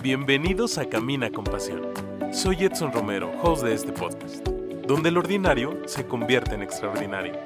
Bienvenidos 0.00 0.78
a 0.78 0.88
Camina 0.88 1.28
con 1.32 1.42
Pasión. 1.42 1.92
Soy 2.32 2.62
Edson 2.62 2.92
Romero, 2.92 3.32
host 3.42 3.64
de 3.64 3.74
este 3.74 3.90
podcast, 3.90 4.46
donde 4.86 5.08
el 5.08 5.18
ordinario 5.18 5.82
se 5.88 6.06
convierte 6.06 6.54
en 6.54 6.62
extraordinario. 6.62 7.36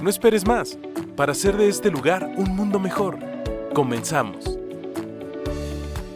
No 0.00 0.08
esperes 0.08 0.46
más 0.46 0.78
para 1.16 1.32
hacer 1.32 1.56
de 1.56 1.68
este 1.68 1.90
lugar 1.90 2.22
un 2.36 2.54
mundo 2.54 2.78
mejor. 2.78 3.18
Comenzamos. 3.74 4.44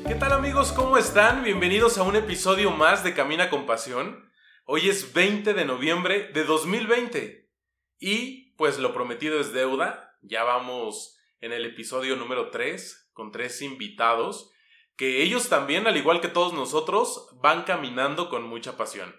¿Qué 0.06 0.14
tal 0.14 0.32
amigos? 0.32 0.70
¿Cómo 0.70 0.98
están? 0.98 1.42
Bienvenidos 1.42 1.98
a 1.98 2.04
un 2.04 2.14
episodio 2.14 2.70
más 2.70 3.02
de 3.02 3.12
Camina 3.12 3.50
con 3.50 3.66
Pasión. 3.66 4.30
Hoy 4.66 4.88
es 4.88 5.12
20 5.12 5.52
de 5.52 5.64
noviembre 5.64 6.30
de 6.32 6.44
2020 6.44 7.50
y 7.98 8.52
pues 8.52 8.78
lo 8.78 8.94
prometido 8.94 9.40
es 9.40 9.52
deuda. 9.52 10.16
Ya 10.22 10.44
vamos 10.44 11.18
en 11.40 11.52
el 11.52 11.66
episodio 11.66 12.14
número 12.14 12.50
3 12.50 13.10
con 13.12 13.32
tres 13.32 13.62
invitados 13.62 14.52
que 14.96 15.22
ellos 15.22 15.48
también, 15.48 15.86
al 15.86 15.96
igual 15.96 16.20
que 16.20 16.28
todos 16.28 16.52
nosotros, 16.52 17.28
van 17.40 17.64
caminando 17.64 18.28
con 18.28 18.44
mucha 18.44 18.76
pasión. 18.76 19.14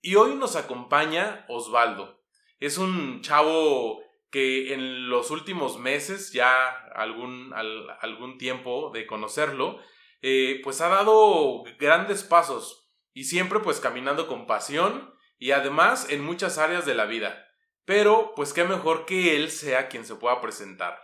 Y 0.00 0.14
hoy 0.14 0.34
nos 0.34 0.56
acompaña 0.56 1.44
Osvaldo. 1.48 2.22
Es 2.60 2.78
un 2.78 3.20
chavo 3.20 4.00
que 4.30 4.74
en 4.74 5.08
los 5.08 5.30
últimos 5.30 5.78
meses, 5.78 6.32
ya 6.32 6.68
algún, 6.94 7.52
algún 7.54 8.38
tiempo 8.38 8.90
de 8.92 9.06
conocerlo, 9.06 9.78
eh, 10.20 10.60
pues 10.64 10.80
ha 10.80 10.88
dado 10.88 11.62
grandes 11.78 12.24
pasos 12.24 12.90
y 13.12 13.24
siempre 13.24 13.60
pues 13.60 13.80
caminando 13.80 14.26
con 14.26 14.46
pasión 14.46 15.14
y 15.38 15.52
además 15.52 16.10
en 16.10 16.24
muchas 16.24 16.58
áreas 16.58 16.84
de 16.84 16.94
la 16.94 17.06
vida. 17.06 17.46
Pero 17.84 18.32
pues 18.34 18.52
qué 18.52 18.64
mejor 18.64 19.06
que 19.06 19.36
él 19.36 19.50
sea 19.50 19.88
quien 19.88 20.04
se 20.04 20.16
pueda 20.16 20.40
presentar. 20.40 21.00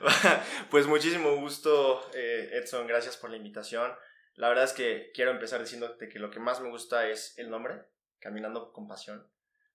pues 0.70 0.86
muchísimo 0.86 1.36
gusto, 1.36 2.08
eh, 2.14 2.50
Edson, 2.52 2.86
gracias 2.86 3.16
por 3.16 3.30
la 3.30 3.36
invitación. 3.36 3.92
La 4.34 4.48
verdad 4.48 4.64
es 4.64 4.72
que 4.72 5.10
quiero 5.14 5.30
empezar 5.30 5.60
diciéndote 5.60 6.08
que 6.08 6.18
lo 6.18 6.30
que 6.30 6.40
más 6.40 6.60
me 6.60 6.70
gusta 6.70 7.08
es 7.08 7.36
el 7.38 7.50
nombre, 7.50 7.82
Caminando 8.18 8.72
con 8.72 8.88
Pasión, 8.88 9.28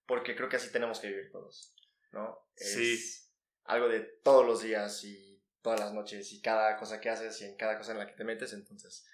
porque 0.06 0.36
creo 0.36 0.50
que 0.50 0.56
así 0.56 0.72
tenemos 0.72 1.00
que 1.00 1.08
vivir 1.08 1.32
todos, 1.32 1.76
¿no? 2.12 2.48
sí. 2.56 3.00
Algo 3.66 3.90
de 3.90 4.00
todos 4.00 4.46
los 4.46 4.62
días 4.62 5.04
y 5.04 5.44
todas 5.62 5.82
las 5.82 5.94
noches 5.94 6.32
y 6.32 6.42
cada 6.42 6.78
cosa 6.78 7.02
que 7.02 7.10
haces 7.10 7.42
y 7.42 7.46
en 7.46 7.58
cada 7.58 7.78
cosa 7.78 7.92
en 7.92 7.98
la 7.98 8.08
que 8.08 8.14
te 8.14 8.24
metes, 8.24 8.54
entonces, 8.54 9.06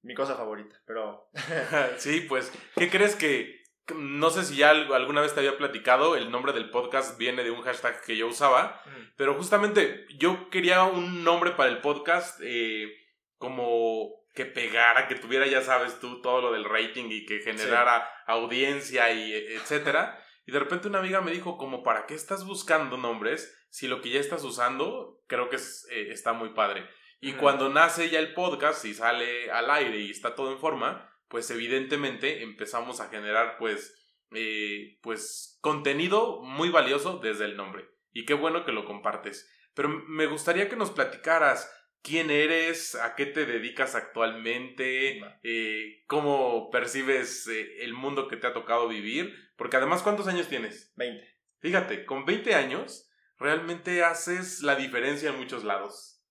mi 0.00 0.14
cosa 0.14 0.34
favorita, 0.34 0.80
pero... 0.86 1.30
sí, 1.98 2.22
pues, 2.22 2.50
¿qué 2.74 2.88
crees 2.88 3.14
que 3.14 3.59
no 3.96 4.30
sé 4.30 4.44
si 4.44 4.56
ya 4.56 4.70
alguna 4.70 5.20
vez 5.20 5.34
te 5.34 5.40
había 5.40 5.56
platicado, 5.56 6.16
el 6.16 6.30
nombre 6.30 6.52
del 6.52 6.70
podcast 6.70 7.18
viene 7.18 7.44
de 7.44 7.50
un 7.50 7.62
hashtag 7.62 8.02
que 8.02 8.16
yo 8.16 8.28
usaba, 8.28 8.82
pero 9.16 9.34
justamente 9.34 10.06
yo 10.16 10.50
quería 10.50 10.84
un 10.84 11.24
nombre 11.24 11.52
para 11.52 11.70
el 11.70 11.78
podcast 11.78 12.40
eh, 12.42 12.92
como 13.38 14.20
que 14.34 14.46
pegara, 14.46 15.08
que 15.08 15.16
tuviera, 15.16 15.46
ya 15.46 15.62
sabes 15.62 15.98
tú, 16.00 16.20
todo 16.22 16.40
lo 16.40 16.52
del 16.52 16.64
rating 16.64 17.06
y 17.10 17.26
que 17.26 17.40
generara 17.40 18.08
audiencia 18.26 19.12
y 19.12 19.32
e, 19.32 19.56
etcétera. 19.56 20.22
Y 20.46 20.52
de 20.52 20.58
repente 20.58 20.88
una 20.88 21.00
amiga 21.00 21.20
me 21.20 21.32
dijo, 21.32 21.56
como, 21.56 21.82
¿para 21.82 22.06
qué 22.06 22.14
estás 22.14 22.44
buscando 22.44 22.96
nombres 22.96 23.56
si 23.70 23.88
lo 23.88 24.00
que 24.00 24.10
ya 24.10 24.20
estás 24.20 24.44
usando 24.44 25.22
creo 25.26 25.48
que 25.48 25.56
eh, 25.56 26.08
está 26.10 26.32
muy 26.32 26.50
padre? 26.50 26.88
Y 27.20 27.32
cuando 27.34 27.68
nace 27.68 28.08
ya 28.08 28.18
el 28.18 28.32
podcast 28.32 28.84
y 28.86 28.94
sale 28.94 29.50
al 29.50 29.70
aire 29.70 29.98
y 29.98 30.10
está 30.10 30.34
todo 30.34 30.52
en 30.52 30.58
forma, 30.58 31.09
pues 31.30 31.48
evidentemente 31.52 32.42
empezamos 32.42 33.00
a 33.00 33.08
generar 33.08 33.56
pues, 33.56 33.96
eh, 34.32 34.98
pues 35.00 35.58
contenido 35.60 36.42
muy 36.42 36.70
valioso 36.70 37.20
desde 37.22 37.44
el 37.44 37.56
nombre. 37.56 37.88
Y 38.12 38.24
qué 38.24 38.34
bueno 38.34 38.64
que 38.64 38.72
lo 38.72 38.84
compartes. 38.84 39.48
Pero 39.74 39.88
me 39.88 40.26
gustaría 40.26 40.68
que 40.68 40.74
nos 40.74 40.90
platicaras 40.90 41.72
quién 42.02 42.32
eres, 42.32 42.96
a 42.96 43.14
qué 43.14 43.26
te 43.26 43.46
dedicas 43.46 43.94
actualmente, 43.94 45.20
eh, 45.44 46.02
cómo 46.08 46.68
percibes 46.70 47.46
eh, 47.46 47.84
el 47.84 47.94
mundo 47.94 48.26
que 48.26 48.36
te 48.36 48.48
ha 48.48 48.52
tocado 48.52 48.88
vivir, 48.88 49.32
porque 49.56 49.76
además, 49.76 50.02
¿cuántos 50.02 50.26
años 50.26 50.48
tienes? 50.48 50.92
20. 50.96 51.24
Fíjate, 51.60 52.04
con 52.06 52.24
20 52.24 52.56
años 52.56 53.08
realmente 53.38 54.02
haces 54.02 54.62
la 54.62 54.74
diferencia 54.74 55.30
en 55.30 55.36
muchos 55.36 55.62
lados. 55.62 56.24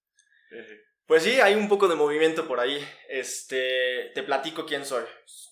Pues 1.09 1.23
sí, 1.23 1.41
hay 1.41 1.55
un 1.55 1.67
poco 1.67 1.87
de 1.87 1.95
movimiento 1.95 2.47
por 2.47 2.59
ahí. 2.59 2.87
Este, 3.07 4.11
te 4.13 4.21
platico 4.21 4.67
quién 4.67 4.85
soy. 4.85 5.03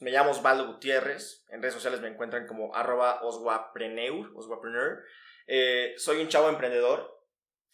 Me 0.02 0.12
llamo 0.12 0.30
Osvaldo 0.30 0.68
Gutiérrez. 0.68 1.44
En 1.50 1.64
redes 1.64 1.74
sociales 1.74 2.00
me 2.00 2.10
encuentran 2.10 2.46
como 2.46 2.76
arroba 2.76 3.24
oswapreneur, 3.24 4.34
oswapreneur. 4.36 5.04
Eh, 5.48 5.96
soy 5.98 6.22
un 6.22 6.28
chavo 6.28 6.50
emprendedor. 6.50 7.24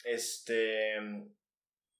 Este, 0.05 0.95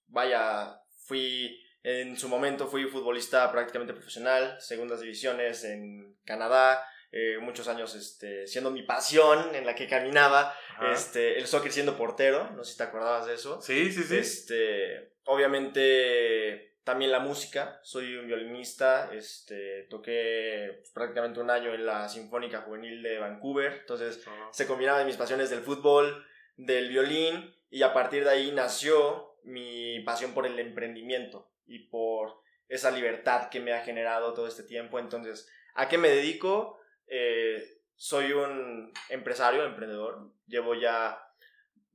vaya, 0.07 0.79
fui, 1.05 1.61
en 1.83 2.17
su 2.17 2.29
momento 2.29 2.67
fui 2.67 2.85
futbolista 2.85 3.51
prácticamente 3.51 3.93
profesional, 3.93 4.55
segundas 4.61 5.01
divisiones 5.01 5.65
en 5.65 6.17
Canadá, 6.23 6.81
eh, 7.11 7.39
muchos 7.41 7.67
años 7.67 7.93
este, 7.93 8.47
siendo 8.47 8.71
mi 8.71 8.83
pasión 8.83 9.53
en 9.53 9.65
la 9.65 9.75
que 9.75 9.89
caminaba, 9.89 10.55
este, 10.93 11.37
el 11.37 11.45
soccer 11.45 11.73
siendo 11.73 11.97
portero, 11.97 12.51
no 12.51 12.63
sé 12.63 12.71
si 12.71 12.77
te 12.77 12.83
acordabas 12.83 13.25
de 13.25 13.33
eso. 13.33 13.61
Sí, 13.61 13.91
sí, 13.91 14.03
sí. 14.03 14.15
Este, 14.15 15.12
obviamente 15.25 16.73
también 16.83 17.11
la 17.11 17.19
música, 17.19 17.79
soy 17.83 18.17
un 18.17 18.27
violinista, 18.27 19.13
este, 19.13 19.83
toqué 19.83 20.75
pues, 20.79 20.91
prácticamente 20.91 21.39
un 21.39 21.49
año 21.49 21.73
en 21.73 21.85
la 21.85 22.09
Sinfónica 22.09 22.61
Juvenil 22.61 23.01
de 23.01 23.19
Vancouver, 23.19 23.79
entonces 23.81 24.23
se 24.51 24.67
combinaban 24.67 25.07
mis 25.07 25.15
pasiones 25.15 25.49
del 25.49 25.61
fútbol, 25.61 26.25
del 26.57 26.89
violín, 26.89 27.55
y 27.69 27.83
a 27.83 27.93
partir 27.93 28.23
de 28.23 28.31
ahí 28.31 28.51
nació 28.51 29.37
mi 29.43 30.01
pasión 30.01 30.33
por 30.33 30.45
el 30.45 30.59
emprendimiento 30.59 31.51
y 31.65 31.87
por 31.87 32.41
esa 32.67 32.91
libertad 32.91 33.49
que 33.49 33.59
me 33.59 33.73
ha 33.73 33.81
generado 33.81 34.33
todo 34.33 34.47
este 34.47 34.63
tiempo. 34.63 34.99
Entonces, 34.99 35.49
¿a 35.75 35.87
qué 35.87 35.97
me 35.97 36.09
dedico? 36.09 36.79
Eh, 37.07 37.63
soy 37.95 38.33
un 38.33 38.91
empresario, 39.09 39.63
emprendedor. 39.63 40.33
Llevo 40.47 40.75
ya 40.75 41.22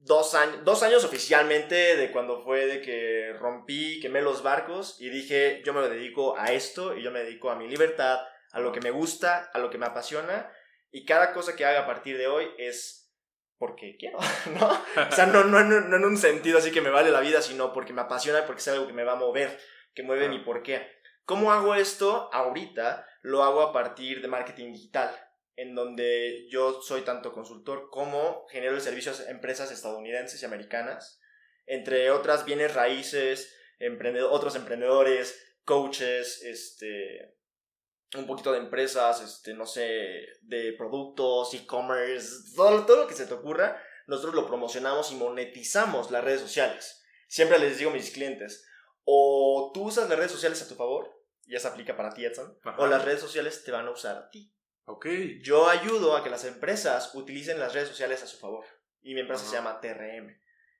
dos 0.01 0.35
años, 0.35 0.65
dos 0.65 0.83
años 0.83 1.05
oficialmente 1.05 1.97
de 1.97 2.11
cuando 2.13 2.43
fue 2.43 2.67
de 2.67 2.81
que 2.81 3.33
rompí, 3.39 4.01
quemé 4.01 4.23
los 4.23 4.43
barcos 4.43 4.97
y 5.01 5.11
dije, 5.11 5.63
yo 5.65 5.73
me 5.73 5.87
dedico 5.89 6.37
a 6.39 6.53
esto 6.53 6.97
y 6.97 7.03
yo 7.03 7.11
me 7.11 7.21
dedico 7.21 7.51
a 7.51 7.57
mi 7.57 7.69
libertad, 7.69 8.21
a 8.53 8.61
lo 8.61 8.73
que 8.73 8.81
me 8.81 8.91
gusta, 8.91 9.51
a 9.53 9.59
lo 9.59 9.71
que 9.71 9.79
me 9.79 9.87
apasiona 9.87 10.51
y 10.91 11.05
cada 11.05 11.33
cosa 11.33 11.55
que 11.55 11.65
haga 11.65 11.81
a 11.81 11.87
partir 11.87 12.17
de 12.17 12.29
hoy 12.29 12.49
es 12.59 13.13
porque 13.59 13.97
quiero, 13.99 14.19
¿no? 14.59 14.69
O 14.69 15.13
sea, 15.13 15.27
no, 15.27 15.45
no, 15.45 15.63
no, 15.63 15.97
en 15.97 16.05
un 16.05 16.17
sentido 16.17 16.59
así 16.59 16.71
que 16.71 16.81
me 16.81 16.91
vale 16.91 17.11
la 17.11 17.21
vida, 17.21 17.43
sino 17.43 17.73
porque 17.73 17.93
me 17.93 18.03
apasiona, 18.03 18.47
porque 18.47 18.61
es 18.61 18.69
algo 18.69 18.87
que 18.87 18.93
me 18.93 19.05
va 19.05 19.13
a 19.13 19.17
mover, 19.17 19.59
que 19.95 20.03
mueve 20.03 20.29
mi 20.29 20.39
porqué. 20.39 20.87
¿Cómo 21.25 21.53
hago 21.53 21.75
esto 21.75 22.31
ahorita? 22.33 23.07
Lo 23.23 23.43
hago 23.43 23.61
a 23.61 23.73
partir 23.73 24.23
de 24.23 24.29
marketing 24.29 24.73
digital, 24.73 25.11
en 25.59 25.75
donde 25.75 26.47
yo 26.49 26.81
soy 26.83 27.03
tanto 27.03 27.33
consultor 27.33 27.91
como 27.91 28.47
genero 28.47 28.79
servicios 28.79 29.19
a 29.19 29.31
empresas 29.31 29.73
estadounidenses 29.73 30.41
y 30.41 30.45
americanas, 30.45 31.21
entre 31.67 32.13
otras 32.13 32.45
bienes 32.45 32.75
raíces, 32.75 33.53
otros 34.31 34.55
emprendedores, 34.55 35.59
coaches, 35.65 36.45
este, 36.45 37.37
un 38.15 38.29
poquito 38.29 38.53
de 38.53 38.59
empresas, 38.59 39.21
este, 39.21 39.53
no 39.53 39.67
sé, 39.67 40.29
de 40.43 40.75
productos, 40.79 41.53
e-commerce, 41.55 42.55
todo, 42.55 42.87
todo 42.87 43.03
lo 43.03 43.09
que 43.09 43.15
se 43.15 43.27
te 43.27 43.35
ocurra, 43.35 43.83
nosotros 44.07 44.37
lo 44.37 44.47
promocionamos 44.47 45.11
y 45.11 45.17
monetizamos 45.17 46.13
las 46.13 46.23
redes 46.23 46.41
sociales. 46.41 47.03
Siempre 47.27 47.59
les 47.59 47.79
digo 47.79 47.91
a 47.91 47.95
mis 47.95 48.13
clientes, 48.13 48.65
o 49.03 49.73
tú 49.75 49.89
usas 49.89 50.09
las 50.09 50.19
redes 50.19 50.33
sociales 50.33 50.63
a 50.63 50.69
tu 50.69 50.77
favor, 50.77 51.13
y 51.47 51.57
eso 51.57 51.67
aplica 51.67 51.97
para 51.97 52.11
ti, 52.11 52.25
Edson, 52.25 52.57
o 52.79 52.87
las 52.87 53.05
redes 53.05 53.21
sociales 53.21 53.65
te 53.65 53.73
van 53.73 53.89
a 53.89 53.91
usar 53.91 54.17
a 54.17 54.31
ti. 54.31 54.55
Ok. 54.89 55.07
Yo 55.43 55.69
ayudo 55.69 56.17
a 56.17 56.25
que 56.25 56.31
las 56.31 56.45
empresas 56.45 57.15
utilicen 57.15 57.59
las 57.59 57.75
redes 57.75 57.89
sociales 57.89 58.23
a 58.23 58.27
su 58.27 58.39
favor. 58.39 58.65
Y 59.03 59.15
mi 59.15 59.21
empresa 59.21 59.45
se 59.45 59.55
llama 59.55 59.81
TRM. 59.81 60.37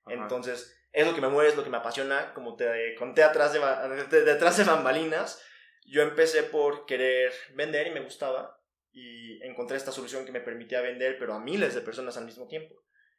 Entonces, 0.07 0.75
es 0.91 1.05
lo 1.05 1.13
que 1.13 1.21
me 1.21 1.29
mueve, 1.29 1.49
es 1.49 1.55
lo 1.55 1.63
que 1.63 1.69
me 1.69 1.77
apasiona. 1.77 2.33
Como 2.33 2.55
te 2.55 2.95
conté 2.95 3.23
atrás 3.23 3.53
de, 3.53 4.21
detrás 4.21 4.57
de 4.57 4.63
bambalinas, 4.63 5.41
yo 5.85 6.01
empecé 6.01 6.43
por 6.43 6.85
querer 6.85 7.31
vender 7.53 7.87
y 7.87 7.91
me 7.91 8.01
gustaba. 8.01 8.59
Y 8.91 9.41
encontré 9.43 9.77
esta 9.77 9.91
solución 9.91 10.25
que 10.25 10.31
me 10.31 10.41
permitía 10.41 10.81
vender, 10.81 11.17
pero 11.19 11.35
a 11.35 11.39
miles 11.39 11.75
de 11.75 11.81
personas 11.81 12.17
al 12.17 12.25
mismo 12.25 12.47
tiempo. 12.47 12.75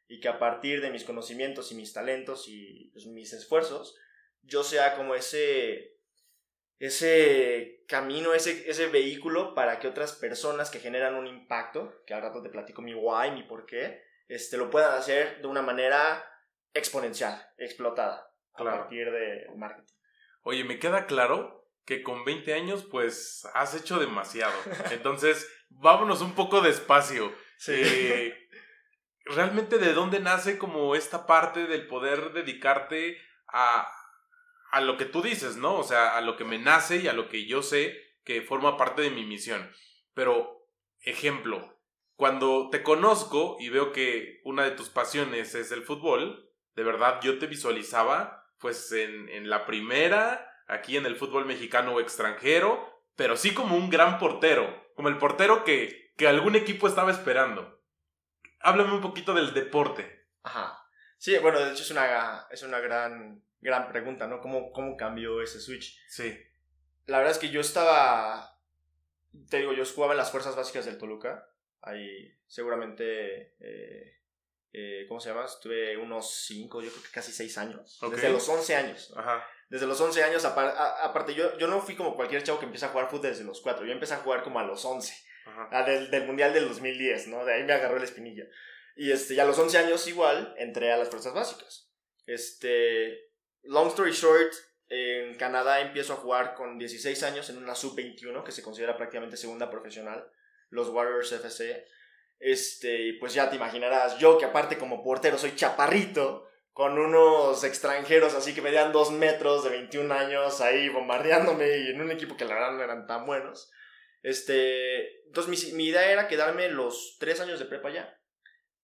Y 0.07 0.19
que 0.19 0.27
a 0.27 0.39
partir 0.39 0.81
de 0.81 0.91
mis 0.91 1.05
conocimientos 1.05 1.71
y 1.71 1.75
mis 1.75 1.93
talentos 1.93 2.49
y 2.49 2.89
pues, 2.91 3.05
mis 3.05 3.31
esfuerzos, 3.31 3.97
yo 4.41 4.63
sea 4.63 4.95
como 4.97 5.15
ese 5.15 6.00
ese 6.81 7.83
camino, 7.87 8.33
ese, 8.33 8.67
ese 8.67 8.87
vehículo 8.87 9.53
para 9.53 9.77
que 9.77 9.87
otras 9.87 10.13
personas 10.13 10.71
que 10.71 10.79
generan 10.79 11.13
un 11.13 11.27
impacto, 11.27 12.01
que 12.07 12.15
al 12.15 12.23
rato 12.23 12.41
te 12.41 12.49
platico 12.49 12.81
mi 12.81 12.95
why, 12.95 13.29
mi 13.29 13.43
por 13.43 13.67
qué, 13.67 14.01
este, 14.27 14.57
lo 14.57 14.71
puedan 14.71 14.97
hacer 14.97 15.41
de 15.41 15.47
una 15.47 15.61
manera 15.61 16.25
exponencial, 16.73 17.39
explotada, 17.57 18.33
a 18.55 18.63
partir 18.63 19.11
de 19.11 19.45
marketing. 19.55 19.93
Oye, 20.41 20.63
me 20.63 20.79
queda 20.79 21.05
claro 21.05 21.69
que 21.85 22.01
con 22.01 22.25
20 22.25 22.51
años, 22.55 22.87
pues, 22.89 23.47
has 23.53 23.75
hecho 23.75 23.99
demasiado. 23.99 24.53
Entonces, 24.91 25.47
vámonos 25.69 26.21
un 26.21 26.33
poco 26.33 26.61
despacio. 26.61 27.31
Sí. 27.59 27.73
Eh, 27.75 28.49
¿Realmente 29.25 29.77
de 29.77 29.93
dónde 29.93 30.19
nace 30.19 30.57
como 30.57 30.95
esta 30.95 31.27
parte 31.27 31.67
del 31.67 31.85
poder 31.85 32.33
dedicarte 32.33 33.19
a, 33.47 33.87
a 34.71 34.81
lo 34.81 34.97
que 34.97 35.05
tú 35.05 35.21
dices, 35.21 35.57
¿no? 35.57 35.75
O 35.75 35.83
sea, 35.83 36.17
a 36.17 36.21
lo 36.21 36.37
que 36.37 36.45
me 36.45 36.57
nace 36.57 36.97
y 36.97 37.07
a 37.07 37.13
lo 37.13 37.29
que 37.29 37.45
yo 37.45 37.61
sé 37.61 37.97
que 38.23 38.41
forma 38.41 38.77
parte 38.77 39.01
de 39.01 39.09
mi 39.09 39.25
misión. 39.25 39.71
Pero, 40.13 40.67
ejemplo, 41.01 41.79
cuando 42.15 42.69
te 42.69 42.83
conozco 42.83 43.57
y 43.59 43.69
veo 43.69 43.91
que 43.91 44.41
una 44.43 44.63
de 44.63 44.71
tus 44.71 44.89
pasiones 44.89 45.55
es 45.55 45.71
el 45.71 45.83
fútbol, 45.83 46.51
de 46.75 46.83
verdad 46.83 47.19
yo 47.21 47.37
te 47.37 47.47
visualizaba 47.47 48.49
pues 48.59 48.91
en, 48.91 49.27
en 49.29 49.49
la 49.49 49.65
primera, 49.65 50.47
aquí 50.67 50.95
en 50.95 51.05
el 51.05 51.15
fútbol 51.15 51.45
mexicano 51.45 51.93
o 51.93 51.99
extranjero, 51.99 53.03
pero 53.15 53.35
sí 53.35 53.53
como 53.53 53.75
un 53.75 53.89
gran 53.89 54.19
portero, 54.19 54.91
como 54.95 55.09
el 55.09 55.17
portero 55.17 55.63
que, 55.63 56.13
que 56.15 56.27
algún 56.27 56.55
equipo 56.55 56.87
estaba 56.87 57.11
esperando. 57.11 57.81
Háblame 58.59 58.93
un 58.93 59.01
poquito 59.01 59.33
del 59.33 59.53
deporte. 59.53 60.27
Ajá. 60.43 60.77
Sí, 61.17 61.37
bueno, 61.39 61.59
de 61.59 61.71
hecho 61.71 61.83
es 61.83 61.91
una, 61.91 62.47
es 62.49 62.63
una 62.63 62.79
gran, 62.79 63.43
gran 63.61 63.87
pregunta, 63.87 64.27
¿no? 64.27 64.41
¿Cómo, 64.41 64.71
¿Cómo 64.71 64.97
cambió 64.97 65.41
ese 65.41 65.59
switch? 65.59 65.97
Sí. 66.07 66.37
La 67.05 67.17
verdad 67.17 67.33
es 67.33 67.39
que 67.39 67.49
yo 67.49 67.61
estaba, 67.61 68.59
te 69.49 69.57
digo, 69.57 69.73
yo 69.73 69.85
jugaba 69.85 70.13
en 70.13 70.17
las 70.17 70.31
fuerzas 70.31 70.55
básicas 70.55 70.85
del 70.85 70.97
Toluca. 70.97 71.47
Ahí 71.81 72.37
seguramente, 72.47 73.55
eh, 73.59 74.19
eh, 74.73 75.05
¿cómo 75.07 75.19
se 75.19 75.29
llama? 75.29 75.45
Estuve 75.45 75.97
unos 75.97 76.45
5, 76.45 76.81
yo 76.81 76.89
creo 76.91 77.03
que 77.03 77.09
casi 77.11 77.31
6 77.31 77.57
años. 77.57 77.99
Desde 78.09 78.29
los 78.29 78.47
11 78.47 78.75
años. 78.75 79.13
Ajá. 79.15 79.45
Desde 79.69 79.87
los 79.87 79.99
11 79.99 80.23
años, 80.23 80.43
aparte, 80.43 81.33
yo, 81.33 81.57
yo 81.57 81.67
no 81.67 81.81
fui 81.81 81.95
como 81.95 82.15
cualquier 82.15 82.43
chavo 82.43 82.59
que 82.59 82.65
empieza 82.65 82.87
a 82.87 82.89
jugar 82.89 83.09
fútbol 83.09 83.29
desde 83.29 83.45
los 83.45 83.61
4. 83.61 83.85
Yo 83.85 83.93
empecé 83.93 84.15
a 84.15 84.17
jugar 84.17 84.43
como 84.43 84.59
a 84.59 84.63
los 84.63 84.83
11. 84.83 85.13
Ajá. 85.45 85.83
Del, 85.83 86.11
del 86.11 86.25
Mundial 86.27 86.53
del 86.53 86.67
2010, 86.67 87.27
¿no? 87.29 87.45
De 87.45 87.53
ahí 87.53 87.63
me 87.63 87.73
agarró 87.73 87.97
la 87.97 88.03
espinilla. 88.03 88.43
Y 88.95 89.11
este, 89.11 89.35
ya 89.35 89.43
a 89.43 89.45
los 89.45 89.57
11 89.57 89.77
años 89.77 90.07
igual 90.07 90.53
entré 90.57 90.91
a 90.91 90.97
las 90.97 91.09
fuerzas 91.09 91.33
básicas. 91.33 91.89
Este, 92.25 93.30
long 93.63 93.87
story 93.89 94.11
short, 94.11 94.53
en 94.89 95.35
Canadá 95.35 95.79
empiezo 95.79 96.13
a 96.13 96.17
jugar 96.17 96.53
con 96.53 96.77
16 96.77 97.23
años 97.23 97.49
en 97.49 97.57
una 97.57 97.75
sub-21 97.75 98.43
que 98.43 98.51
se 98.51 98.61
considera 98.61 98.97
prácticamente 98.97 99.37
segunda 99.37 99.69
profesional, 99.69 100.29
los 100.69 100.89
Warriors 100.89 101.31
FC. 101.31 101.85
Este, 102.39 103.15
pues 103.19 103.33
ya 103.33 103.49
te 103.49 103.55
imaginarás, 103.55 104.17
yo 104.17 104.37
que 104.37 104.45
aparte 104.45 104.77
como 104.77 105.03
portero 105.03 105.37
soy 105.37 105.55
chaparrito, 105.55 106.47
con 106.73 106.97
unos 106.97 107.63
extranjeros 107.63 108.33
así 108.33 108.53
que 108.53 108.61
medían 108.61 108.91
2 108.91 109.11
metros 109.11 109.63
de 109.63 109.71
21 109.71 110.13
años 110.13 110.61
ahí 110.61 110.89
bombardeándome 110.89 111.77
y 111.79 111.89
en 111.89 112.01
un 112.01 112.11
equipo 112.11 112.37
que 112.37 112.45
la 112.45 112.55
verdad 112.55 112.71
no 112.71 112.83
eran 112.83 113.07
tan 113.07 113.25
buenos. 113.25 113.71
Este, 114.23 115.23
entonces 115.25 115.69
mi, 115.69 115.73
mi 115.73 115.87
idea 115.87 116.11
era 116.11 116.27
quedarme 116.27 116.69
los 116.69 117.17
3 117.19 117.41
años 117.41 117.59
de 117.59 117.65
prepa 117.65 117.91
ya. 117.91 118.17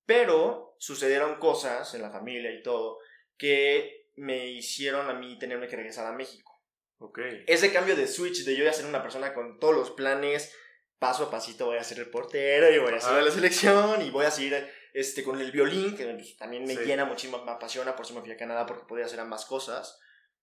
Pero 0.06 0.75
sucedieron 0.80 1.35
cosas 1.35 1.94
en 1.95 2.01
la 2.01 2.12
familia 2.12 2.51
y 2.51 2.62
todo 2.62 3.00
que 3.38 3.96
me 4.18 4.48
hicieron 4.48 5.10
a 5.10 5.14
mí 5.14 5.40
tenerme 5.40 5.68
que 5.68 5.75
regresar 5.75 6.06
a 6.06 6.12
México. 6.12 6.62
Ok. 7.00 7.19
Ese 7.46 7.72
cambio 7.72 7.96
de 7.96 8.08
switch 8.08 8.44
de 8.44 8.58
yo 8.58 8.66
ya 8.66 8.74
ser 8.74 8.86
una 8.86 9.02
persona 9.02 9.34
con 9.34 9.60
todos 9.60 9.75
los 9.75 9.92
planes, 9.92 10.54
paso 11.00 11.25
a 11.25 11.31
pasito 11.31 11.68
voy 11.68 11.78
a 11.78 11.84
ser 11.84 12.00
el 12.00 12.10
portero 12.10 12.69
y 12.72 12.80
voy 12.80 12.94
a 12.94 13.00
ser 13.00 13.24
la 13.24 13.31
selección 13.31 14.02
y 14.02 14.10
voy 14.10 14.25
a 14.25 14.31
seguir 14.31 14.68
este, 14.94 15.24
con 15.24 15.40
el 15.40 15.52
violín, 15.52 15.96
que 15.96 16.06
pues, 16.06 16.38
también 16.38 16.66
me 16.66 16.75
llena 16.75 17.06
muchísimo, 17.06 17.44
me 17.46 17.52
apasiona, 17.52 17.96
por 17.96 18.06
eso 18.06 18.16
me 18.16 18.22
fui 18.22 18.31
a 18.31 18.38
Canadá 18.38 18.66
porque 18.66 18.88
podía 18.88 19.06
hacer 19.06 19.19
ambas 19.19 19.46
cosas. 19.46 20.00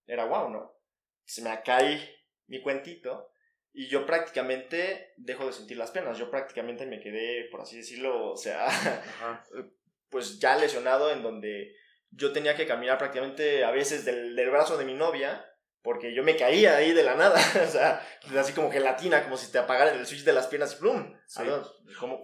Era 0.06 0.26
wow, 0.26 0.48
¿no? 0.50 0.78
Se 1.24 1.42
me 1.42 1.60
cae 1.62 2.24
mi 2.46 2.62
cuentito 2.62 3.32
y 3.72 3.88
yo 3.88 4.06
prácticamente 4.06 5.14
dejo 5.16 5.46
de 5.46 5.52
sentir 5.52 5.76
las 5.76 5.90
penas. 5.90 6.16
Yo 6.16 6.30
prácticamente 6.30 6.86
me 6.86 7.00
quedé, 7.00 7.48
por 7.50 7.62
así 7.62 7.78
decirlo, 7.78 8.30
o 8.30 8.36
sea, 8.36 8.68
pues 10.10 10.38
ya 10.38 10.56
lesionado 10.56 11.10
en 11.10 11.24
donde 11.24 11.74
yo 12.14 12.32
tenía 12.32 12.56
que 12.56 12.66
caminar 12.66 12.98
prácticamente 12.98 13.64
a 13.64 13.70
veces 13.70 14.04
del, 14.04 14.34
del, 14.36 14.50
brazo 14.50 14.76
de 14.76 14.84
mi 14.84 14.94
novia 14.94 15.44
porque 15.82 16.14
yo 16.14 16.22
me 16.22 16.36
caía 16.36 16.76
ahí 16.76 16.92
de 16.92 17.02
la 17.02 17.14
nada, 17.14 17.38
o 17.66 17.70
sea, 17.70 18.06
así 18.38 18.52
como 18.52 18.70
gelatina, 18.70 19.22
como 19.22 19.36
si 19.36 19.52
te 19.52 19.58
apagaran 19.58 19.96
el 19.98 20.06
switch 20.06 20.24
de 20.24 20.32
las 20.32 20.46
piernas 20.46 20.74
y 20.74 20.80
¡plum! 20.80 21.14
Sí. 21.26 21.42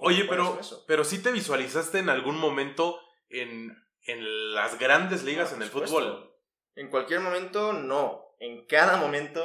Oye, 0.00 0.24
pero, 0.28 0.58
pero 0.86 1.04
sí 1.04 1.22
te 1.22 1.30
visualizaste 1.30 1.98
en 1.98 2.08
algún 2.08 2.38
momento 2.38 2.98
en, 3.28 3.76
en 4.04 4.54
las 4.54 4.78
grandes 4.78 5.24
ligas 5.24 5.52
en 5.52 5.62
el 5.62 5.68
supuesto. 5.68 5.96
fútbol. 5.96 6.36
En 6.74 6.88
cualquier 6.88 7.20
momento, 7.20 7.74
no 7.74 8.30
en 8.40 8.64
cada 8.64 8.96
momento 8.96 9.42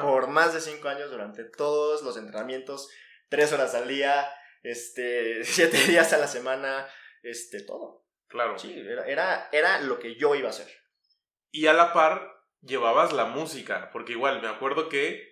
por 0.00 0.28
más 0.28 0.54
de 0.54 0.60
cinco 0.60 0.88
años 0.88 1.10
durante 1.10 1.44
todos 1.44 2.02
los 2.02 2.16
entrenamientos, 2.16 2.88
tres 3.28 3.52
horas 3.52 3.74
al 3.74 3.88
día, 3.88 4.30
este, 4.62 5.44
siete 5.44 5.76
días 5.86 6.12
a 6.12 6.18
la 6.18 6.28
semana, 6.28 6.88
este, 7.22 7.62
todo. 7.62 8.06
Claro. 8.28 8.58
Sí, 8.58 8.72
era, 8.78 9.06
era, 9.06 9.48
era 9.52 9.80
lo 9.80 9.98
que 9.98 10.16
yo 10.16 10.34
iba 10.34 10.48
a 10.48 10.50
hacer. 10.50 10.68
Y 11.50 11.66
a 11.66 11.72
la 11.72 11.92
par 11.92 12.38
llevabas 12.60 13.12
la 13.12 13.24
música, 13.24 13.90
porque 13.92 14.12
igual 14.12 14.42
me 14.42 14.48
acuerdo 14.48 14.88
que 14.88 15.28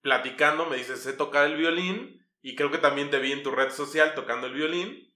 platicando 0.00 0.66
me 0.66 0.76
dices, 0.76 1.02
sé 1.02 1.12
tocar 1.12 1.46
el 1.46 1.56
violín, 1.56 2.24
y 2.40 2.54
creo 2.54 2.70
que 2.70 2.78
también 2.78 3.10
te 3.10 3.18
vi 3.18 3.32
en 3.32 3.42
tu 3.42 3.50
red 3.50 3.70
social 3.70 4.14
tocando 4.14 4.46
el 4.46 4.54
violín, 4.54 5.12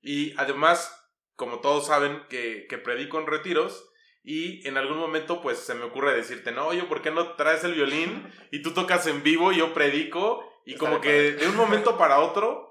y 0.00 0.38
además, 0.38 1.10
como 1.34 1.60
todos 1.60 1.86
saben 1.86 2.22
que, 2.28 2.66
que 2.68 2.78
predico 2.78 3.18
en 3.18 3.26
retiros, 3.26 3.90
y 4.28 4.66
en 4.66 4.76
algún 4.76 4.98
momento, 4.98 5.40
pues 5.40 5.58
se 5.58 5.76
me 5.76 5.84
ocurre 5.84 6.12
decirte, 6.12 6.50
no, 6.50 6.66
oye, 6.66 6.82
¿por 6.82 7.00
qué 7.00 7.12
no 7.12 7.36
traes 7.36 7.62
el 7.62 7.74
violín? 7.74 8.28
Y 8.50 8.60
tú 8.60 8.72
tocas 8.72 9.06
en 9.06 9.22
vivo 9.22 9.52
y 9.52 9.58
yo 9.58 9.72
predico. 9.72 10.44
Y 10.64 10.72
Está 10.72 10.84
como 10.84 11.00
que 11.00 11.32
de 11.32 11.48
un 11.48 11.54
momento 11.54 11.96
para 11.96 12.18
otro, 12.18 12.65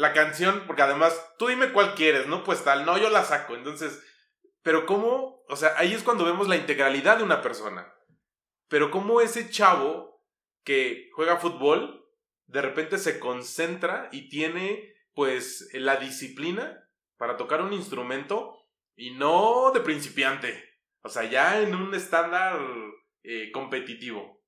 la 0.00 0.12
canción, 0.12 0.64
porque 0.66 0.82
además, 0.82 1.34
tú 1.38 1.48
dime 1.48 1.72
cuál 1.72 1.94
quieres, 1.94 2.26
¿no? 2.26 2.42
Pues 2.42 2.64
tal, 2.64 2.86
no, 2.86 2.98
yo 2.98 3.10
la 3.10 3.24
saco. 3.24 3.54
Entonces, 3.54 4.02
pero 4.62 4.86
cómo, 4.86 5.44
o 5.48 5.56
sea, 5.56 5.74
ahí 5.76 5.92
es 5.92 6.02
cuando 6.02 6.24
vemos 6.24 6.48
la 6.48 6.56
integralidad 6.56 7.18
de 7.18 7.24
una 7.24 7.42
persona. 7.42 7.92
Pero 8.68 8.90
cómo 8.90 9.20
ese 9.20 9.50
chavo 9.50 10.24
que 10.64 11.10
juega 11.14 11.36
fútbol, 11.36 12.08
de 12.46 12.62
repente 12.62 12.98
se 12.98 13.20
concentra 13.20 14.08
y 14.10 14.28
tiene, 14.28 14.94
pues, 15.14 15.68
la 15.74 15.96
disciplina 15.96 16.88
para 17.16 17.36
tocar 17.36 17.60
un 17.60 17.72
instrumento 17.72 18.56
y 18.96 19.10
no 19.10 19.70
de 19.72 19.80
principiante. 19.80 20.78
O 21.02 21.08
sea, 21.08 21.24
ya 21.24 21.60
en 21.60 21.74
un 21.74 21.94
estándar 21.94 22.58
eh, 23.22 23.50
competitivo. 23.52 24.42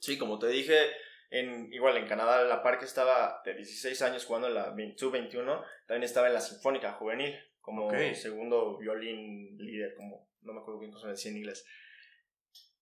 Sí, 0.00 0.16
como 0.16 0.38
te 0.38 0.48
dije, 0.48 0.90
en, 1.30 1.72
igual 1.72 1.96
en 1.96 2.06
Canadá, 2.06 2.42
la 2.44 2.62
par 2.62 2.78
que 2.78 2.84
estaba 2.84 3.40
de 3.44 3.54
16 3.54 4.02
años 4.02 4.24
jugando 4.24 4.48
en 4.48 4.54
la 4.54 4.74
Sub-21, 4.96 5.64
también 5.86 6.02
estaba 6.02 6.26
en 6.26 6.34
la 6.34 6.40
Sinfónica 6.40 6.92
Juvenil, 6.92 7.38
como 7.60 7.86
okay. 7.86 8.14
segundo 8.14 8.76
violín 8.78 9.56
líder, 9.58 9.94
como 9.94 10.28
no 10.42 10.52
me 10.52 10.60
acuerdo 10.60 10.80
bien 10.80 10.92
cómo 10.92 11.02
se 11.02 11.10
decía 11.10 11.30
en 11.30 11.38
inglés. 11.38 11.64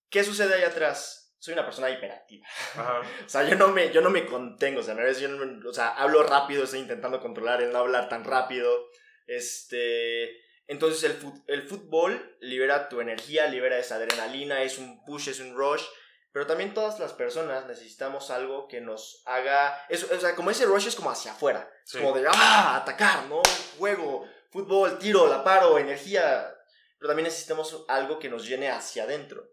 ¿Qué 0.09 0.23
sucede 0.23 0.55
ahí 0.55 0.63
atrás? 0.63 1.35
Soy 1.37 1.53
una 1.53 1.63
persona 1.63 1.89
hiperactiva. 1.89 2.45
Ajá. 2.75 3.01
o 3.25 3.29
sea, 3.29 3.47
yo 3.47 3.55
no 3.55 3.69
me, 3.69 3.91
yo 3.91 4.01
no 4.01 4.09
me 4.09 4.25
contengo, 4.25 4.79
o 4.79 4.83
sea, 4.83 4.95
yo 5.11 5.27
no, 5.29 5.69
o 5.69 5.73
sea, 5.73 5.89
hablo 5.89 6.23
rápido, 6.23 6.63
estoy 6.63 6.79
intentando 6.79 7.21
controlar 7.21 7.61
el 7.61 7.71
no 7.71 7.79
hablar 7.79 8.09
tan 8.09 8.23
rápido. 8.23 8.89
Este 9.27 10.49
entonces 10.69 11.03
el, 11.03 11.17
el 11.47 11.63
fútbol 11.63 12.37
libera 12.41 12.89
tu 12.89 13.01
energía, 13.01 13.47
libera 13.47 13.79
esa 13.79 13.95
adrenalina, 13.95 14.61
es 14.61 14.77
un 14.77 15.03
push, 15.03 15.29
es 15.29 15.39
un 15.39 15.55
rush. 15.55 15.83
Pero 16.31 16.45
también 16.45 16.73
todas 16.73 16.99
las 16.99 17.13
personas 17.13 17.65
necesitamos 17.65 18.29
algo 18.29 18.67
que 18.67 18.81
nos 18.81 19.23
haga... 19.25 19.85
Eso, 19.89 20.07
o 20.13 20.19
sea, 20.19 20.35
como 20.35 20.51
ese 20.51 20.65
rush 20.65 20.87
es 20.87 20.95
como 20.95 21.09
hacia 21.09 21.31
afuera. 21.31 21.71
Sí. 21.85 21.97
Como 21.97 22.13
de, 22.13 22.27
ah, 22.27 22.77
atacar, 22.77 23.25
¿no? 23.25 23.41
Juego, 23.77 24.27
fútbol, 24.51 24.99
tiro, 24.99 25.27
la 25.27 25.43
paro, 25.43 25.79
energía. 25.79 26.55
Pero 26.99 27.09
también 27.09 27.25
necesitamos 27.25 27.85
algo 27.87 28.19
que 28.19 28.29
nos 28.29 28.47
llene 28.47 28.69
hacia 28.69 29.03
adentro. 29.03 29.49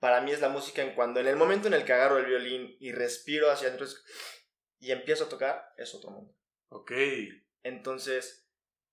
Para 0.00 0.20
mí 0.20 0.32
es 0.32 0.40
la 0.40 0.48
música 0.48 0.82
en 0.82 0.94
cuando, 0.94 1.20
en 1.20 1.28
el 1.28 1.36
momento 1.36 1.68
en 1.68 1.74
el 1.74 1.84
que 1.84 1.92
agarro 1.92 2.18
el 2.18 2.24
violín 2.24 2.76
y 2.80 2.90
respiro 2.90 3.50
hacia 3.50 3.68
adentro 3.68 3.86
y 4.78 4.90
empiezo 4.92 5.24
a 5.24 5.28
tocar, 5.28 5.72
es 5.76 5.94
otro 5.94 6.10
mundo. 6.10 6.34
Ok. 6.70 6.92
Entonces, 7.62 8.48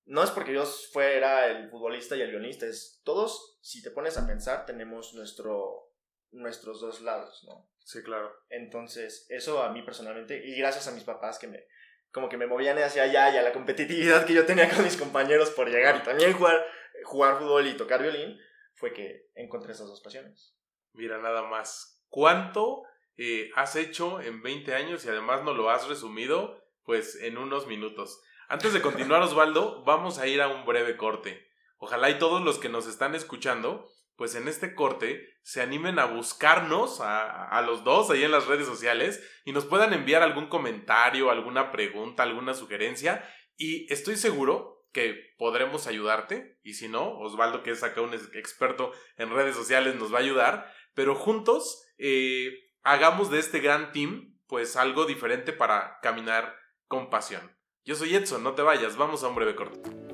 no 0.06 0.24
es 0.24 0.32
porque 0.32 0.54
yo 0.54 0.66
fuera 0.66 1.48
el 1.48 1.70
futbolista 1.70 2.16
y 2.16 2.22
el 2.22 2.32
guionista, 2.32 2.66
es 2.66 3.02
todos, 3.04 3.58
si 3.62 3.82
te 3.82 3.92
pones 3.92 4.18
a 4.18 4.28
pensar, 4.28 4.66
tenemos 4.66 5.14
nuestro, 5.14 5.87
nuestros 6.32 6.82
dos 6.82 7.02
lados, 7.02 7.44
¿no? 7.48 7.70
Sí, 7.84 8.04
claro. 8.04 8.32
Entonces, 8.50 9.26
eso 9.30 9.64
a 9.64 9.72
mí 9.72 9.82
personalmente, 9.82 10.42
y 10.46 10.56
gracias 10.56 10.88
a 10.88 10.92
mis 10.92 11.04
papás 11.04 11.40
que 11.40 11.48
me, 11.48 11.64
como 12.12 12.30
que 12.30 12.38
me 12.38 12.48
movían 12.48 12.78
hacia 12.80 13.04
allá 13.04 13.30
y 13.30 13.38
a 13.38 13.44
la 13.44 13.54
competitividad 13.54 14.26
que 14.26 14.34
yo 14.34 14.46
tenía 14.46 14.70
con 14.70 14.84
mis 14.84 14.98
compañeros 14.98 15.52
por 15.52 15.70
llegar 15.70 15.98
y 15.98 16.04
también 16.04 16.34
jugar, 16.34 16.66
jugar 17.04 17.38
fútbol 17.38 17.68
y 17.68 17.78
tocar 17.78 18.02
violín, 18.02 18.38
fue 18.74 18.94
que 18.94 19.30
encontré 19.36 19.72
esas 19.72 19.88
dos 19.88 20.02
pasiones. 20.02 20.56
Mira, 20.94 21.18
nada 21.20 21.44
más. 21.44 22.04
¿Cuánto 22.10 22.84
eh, 23.18 23.52
has 23.56 23.76
hecho 23.76 24.22
en 24.22 24.42
20 24.42 24.74
años 24.74 25.06
y 25.06 25.10
además 25.10 25.44
no 25.44 25.54
lo 25.54 25.70
has 25.70 25.88
resumido? 25.88 26.64
Pues 26.84 27.16
en 27.16 27.38
unos 27.38 27.68
minutos. 27.68 28.22
Antes 28.50 28.74
de 28.74 28.82
continuar, 28.82 29.22
Osvaldo, 29.24 29.84
vamos 29.84 30.20
a 30.20 30.28
ir 30.28 30.42
a 30.42 30.48
un 30.48 30.66
breve 30.66 30.98
corte. 30.98 31.48
Ojalá 31.78 32.10
y 32.10 32.18
todos 32.18 32.42
los 32.42 32.58
que 32.60 32.70
nos 32.70 32.88
están 32.88 33.14
escuchando, 33.14 33.88
pues 34.18 34.36
en 34.36 34.48
este 34.48 34.76
corte 34.76 35.26
se 35.44 35.62
animen 35.62 36.00
a 36.00 36.06
buscarnos 36.06 37.00
a, 37.00 37.48
a, 37.48 37.62
los 37.62 37.84
dos 37.84 38.10
ahí 38.10 38.24
en 38.24 38.32
las 38.32 38.48
redes 38.48 38.66
sociales 38.66 39.24
y 39.46 39.54
nos 39.54 39.66
puedan 39.66 39.94
enviar 39.94 40.24
algún 40.24 40.48
comentario, 40.48 41.32
alguna 41.32 41.72
pregunta, 41.72 42.24
alguna 42.24 42.54
sugerencia. 42.54 43.24
Y 43.56 43.92
estoy 43.94 44.18
seguro 44.18 44.78
que 44.92 45.36
podremos 45.38 45.88
ayudarte. 45.88 46.60
Y 46.64 46.74
si 46.74 46.88
no, 46.88 47.20
Osvaldo, 47.20 47.64
que 47.64 47.72
es 47.72 47.84
acá 47.84 48.02
un 48.02 48.14
experto 48.34 48.92
en 49.18 49.30
redes 49.30 49.56
sociales, 49.56 49.96
nos 49.96 50.12
va 50.12 50.18
a 50.18 50.22
ayudar. 50.22 50.74
pero 50.94 51.14
juntos 51.14 51.86
eh, 52.00 52.52
hagamos 52.82 53.30
de 53.30 53.40
este 53.40 53.60
gran 53.60 53.92
team 53.92 54.36
pues 54.48 54.76
algo 54.76 55.06
diferente 55.06 55.54
para 55.54 56.00
caminar 56.02 56.56
con 56.88 57.10
pasión. 57.10 57.56
Yo 57.84 57.96
soy 57.96 58.16
Edson, 58.16 58.44
no 58.44 58.54
te 58.54 58.62
vayas, 58.64 58.98
vamos 58.98 59.24
a 59.24 59.28
un 59.28 59.36
breve 59.36 59.56
corte. 59.56 60.07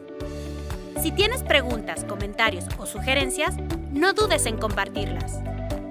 Si 1.02 1.12
tienes 1.12 1.44
preguntas, 1.44 2.06
comentarios 2.06 2.66
o 2.78 2.86
sugerencias, 2.86 3.56
no 3.92 4.14
dudes 4.14 4.46
en 4.46 4.58
compartirlas. 4.58 5.42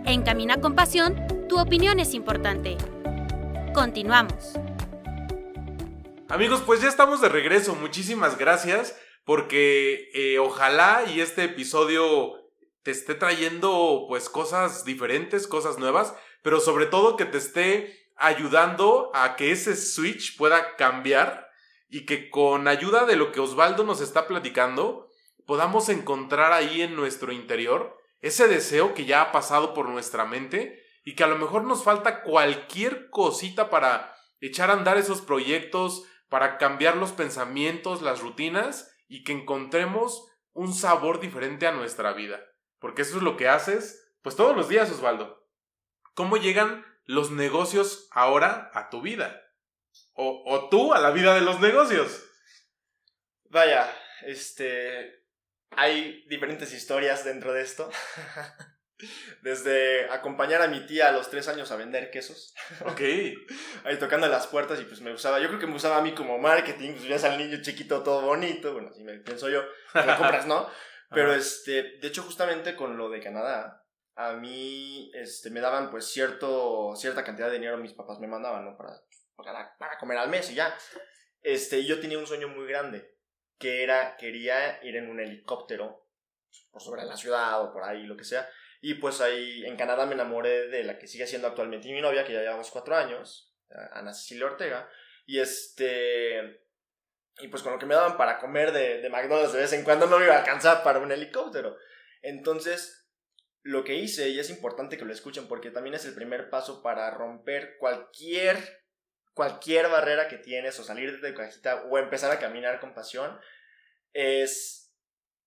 En 0.05 0.23
Camina 0.23 0.61
con 0.61 0.75
Pasión, 0.75 1.47
tu 1.49 1.59
opinión 1.59 2.01
es 2.01 2.15
importante. 2.15 2.77
Continuamos. 3.75 4.55
Amigos, 6.29 6.63
pues 6.65 6.81
ya 6.81 6.89
estamos 6.89 7.21
de 7.21 7.29
regreso. 7.29 7.75
Muchísimas 7.75 8.39
gracias 8.39 8.97
porque 9.25 10.11
eh, 10.15 10.39
ojalá 10.39 11.05
y 11.13 11.21
este 11.21 11.45
episodio 11.45 12.33
te 12.83 12.91
esté 12.91 13.15
trayendo 13.15 14.07
pues 14.09 14.29
cosas 14.29 14.85
diferentes, 14.85 15.47
cosas 15.47 15.79
nuevas, 15.79 16.15
pero 16.43 16.59
sobre 16.61 16.87
todo 16.87 17.17
que 17.17 17.27
te 17.27 17.39
esté 17.39 18.09
ayudando 18.17 19.11
a 19.15 19.37
que 19.37 19.53
ese 19.53 19.77
switch 19.77 20.37
pueda 20.37 20.77
cambiar 20.77 21.52
y 21.93 22.07
que 22.07 22.31
con 22.31 22.69
ayuda 22.69 23.05
de 23.05 23.17
lo 23.17 23.33
que 23.33 23.41
Osvaldo 23.41 23.85
nos 23.85 24.01
está 24.01 24.27
platicando 24.27 25.11
podamos 25.47 25.91
encontrar 25.91 26.55
ahí 26.55 26.81
en 26.81 26.97
nuestro 26.97 27.33
interior 27.33 27.99
ese 28.21 28.49
deseo 28.49 28.95
que 28.95 29.05
ya 29.05 29.21
ha 29.21 29.31
pasado 29.31 29.75
por 29.75 29.91
nuestra 29.91 30.25
mente 30.25 30.83
y 31.05 31.15
que 31.15 31.25
a 31.25 31.27
lo 31.27 31.37
mejor 31.37 31.65
nos 31.65 31.85
falta 31.85 32.23
cualquier 32.23 33.11
cosita 33.11 33.69
para 33.69 34.17
echar 34.41 34.71
a 34.71 34.73
andar 34.73 34.97
esos 34.97 35.21
proyectos, 35.21 36.05
para 36.31 36.57
cambiar 36.57 36.97
los 36.97 37.13
pensamientos, 37.13 38.01
las 38.01 38.21
rutinas 38.21 38.91
y 39.07 39.23
que 39.23 39.33
encontremos 39.33 40.27
un 40.55 40.73
sabor 40.73 41.21
diferente 41.21 41.67
a 41.67 41.73
nuestra 41.73 42.15
vida. 42.15 42.41
Porque 42.79 43.03
eso 43.03 43.19
es 43.19 43.23
lo 43.23 43.37
que 43.37 43.49
haces, 43.49 44.15
pues 44.23 44.35
todos 44.35 44.57
los 44.57 44.71
días, 44.71 44.91
Osvaldo. 44.91 45.47
¿Cómo 46.15 46.39
llegan 46.39 46.87
los 47.05 47.31
negocios 47.31 48.09
ahora 48.13 48.71
a 48.73 48.89
tu 48.89 49.03
vida? 49.03 49.43
O, 50.15 50.43
o 50.47 50.69
tú 50.69 50.93
a 50.93 51.01
la 51.01 51.11
vida 51.11 51.35
de 51.35 51.41
los 51.41 51.61
negocios. 51.61 52.25
Vaya, 53.51 53.91
este... 54.27 55.23
Hay 55.75 56.27
diferentes 56.29 56.73
historias 56.75 57.25
dentro 57.25 57.53
de 57.53 57.63
esto. 57.63 57.91
Desde 59.43 60.09
acompañar 60.11 60.63
a 60.63 60.69
mi 60.69 60.87
tía 60.87 61.09
a 61.09 61.13
los 61.13 61.29
tres 61.31 61.49
años 61.49 61.73
a 61.73 61.77
vender 61.77 62.11
quesos. 62.11 62.55
Ok. 62.85 63.01
Ahí 63.85 63.99
tocando 63.99 64.29
las 64.29 64.47
puertas 64.47 64.81
y 64.81 64.85
pues 64.85 65.01
me 65.01 65.13
usaba, 65.13 65.41
yo 65.41 65.49
creo 65.49 65.59
que 65.59 65.67
me 65.67 65.75
usaba 65.75 65.99
a 65.99 66.03
mí 66.03 66.15
como 66.15 66.39
marketing, 66.39 66.93
pues 66.93 67.23
ya 67.23 67.29
al 67.29 67.39
niño 67.39 67.61
chiquito 67.63 68.03
todo 68.03 68.23
bonito, 68.23 68.73
bueno, 68.73 68.91
así 68.91 69.03
me 69.03 69.19
pienso 69.19 69.49
yo, 69.49 69.63
me 69.95 70.17
compras, 70.17 70.47
¿no? 70.47 70.69
Pero 71.11 71.35
este, 71.35 71.99
de 71.99 72.09
hecho 72.09 72.23
justamente 72.23 72.75
con 72.75 72.97
lo 72.97 73.11
de 73.11 73.21
Canadá, 73.21 73.85
a 74.15 74.33
mí 74.35 75.11
este, 75.15 75.51
me 75.51 75.61
daban 75.61 75.91
pues 75.91 76.07
cierto, 76.07 76.95
cierta 76.97 77.25
cantidad 77.25 77.49
de 77.49 77.55
dinero 77.55 77.77
mis 77.77 77.93
papás 77.93 78.19
me 78.19 78.29
mandaban, 78.29 78.65
¿no? 78.65 78.77
Para, 78.77 78.93
para, 79.43 79.77
para 79.79 79.99
comer 79.99 80.19
al 80.19 80.29
mes 80.29 80.51
y 80.51 80.55
ya. 80.55 80.77
Este, 81.43 81.85
yo 81.85 82.01
tenía 82.01 82.19
un 82.19 82.27
sueño 82.27 82.49
muy 82.49 82.67
grande, 82.67 83.17
que 83.59 83.83
era, 83.83 84.17
quería 84.17 84.83
ir 84.85 84.97
en 84.97 85.11
un 85.11 85.21
helicóptero 85.21 86.09
por 86.71 86.83
sobre 86.83 87.05
la 87.05 87.17
ciudad 87.17 87.63
o 87.63 87.73
por 87.73 87.85
ahí, 87.85 88.05
lo 88.05 88.17
que 88.17 88.25
sea, 88.25 88.49
y 88.85 88.95
pues 88.95 89.21
ahí 89.21 89.65
en 89.65 89.77
Canadá 89.77 90.07
me 90.07 90.15
enamoré 90.15 90.67
de 90.67 90.83
la 90.83 90.99
que 90.99 91.07
sigue 91.07 91.29
siendo 91.29 91.47
actualmente 91.47 91.89
mi 91.89 92.01
novia, 92.01 92.25
que 92.25 92.33
ya 92.33 92.41
llevamos 92.41 92.69
cuatro 92.69 92.97
años, 92.97 93.55
Ana 93.93 94.13
Cecilia 94.13 94.47
Ortega. 94.47 94.91
Y 95.25 95.39
este. 95.39 96.65
Y 97.39 97.47
pues 97.47 97.63
con 97.63 97.73
lo 97.73 97.79
que 97.79 97.87
me 97.87 97.95
daban 97.95 98.17
para 98.17 98.39
comer 98.39 98.73
de, 98.73 99.01
de 99.01 99.09
McDonald's 99.09 99.53
de 99.53 99.61
vez 99.61 99.73
en 99.73 99.85
cuando 99.85 100.07
no 100.07 100.19
me 100.19 100.25
iba 100.25 100.35
a 100.35 100.41
alcanzar 100.41 100.83
para 100.83 100.99
un 100.99 101.13
helicóptero. 101.13 101.77
Entonces, 102.23 103.09
lo 103.63 103.85
que 103.85 103.95
hice, 103.95 104.31
y 104.31 104.41
es 104.41 104.51
importante 104.51 104.99
que 104.99 105.05
lo 105.05 105.13
escuchen 105.13 105.47
porque 105.47 105.71
también 105.71 105.95
es 105.95 106.05
el 106.05 106.15
primer 106.15 106.51
paso 106.51 106.83
para 106.83 107.09
romper 107.13 107.77
cualquier, 107.79 108.82
cualquier 109.35 109.89
barrera 109.89 110.29
que 110.29 110.39
tienes 110.39 110.79
o 110.79 110.85
salir 110.85 111.21
de 111.21 111.31
tu 111.31 111.37
cajita 111.37 111.85
o 111.85 111.99
empezar 111.99 112.31
a 112.31 112.39
caminar 112.39 112.81
con 112.81 112.95
pasión, 112.95 113.39
es 114.13 114.93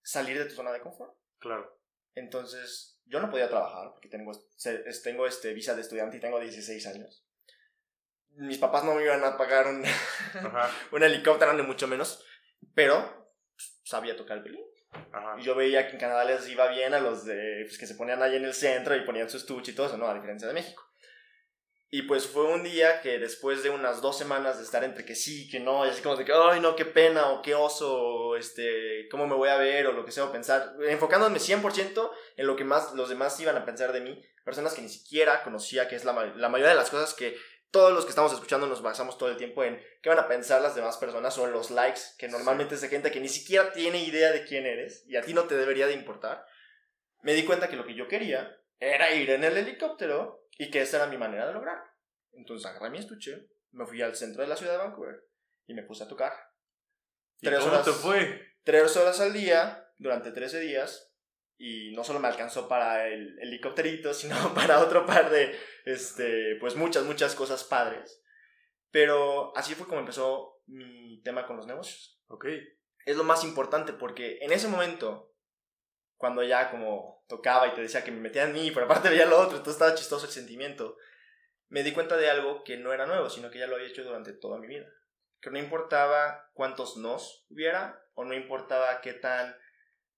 salir 0.04 0.38
de 0.38 0.46
tu 0.46 0.56
zona 0.56 0.72
de 0.72 0.82
confort. 0.82 1.16
Claro. 1.40 1.80
Entonces, 2.16 3.00
yo 3.06 3.20
no 3.20 3.30
podía 3.30 3.50
trabajar 3.50 3.92
porque 3.92 4.10
tengo, 4.10 4.32
tengo 5.04 5.28
este 5.28 5.54
visa 5.54 5.76
de 5.76 5.82
estudiante 5.82 6.18
y 6.18 6.20
tengo 6.20 6.40
16 6.40 6.88
años. 6.88 7.26
Mis 8.38 8.58
papás 8.58 8.84
no 8.84 8.96
me 8.96 9.04
iban 9.04 9.24
a 9.24 9.38
pagar 9.38 9.68
un, 9.68 9.84
un 10.92 11.04
helicóptero, 11.04 11.54
ni 11.54 11.62
mucho 11.62 11.88
menos, 11.88 12.26
pero 12.74 13.32
pues, 13.56 13.80
sabía 13.84 14.16
tocar 14.16 14.38
el 14.38 14.44
violín. 14.44 14.66
Y 15.38 15.44
yo 15.44 15.56
veía 15.56 15.88
que 15.88 15.94
en 15.94 16.00
Canadá 16.00 16.24
les 16.24 16.48
iba 16.48 16.68
bien 16.68 16.94
a 16.94 17.00
los 17.00 17.26
de, 17.26 17.64
pues, 17.66 17.78
que 17.78 17.88
se 17.88 17.96
ponían 17.96 18.22
ahí 18.22 18.36
en 18.36 18.46
el 18.46 18.54
centro 18.54 18.96
y 18.96 19.06
ponían 19.06 19.30
su 19.30 19.38
estuche 19.38 19.72
y 19.72 19.76
todo 19.76 19.88
eso, 19.88 19.98
¿no? 19.98 20.08
A 20.08 20.14
diferencia 20.14 20.48
de 20.48 20.54
México. 20.54 20.85
Y 21.96 22.02
pues 22.02 22.28
fue 22.28 22.44
un 22.44 22.62
día 22.62 23.00
que 23.00 23.20
después 23.20 23.64
de 23.64 23.70
unas 23.70 24.02
dos 24.02 24.18
semanas 24.18 24.58
de 24.58 24.66
estar 24.66 24.84
entre 24.84 25.06
que 25.06 25.16
sí, 25.16 25.50
que 25.50 25.62
no, 25.62 25.86
y 25.86 25.90
así 25.90 26.02
como 26.02 26.18
de 26.18 26.26
que, 26.26 26.34
ay, 26.34 26.60
no, 26.60 26.76
qué 26.76 26.84
pena, 26.84 27.30
o 27.30 27.42
qué 27.42 27.56
oso, 27.56 27.98
o 27.98 28.36
este, 28.36 29.08
cómo 29.10 29.28
me 29.28 29.36
voy 29.36 29.48
a 29.48 29.56
ver, 29.56 29.88
o 29.88 29.94
lo 29.94 30.04
que 30.04 30.12
sea, 30.12 30.26
o 30.26 30.32
pensar, 30.34 30.76
enfocándome 30.90 31.40
100% 31.40 32.12
en 32.36 32.48
lo 32.48 32.58
que 32.58 32.66
más 32.66 32.94
los 32.96 33.08
demás 33.08 33.40
iban 33.40 33.56
a 33.56 33.64
pensar 33.64 33.94
de 33.94 34.02
mí, 34.02 34.22
personas 34.44 34.74
que 34.74 34.82
ni 34.82 34.90
siquiera 34.90 35.42
conocía, 35.42 35.88
que 35.88 35.96
es 35.96 36.04
la, 36.04 36.12
la 36.36 36.50
mayoría 36.50 36.72
de 36.72 36.76
las 36.76 36.90
cosas 36.90 37.14
que 37.14 37.38
todos 37.72 37.94
los 37.94 38.04
que 38.04 38.10
estamos 38.10 38.34
escuchando 38.34 38.68
nos 38.68 38.82
basamos 38.82 39.18
todo 39.18 39.30
el 39.30 39.38
tiempo 39.38 39.64
en 39.64 39.82
qué 40.02 40.10
van 40.10 40.20
a 40.20 40.28
pensar 40.28 40.62
las 40.62 40.76
demás 40.76 40.98
personas 40.98 41.38
o 41.38 41.46
en 41.46 41.54
los 41.54 41.72
likes, 41.72 42.02
que 42.18 42.28
normalmente 42.28 42.76
es 42.76 42.82
de 42.82 42.90
gente 42.90 43.10
que 43.10 43.22
ni 43.22 43.30
siquiera 43.30 43.72
tiene 43.72 44.04
idea 44.04 44.34
de 44.34 44.44
quién 44.44 44.66
eres 44.66 45.06
y 45.08 45.16
a 45.16 45.22
ti 45.22 45.34
no 45.34 45.46
te 45.46 45.56
debería 45.56 45.88
de 45.88 45.94
importar. 45.94 46.46
Me 47.22 47.34
di 47.34 47.46
cuenta 47.46 47.70
que 47.70 47.78
lo 47.78 47.86
que 47.86 47.96
yo 47.96 48.10
quería 48.10 48.54
era 48.80 49.14
ir 49.14 49.30
en 49.30 49.46
el 49.46 49.56
helicóptero 49.56 50.45
y 50.58 50.70
que 50.70 50.82
esa 50.82 50.98
era 50.98 51.08
mi 51.08 51.18
manera 51.18 51.48
de 51.48 51.54
lograr. 51.54 51.84
Entonces 52.34 52.66
agarré 52.66 52.90
mi 52.90 53.00
estuche, 53.00 53.50
me 53.72 53.86
fui 53.86 54.02
al 54.02 54.16
centro 54.16 54.42
de 54.42 54.48
la 54.48 54.56
ciudad 54.56 54.74
de 54.74 54.78
Vancouver 54.80 55.28
y 55.68 55.74
me 55.74 55.84
puse 55.84 56.04
a 56.04 56.08
tocar. 56.08 56.34
¿Y 57.40 57.48
tres 57.48 57.60
cómo 57.60 57.72
horas, 57.72 57.86
te 57.86 57.92
fue? 57.92 58.56
Tres 58.64 58.96
horas 58.98 59.20
al 59.20 59.34
día, 59.34 59.92
durante 59.98 60.32
13 60.32 60.60
días, 60.60 61.14
y 61.58 61.92
no 61.94 62.04
solo 62.04 62.20
me 62.20 62.28
alcanzó 62.28 62.68
para 62.68 63.08
el 63.08 63.38
helicópterito, 63.40 64.14
sino 64.14 64.54
para 64.54 64.80
otro 64.80 65.06
par 65.06 65.30
de, 65.30 65.58
este, 65.86 66.56
pues 66.60 66.76
muchas, 66.76 67.04
muchas 67.04 67.36
cosas 67.36 67.64
padres. 67.64 68.22
Pero 68.92 69.56
así 69.58 69.76
fue 69.76 69.88
como 69.88 70.00
empezó 70.00 70.62
mi 70.68 71.22
tema 71.22 71.46
con 71.46 71.58
los 71.58 71.68
negocios. 71.68 72.22
Ok. 72.28 72.46
Es 73.06 73.18
lo 73.18 73.24
más 73.24 73.44
importante 73.44 73.94
porque 73.94 74.40
en 74.42 74.52
ese 74.52 74.68
momento, 74.68 75.35
cuando 76.18 76.44
ya 76.44 76.72
como 76.72 77.24
tocaba 77.28 77.68
y 77.68 77.74
te 77.74 77.82
decía 77.82 78.04
que 78.04 78.12
me 78.12 78.20
metía 78.20 78.44
en 78.44 78.54
mí, 78.54 78.72
pero 78.72 78.86
aparte 78.86 79.10
veía 79.10 79.26
lo 79.26 79.38
otro, 79.38 79.58
entonces 79.58 79.74
estaba 79.76 79.96
chistoso 79.96 80.26
el 80.26 80.32
sentimiento, 80.32 80.98
me 81.70 81.84
di 81.84 81.92
cuenta 81.92 82.18
de 82.18 82.30
algo 82.30 82.64
que 82.64 82.78
no 82.78 82.94
era 82.94 83.06
nuevo, 83.06 83.30
sino 83.30 83.50
que 83.50 83.60
ya 83.60 83.68
lo 83.68 83.76
había 83.76 83.88
hecho 83.88 84.04
durante 84.04 84.34
toda 84.34 84.60
mi 84.60 84.68
vida. 84.68 84.86
Que 85.42 85.50
no 85.50 85.60
importaba 85.60 86.50
cuántos 86.54 86.98
nos 86.98 87.46
hubiera, 87.50 88.02
o 88.14 88.24
no 88.24 88.34
importaba 88.34 89.02
qué 89.02 89.14
tan 89.14 89.56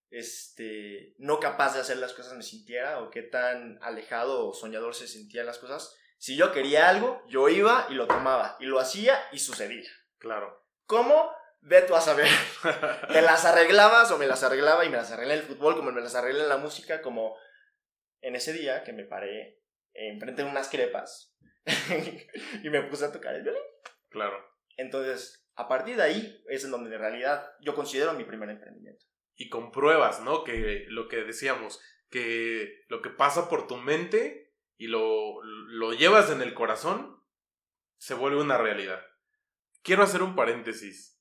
este, 0.10 1.16
no 1.18 1.40
capaz 1.40 1.74
de 1.74 1.82
hacer 1.82 1.98
las 1.98 2.14
cosas 2.14 2.34
me 2.36 2.44
sintiera, 2.44 3.00
o 3.00 3.10
qué 3.10 3.24
tan 3.24 3.80
alejado 3.82 4.48
o 4.48 4.54
soñador 4.54 4.96
se 4.96 5.08
sentían 5.08 5.46
las 5.46 5.58
cosas. 5.58 5.96
Si 6.18 6.36
yo 6.36 6.52
quería 6.52 6.90
algo, 6.90 7.24
yo 7.28 7.50
iba 7.50 7.88
y 7.90 7.94
lo 7.94 8.08
tomaba, 8.08 8.58
y 8.60 8.66
lo 8.66 8.80
hacía 8.80 9.20
y 9.32 9.40
sucedía. 9.40 9.90
Claro. 10.18 10.66
¿Cómo? 10.86 11.32
Ve 11.62 11.82
tú 11.82 11.96
a 11.96 12.02
saber. 12.02 12.28
¿Te 13.12 13.22
las 13.22 13.46
arreglabas 13.46 14.12
o 14.12 14.18
me 14.18 14.28
las 14.28 14.44
arreglaba 14.44 14.86
y 14.86 14.90
me 14.90 14.98
las 14.98 15.12
arreglé 15.12 15.34
en 15.34 15.40
el 15.42 15.46
fútbol, 15.46 15.76
como 15.76 15.92
me 15.92 16.02
las 16.02 16.16
arreglé 16.16 16.44
en 16.44 16.50
la 16.50 16.58
música, 16.58 17.02
como 17.02 17.36
en 18.22 18.36
ese 18.36 18.54
día 18.54 18.84
que 18.84 18.94
me 18.94 19.06
paré 19.06 19.62
enfrente 19.94 20.44
de 20.44 20.50
unas 20.50 20.70
crepas 20.70 21.36
y 22.64 22.70
me 22.70 22.84
puse 22.84 23.06
a 23.06 23.12
tocar 23.12 23.36
el 23.36 23.44
violín. 23.44 23.62
Claro. 24.10 24.38
Entonces, 24.78 25.48
a 25.56 25.68
partir 25.68 25.96
de 25.98 26.04
ahí 26.04 26.44
es 26.48 26.64
en 26.64 26.72
donde 26.72 26.94
en 26.94 27.02
realidad 27.02 27.52
yo 27.62 27.76
considero 27.76 28.14
mi 28.14 28.24
primer 28.24 28.50
emprendimiento. 28.50 29.06
Y 29.36 29.50
compruebas, 29.50 30.22
¿no? 30.22 30.44
Que 30.44 30.86
lo 30.88 31.08
que 31.08 31.24
decíamos, 31.24 31.80
que 32.10 32.86
lo 32.88 33.02
que 33.02 33.10
pasa 33.10 33.50
por 33.50 33.68
tu 33.68 33.78
mente 33.78 34.54
y 34.78 34.88
lo, 34.88 35.42
lo 35.44 35.94
llevas 35.94 36.32
en 36.32 36.42
el 36.42 36.54
corazón, 36.54 37.22
se 37.98 38.14
vuelve 38.14 38.42
una 38.42 38.58
realidad. 38.58 39.02
Quiero 39.82 40.04
hacer 40.04 40.22
un 40.22 40.36
paréntesis. 40.36 41.17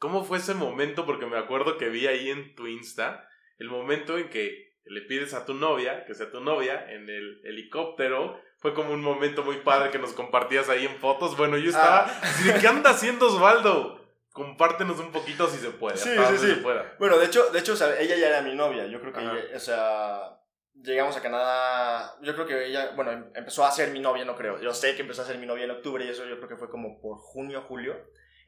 ¿Cómo 0.00 0.24
fue 0.24 0.38
ese 0.38 0.54
momento? 0.54 1.04
Porque 1.04 1.26
me 1.26 1.36
acuerdo 1.36 1.76
que 1.76 1.90
vi 1.90 2.06
ahí 2.06 2.30
en 2.30 2.54
tu 2.56 2.66
Insta 2.66 3.28
el 3.58 3.68
momento 3.68 4.16
en 4.16 4.30
que 4.30 4.74
le 4.84 5.02
pides 5.02 5.34
a 5.34 5.44
tu 5.44 5.52
novia, 5.52 6.06
que 6.06 6.14
sea 6.14 6.30
tu 6.30 6.40
novia, 6.40 6.90
en 6.90 7.08
el 7.10 7.42
helicóptero. 7.44 8.40
Fue 8.58 8.72
como 8.72 8.94
un 8.94 9.02
momento 9.02 9.44
muy 9.44 9.56
padre 9.58 9.90
que 9.90 9.98
nos 9.98 10.14
compartías 10.14 10.70
ahí 10.70 10.86
en 10.86 10.96
fotos. 10.96 11.36
Bueno, 11.36 11.58
yo 11.58 11.68
estaba. 11.68 12.06
Ah. 12.08 12.56
¿Qué 12.60 12.66
anda 12.66 12.90
haciendo 12.90 13.26
Osvaldo? 13.26 14.00
Compártenos 14.32 14.98
un 15.00 15.12
poquito 15.12 15.46
si 15.48 15.58
se 15.58 15.70
puede. 15.70 15.98
Sí, 15.98 16.08
sí, 16.30 16.38
sí. 16.38 16.62
Bueno, 16.98 17.18
de 17.18 17.26
hecho, 17.26 17.50
de 17.50 17.58
hecho 17.58 17.74
ella 17.74 18.16
ya 18.16 18.28
era 18.28 18.40
mi 18.40 18.54
novia. 18.54 18.86
Yo 18.86 19.02
creo 19.02 19.12
que, 19.12 19.54
o 19.54 19.60
sea, 19.60 20.40
llegamos 20.82 21.14
a 21.14 21.20
Canadá. 21.20 22.16
Yo 22.22 22.32
creo 22.34 22.46
que 22.46 22.66
ella, 22.68 22.92
bueno, 22.96 23.12
em, 23.12 23.30
empezó 23.34 23.66
a 23.66 23.70
ser 23.70 23.90
mi 23.90 24.00
novia, 24.00 24.24
no 24.24 24.34
creo. 24.34 24.58
Yo 24.62 24.72
sé 24.72 24.94
que 24.94 25.02
empezó 25.02 25.20
a 25.20 25.26
ser 25.26 25.36
mi 25.36 25.46
novia 25.46 25.64
en 25.64 25.72
octubre 25.72 26.02
y 26.06 26.08
eso 26.08 26.24
yo 26.24 26.38
creo 26.38 26.48
que 26.48 26.56
fue 26.56 26.70
como 26.70 27.02
por 27.02 27.18
junio, 27.18 27.62
julio. 27.68 27.96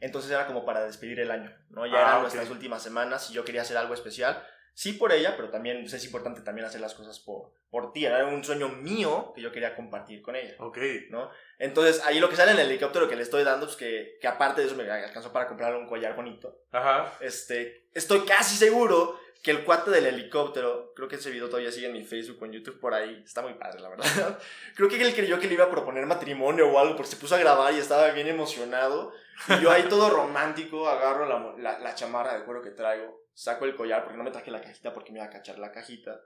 Entonces 0.03 0.31
era 0.31 0.47
como 0.47 0.67
para 0.67 0.85
despedir 0.85 1.21
el 1.21 1.31
año, 1.31 1.57
¿no? 1.71 1.87
Ya 1.87 1.97
ah, 1.97 2.01
eran 2.03 2.23
nuestras 2.23 2.51
últimas 2.51 2.83
semanas 2.83 3.31
y 3.31 3.33
yo 3.33 3.45
quería 3.45 3.63
hacer 3.63 3.77
algo 3.79 3.95
especial 3.95 4.43
Sí 4.75 4.95
por 4.95 5.13
ella, 5.13 5.37
pero 5.37 5.51
también 5.51 5.81
pues, 5.83 5.93
es 5.93 6.05
importante 6.05 6.41
también 6.41 6.67
hacer 6.67 6.81
las 6.81 6.95
cosas 6.95 7.21
por, 7.21 7.53
por 7.71 7.93
ti. 7.93 8.07
Era 8.07 8.25
un 8.27 8.43
sueño 8.43 8.71
mío 8.71 9.33
que 9.35 9.43
yo 9.43 9.53
quería 9.53 9.77
compartir 9.77 10.23
con 10.23 10.35
ella. 10.35 10.55
Ok. 10.59 10.79
¿no? 11.11 11.31
Entonces, 11.59 12.03
ahí 12.07 12.19
lo 12.19 12.31
que 12.31 12.37
sale 12.37 12.53
en 12.53 12.59
el 12.59 12.69
helicóptero 12.69 13.09
que 13.09 13.17
le 13.17 13.23
estoy 13.23 13.45
dando, 13.45 13.67
pues 13.67 13.77
que, 13.77 14.19
que 14.21 14.29
aparte 14.29 14.63
de 14.63 14.69
eso 14.69 14.77
me 14.77 14.91
alcanzó 14.91 15.33
para 15.33 15.47
comprarle 15.47 15.79
un 15.79 15.87
collar 15.87 16.17
bonito. 16.17 16.63
Ajá. 16.71 17.13
Este, 17.21 17.89
estoy 17.93 18.21
casi 18.21 18.57
seguro 18.57 19.19
que 19.43 19.51
el 19.51 19.65
cuate 19.65 19.91
del 19.91 20.07
helicóptero, 20.07 20.93
creo 20.95 21.09
que 21.09 21.17
ese 21.17 21.31
video 21.31 21.49
todavía 21.49 21.73
sigue 21.73 21.87
en 21.89 21.93
mi 21.93 22.05
Facebook 22.05 22.39
o 22.41 22.47
en 22.47 22.53
YouTube 22.53 22.79
por 22.79 22.95
ahí, 22.95 23.23
está 23.25 23.43
muy 23.43 23.55
padre, 23.55 23.81
la 23.81 23.89
verdad. 23.89 24.39
creo 24.77 24.89
que 24.89 25.03
él 25.03 25.15
creyó 25.15 25.41
que 25.41 25.49
le 25.49 25.55
iba 25.55 25.65
a 25.65 25.71
proponer 25.71 26.07
matrimonio 26.07 26.69
o 26.71 26.79
algo, 26.79 26.95
porque 26.97 27.11
se 27.11 27.17
puso 27.17 27.35
a 27.35 27.39
grabar 27.39 27.73
y 27.75 27.79
estaba 27.79 28.09
bien 28.13 28.29
emocionado. 28.29 29.13
Y 29.49 29.61
yo 29.61 29.71
ahí 29.73 29.83
todo 29.89 30.11
romántico, 30.11 30.89
agarro 30.89 31.27
la, 31.27 31.55
la, 31.59 31.79
la 31.81 31.95
chamarra 31.95 32.39
de 32.39 32.45
cuero 32.45 32.63
que 32.63 32.71
traigo, 32.71 33.21
saco 33.35 33.65
el 33.65 33.75
collar, 33.75 34.05
porque 34.05 34.17
no 34.19 34.23
me 34.25 34.31
traje 34.31 34.51
la 34.53 34.61
cajita 34.61 34.93
porque 34.95 35.11
me 35.11 35.19
iba 35.19 35.27
a 35.27 35.31
cachar 35.31 35.59
la 35.59 35.73
cajita. 35.73 36.21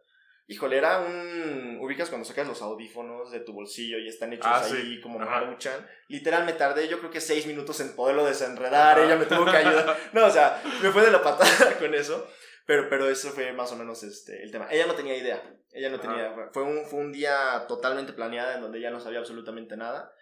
Híjole, 0.49 0.77
era 0.77 0.99
un. 1.01 1.79
Ubicas 1.81 2.09
cuando 2.09 2.25
sacas 2.25 2.47
los 2.47 2.63
audífonos 2.63 3.33
de 3.33 3.41
tu 3.41 3.53
bolsillo 3.53 3.99
y 3.99 4.07
están 4.09 4.33
hechos 4.33 4.47
Ah, 4.49 4.63
ahí 4.63 4.71
sí. 4.71 5.01
como 5.01 5.21
Ajá. 5.21 5.41
maruchan. 5.41 5.85
Literal, 6.07 6.45
me 6.45 6.53
tardé 6.53 6.87
yo 6.87 7.01
creo 7.01 7.11
que 7.11 7.21
seis 7.21 7.47
minutos 7.47 7.81
en 7.81 7.97
poderlo 7.97 8.25
desenredar. 8.25 8.97
Ella 9.01 9.17
me 9.17 9.25
tuvo 9.27 9.45
que 9.45 9.57
ayudar. 9.57 9.97
No, 10.13 10.27
o 10.27 10.31
sea, 10.31 10.63
me 10.83 10.91
fue 10.93 11.03
de 11.05 11.11
la 11.11 11.21
patada 11.21 11.77
con 11.81 11.93
eso. 11.95 12.29
Pero, 12.67 12.89
pero 12.91 13.09
eso 13.09 13.31
fue 13.31 13.53
más 13.53 13.71
o 13.73 13.77
menos 13.77 14.03
este, 14.03 14.43
el 14.43 14.51
tema. 14.51 14.67
Ella 14.71 14.87
no 14.87 14.95
tenía 14.95 15.17
idea. 15.17 15.43
Ella 15.73 15.89
no 15.91 15.97
Ajá. 15.97 16.09
tenía. 16.09 16.51
Fue 16.53 16.63
un, 16.65 16.85
fue 16.87 16.99
un 17.01 17.13
día 17.13 17.65
totalmente 17.69 18.13
planeado 18.13 18.53
en 18.53 18.61
donde 18.61 18.79
ella 18.79 18.91
no 18.91 19.01
sabía 19.01 19.21
absolutamente 19.21 19.77
nada. 19.77 20.13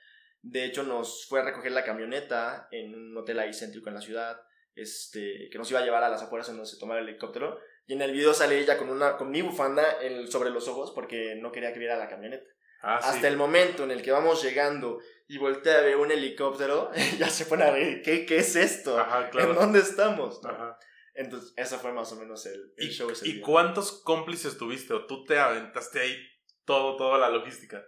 De 0.43 0.65
hecho, 0.65 0.83
nos 0.83 1.27
fue 1.27 1.41
a 1.41 1.45
recoger 1.45 1.73
la 1.73 1.85
camioneta 1.85 2.69
en 2.71 2.95
un 2.95 3.17
hotel 3.17 3.39
ahí 3.39 3.55
céntrico 3.55 3.89
en 3.89 3.95
la 3.95 4.01
ciudad. 4.03 4.41
Este, 4.77 5.49
que 5.51 5.57
nos 5.59 5.71
iba 5.71 5.81
a 5.81 5.85
llevar 5.85 6.03
a 6.05 6.09
las 6.09 6.23
afueras 6.23 6.49
en 6.49 6.57
donde 6.57 6.71
se 6.71 6.79
tomaba 6.79 7.01
el 7.01 7.09
helicóptero. 7.09 7.59
Y 7.87 7.95
en 7.95 8.03
el 8.03 8.13
video 8.13 8.35
sale 8.35 8.59
ella 8.59 8.77
con, 8.77 8.91
una, 8.91 9.17
con 9.17 9.31
mi 9.31 9.41
bufanda 9.43 10.03
en- 10.03 10.27
sobre 10.31 10.51
los 10.51 10.69
ojos 10.69 10.91
porque 10.95 11.37
no 11.37 11.53
quería 11.53 11.73
que 11.73 11.79
viera 11.79 11.97
la 11.97 12.09
camioneta. 12.09 12.45
Ah, 12.83 12.99
sí. 13.03 13.09
Hasta 13.11 13.29
el 13.29 13.37
momento 13.39 13.85
en 13.85 13.91
el 13.93 14.03
que 14.03 14.13
vamos 14.13 14.43
llegando 14.43 14.99
y 15.29 15.39
voltea 15.39 15.79
a 15.79 15.83
ver 15.83 15.97
un 15.97 16.11
helicóptero, 16.11 16.91
ya 17.19 17.31
se 17.31 17.47
pone 17.47 17.65
a 17.65 17.71
reír. 17.71 18.03
¿Qué, 18.03 18.27
qué 18.27 18.39
es 18.39 18.57
esto? 18.57 18.99
Ajá, 18.99 19.31
claro. 19.31 19.51
¿En 19.53 19.57
dónde 19.57 19.79
estamos? 19.79 20.45
Ajá. 20.45 20.79
Entonces, 21.15 21.53
eso 21.57 21.79
fue 21.79 21.93
más 21.93 22.13
o 22.13 22.17
menos 22.17 22.45
el, 22.47 22.73
el 22.77 22.89
¿Y, 22.89 22.93
show 22.93 23.09
ese 23.11 23.29
¿Y 23.29 23.33
día. 23.35 23.43
cuántos 23.45 24.03
cómplices 24.03 24.59
tuviste? 24.59 24.93
¿O 24.95 25.07
tú 25.07 25.25
te 25.25 25.39
aventaste 25.39 26.01
ahí 26.01 26.17
todo, 26.65 26.97
toda 26.97 27.19
la 27.19 27.29
logística? 27.29 27.85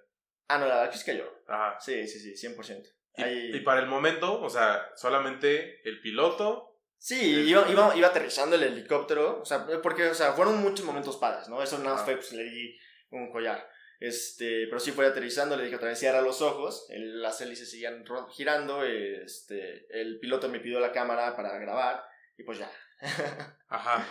Ah, 0.48 0.58
no, 0.58 0.68
la 0.68 0.88
que 0.90 1.16
yo. 1.16 1.24
Ajá. 1.48 1.78
Sí, 1.80 2.06
sí, 2.06 2.20
sí, 2.20 2.36
100%. 2.36 2.88
Y, 3.16 3.22
Ahí- 3.22 3.56
y 3.56 3.60
para 3.60 3.80
el 3.80 3.86
momento, 3.86 4.40
o 4.40 4.48
sea, 4.48 4.90
solamente 4.94 5.80
el 5.88 6.00
piloto. 6.00 6.78
Sí, 6.98 7.48
iba, 7.48 7.68
iba, 7.70 7.96
iba 7.96 8.08
aterrizando 8.08 8.56
el 8.56 8.62
helicóptero, 8.62 9.40
o 9.40 9.44
sea, 9.44 9.66
porque, 9.82 10.06
o 10.08 10.14
sea, 10.14 10.32
fueron 10.32 10.58
muchos 10.60 10.84
momentos 10.86 11.16
padres, 11.16 11.48
¿no? 11.48 11.62
Eso 11.62 11.78
nada 11.78 11.96
más 11.96 12.04
fue, 12.04 12.16
pues, 12.16 12.32
le 12.32 12.44
di 12.44 12.78
un 13.10 13.30
collar. 13.32 13.68
Este, 13.98 14.66
pero 14.66 14.78
sí 14.78 14.92
fue 14.92 15.06
aterrizando, 15.06 15.56
le 15.56 15.64
dije 15.64 15.76
otra 15.76 15.88
vez, 15.88 15.98
cierra 15.98 16.20
los 16.20 16.42
ojos, 16.42 16.86
el- 16.90 17.22
las 17.22 17.40
hélices 17.40 17.70
seguían 17.70 18.04
girando, 18.30 18.84
este, 18.84 19.86
el 19.90 20.18
piloto 20.18 20.48
me 20.48 20.60
pidió 20.60 20.80
la 20.80 20.92
cámara 20.92 21.34
para 21.36 21.58
grabar, 21.58 22.04
y 22.36 22.42
pues 22.44 22.58
ya. 22.58 22.70
Ajá. 23.68 24.06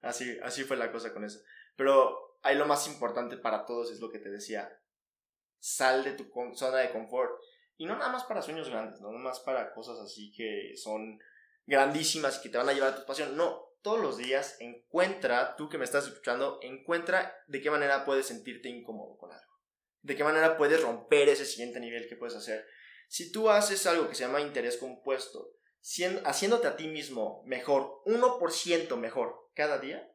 así, 0.00 0.38
así 0.42 0.64
fue 0.64 0.76
la 0.76 0.92
cosa 0.92 1.12
con 1.12 1.24
eso. 1.24 1.40
Pero 1.76 2.38
ahí 2.42 2.56
lo 2.56 2.66
más 2.66 2.86
importante 2.86 3.36
para 3.36 3.64
todos 3.64 3.90
es 3.90 4.00
lo 4.00 4.10
que 4.10 4.18
te 4.18 4.30
decía, 4.30 4.80
sal 5.58 6.04
de 6.04 6.12
tu 6.12 6.30
zona 6.54 6.78
de 6.78 6.90
confort. 6.90 7.32
Y 7.76 7.86
no 7.86 7.96
nada 7.96 8.10
más 8.10 8.24
para 8.24 8.42
sueños 8.42 8.68
grandes, 8.68 9.00
no 9.00 9.10
nada 9.10 9.22
más 9.22 9.40
para 9.40 9.72
cosas 9.74 9.98
así 9.98 10.32
que 10.32 10.72
son 10.76 11.18
grandísimas 11.66 12.38
y 12.38 12.42
que 12.42 12.48
te 12.48 12.58
van 12.58 12.68
a 12.68 12.72
llevar 12.72 12.92
a 12.92 12.96
tu 12.96 13.04
pasión. 13.04 13.36
No, 13.36 13.66
todos 13.82 14.00
los 14.00 14.16
días 14.16 14.56
encuentra, 14.60 15.56
tú 15.56 15.68
que 15.68 15.78
me 15.78 15.84
estás 15.84 16.06
escuchando, 16.06 16.58
encuentra 16.62 17.36
de 17.46 17.60
qué 17.60 17.70
manera 17.70 18.04
puedes 18.04 18.26
sentirte 18.26 18.68
incómodo 18.68 19.16
con 19.18 19.32
algo. 19.32 19.52
De 20.00 20.16
qué 20.16 20.24
manera 20.24 20.56
puedes 20.56 20.80
romper 20.80 21.28
ese 21.28 21.44
siguiente 21.44 21.80
nivel 21.80 22.08
que 22.08 22.16
puedes 22.16 22.36
hacer. 22.36 22.66
Si 23.08 23.30
tú 23.30 23.50
haces 23.50 23.86
algo 23.86 24.08
que 24.08 24.14
se 24.14 24.24
llama 24.24 24.40
interés 24.40 24.76
compuesto, 24.76 25.52
sien- 25.86 26.20
haciéndote 26.24 26.66
a 26.66 26.76
ti 26.76 26.88
mismo 26.88 27.44
mejor, 27.46 28.02
1% 28.06 28.96
mejor 28.96 29.50
cada 29.54 29.78
día, 29.78 30.12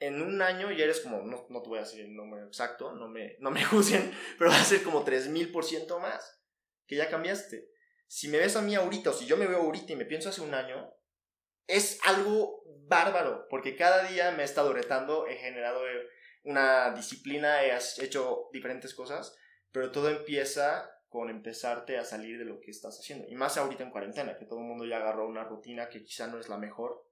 en 0.00 0.20
un 0.20 0.42
año 0.42 0.72
ya 0.72 0.82
eres 0.82 0.98
como, 0.98 1.22
no, 1.22 1.46
no 1.48 1.62
te 1.62 1.68
voy 1.68 1.78
a 1.78 1.82
decir 1.82 2.00
el 2.00 2.16
número 2.16 2.44
exacto, 2.44 2.92
no 2.92 3.08
me, 3.08 3.36
no 3.38 3.52
me 3.52 3.64
juzguen, 3.64 4.12
pero 4.36 4.50
va 4.50 4.56
a 4.60 4.64
ser 4.64 4.82
como 4.82 5.04
3000% 5.04 6.00
más, 6.00 6.42
que 6.88 6.96
ya 6.96 7.08
cambiaste. 7.08 7.70
Si 8.08 8.26
me 8.26 8.38
ves 8.38 8.56
a 8.56 8.62
mí 8.62 8.74
ahorita, 8.74 9.10
o 9.10 9.12
si 9.12 9.26
yo 9.26 9.36
me 9.36 9.46
veo 9.46 9.58
ahorita 9.58 9.92
y 9.92 9.96
me 9.96 10.06
pienso 10.06 10.28
hace 10.28 10.40
un 10.40 10.54
año, 10.54 10.92
es 11.68 12.00
algo 12.04 12.64
bárbaro, 12.88 13.46
porque 13.48 13.76
cada 13.76 14.08
día 14.08 14.32
me 14.32 14.42
he 14.42 14.44
estado 14.44 14.72
retando, 14.72 15.28
he 15.28 15.36
generado 15.36 15.82
una 16.42 16.90
disciplina, 16.90 17.62
he 17.64 17.78
hecho 18.02 18.48
diferentes 18.52 18.92
cosas, 18.92 19.36
pero 19.70 19.92
todo 19.92 20.10
empieza 20.10 20.93
con 21.14 21.30
empezarte 21.30 21.96
a 21.96 22.04
salir 22.04 22.40
de 22.40 22.44
lo 22.44 22.58
que 22.58 22.72
estás 22.72 22.98
haciendo. 22.98 23.24
Y 23.28 23.36
más 23.36 23.56
ahorita 23.56 23.84
en 23.84 23.92
cuarentena, 23.92 24.36
que 24.36 24.46
todo 24.46 24.58
el 24.58 24.64
mundo 24.64 24.84
ya 24.84 24.96
agarró 24.96 25.28
una 25.28 25.44
rutina 25.44 25.88
que 25.88 26.02
quizá 26.02 26.26
no 26.26 26.40
es 26.40 26.48
la 26.48 26.58
mejor. 26.58 27.06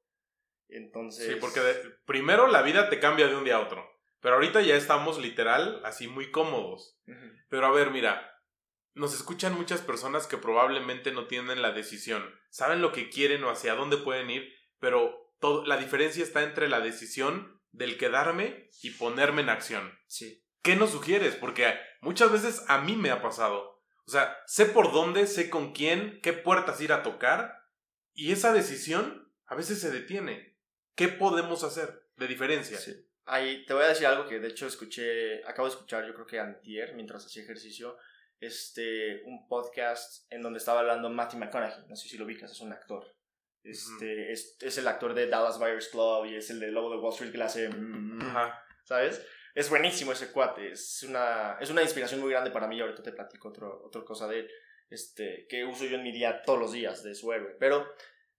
Entonces... 0.69 1.29
Sí, 1.29 1.35
porque 1.41 1.61
de- 1.61 1.91
primero 2.05 2.49
la 2.49 2.63
vida 2.63 2.91
te 2.91 2.99
cambia 2.99 3.29
de 3.29 3.37
un 3.37 3.45
día 3.45 3.59
a 3.59 3.61
otro. 3.61 3.89
Pero 4.19 4.35
ahorita 4.35 4.61
ya 4.63 4.75
estamos 4.75 5.21
literal 5.21 5.81
así 5.85 6.09
muy 6.09 6.33
cómodos. 6.33 6.99
Ujú. 7.07 7.27
Pero 7.49 7.67
a 7.67 7.71
ver, 7.71 7.93
mira, 7.93 8.29
nos 8.95 9.15
escuchan 9.15 9.55
muchas 9.55 9.83
personas 9.83 10.27
que 10.27 10.37
probablemente 10.37 11.13
no 11.13 11.29
tienen 11.29 11.63
la 11.63 11.71
decisión. 11.71 12.29
Saben 12.51 12.83
lo 12.83 12.91
que 12.91 13.09
quieren 13.09 13.45
o 13.45 13.51
hacia 13.51 13.77
dónde 13.77 13.99
pueden 13.99 14.31
ir, 14.31 14.53
pero 14.81 15.33
todo, 15.39 15.65
la 15.65 15.77
diferencia 15.77 16.25
está 16.25 16.43
entre 16.43 16.69
la 16.69 16.81
decisión 16.81 17.61
del 17.71 17.99
quedarme 17.99 18.69
y 18.83 18.91
ponerme 18.91 19.43
en 19.43 19.49
acción. 19.51 19.97
Sí. 20.09 20.45
¿Qué 20.61 20.75
nos 20.75 20.91
sugieres? 20.91 21.37
Porque 21.37 21.73
muchas 22.01 22.33
veces 22.33 22.65
a 22.67 22.81
mí 22.81 22.97
me 22.97 23.11
ha 23.11 23.23
pasado. 23.23 23.72
O 24.07 24.11
sea, 24.11 24.37
sé 24.47 24.67
por 24.67 24.93
dónde, 24.93 25.27
sé 25.27 25.49
con 25.49 25.73
quién, 25.73 26.21
qué 26.23 26.33
puertas 26.33 26.81
ir 26.81 26.93
a 26.93 27.03
tocar, 27.03 27.63
y 28.15 28.33
esa 28.33 28.53
decisión 28.53 29.33
a 29.47 29.55
veces 29.55 29.81
se 29.81 29.91
detiene. 29.91 30.59
¿Qué 30.95 31.09
podemos 31.09 31.65
hacer 31.65 32.07
de 32.17 32.27
diferencia? 32.27 32.79
Sí. 32.79 32.95
Ahí 33.25 33.65
te 33.67 33.75
voy 33.75 33.85
a 33.85 33.89
decir 33.89 34.07
algo 34.07 34.27
que 34.29 34.41
de 34.41 34.49
hecho 34.49 34.67
escuché, 34.67 35.45
acabo 35.47 35.69
de 35.69 35.75
escuchar, 35.75 36.07
yo 36.07 36.15
creo 36.15 36.27
que 36.27 36.41
antier, 36.41 36.95
mientras 36.95 37.25
hacía 37.25 37.43
ejercicio, 37.45 37.97
este, 38.41 39.23
un 39.25 39.47
podcast 39.49 40.27
en 40.33 40.43
donde 40.43 40.59
estaba 40.59 40.81
hablando 40.81 41.09
Matthew 41.09 41.39
McConaughey, 41.39 41.87
no 41.89 41.95
sé 41.97 42.09
si 42.09 42.19
lo 42.19 42.25
ubicas, 42.25 42.51
es 42.51 42.61
un 42.61 42.73
actor. 42.73 43.07
Este, 43.63 44.33
es, 44.33 44.57
es 44.61 44.77
el 44.79 44.89
actor 44.89 45.15
de 45.15 45.29
Dallas 45.29 45.59
Buyers 45.59 45.89
Club 45.89 46.27
y 46.27 46.35
es 46.35 46.51
el 46.51 46.59
de 46.59 46.73
Lobo 46.73 46.91
de 46.91 46.97
Wall 46.97 47.13
Street 47.13 47.31
que 47.31 47.43
hace... 47.43 47.69
mm, 47.69 48.21
Ajá. 48.23 48.61
¿Sabes? 48.85 49.25
Es 49.55 49.69
buenísimo 49.69 50.13
ese 50.13 50.33
cuate, 50.33 50.73
es 50.73 51.03
una, 51.03 51.59
es 51.61 51.69
una 51.71 51.83
inspiración 51.83 52.21
muy 52.21 52.31
grande 52.31 52.51
para 52.51 52.67
mí, 52.67 52.81
ahorita 52.81 53.03
te 53.03 53.13
platico 53.13 53.49
otro, 53.49 53.83
otra 53.85 54.03
cosa 54.03 54.27
de 54.27 54.41
él, 54.41 54.51
este, 54.89 55.47
que 55.49 55.65
uso 55.65 55.85
yo 55.85 55.97
en 55.97 56.03
mi 56.03 56.13
día 56.13 56.43
todos 56.43 56.59
los 56.59 56.73
días 56.73 57.03
de 57.03 57.15
su 57.15 57.33
héroe. 57.33 57.55
Pero, 57.61 57.87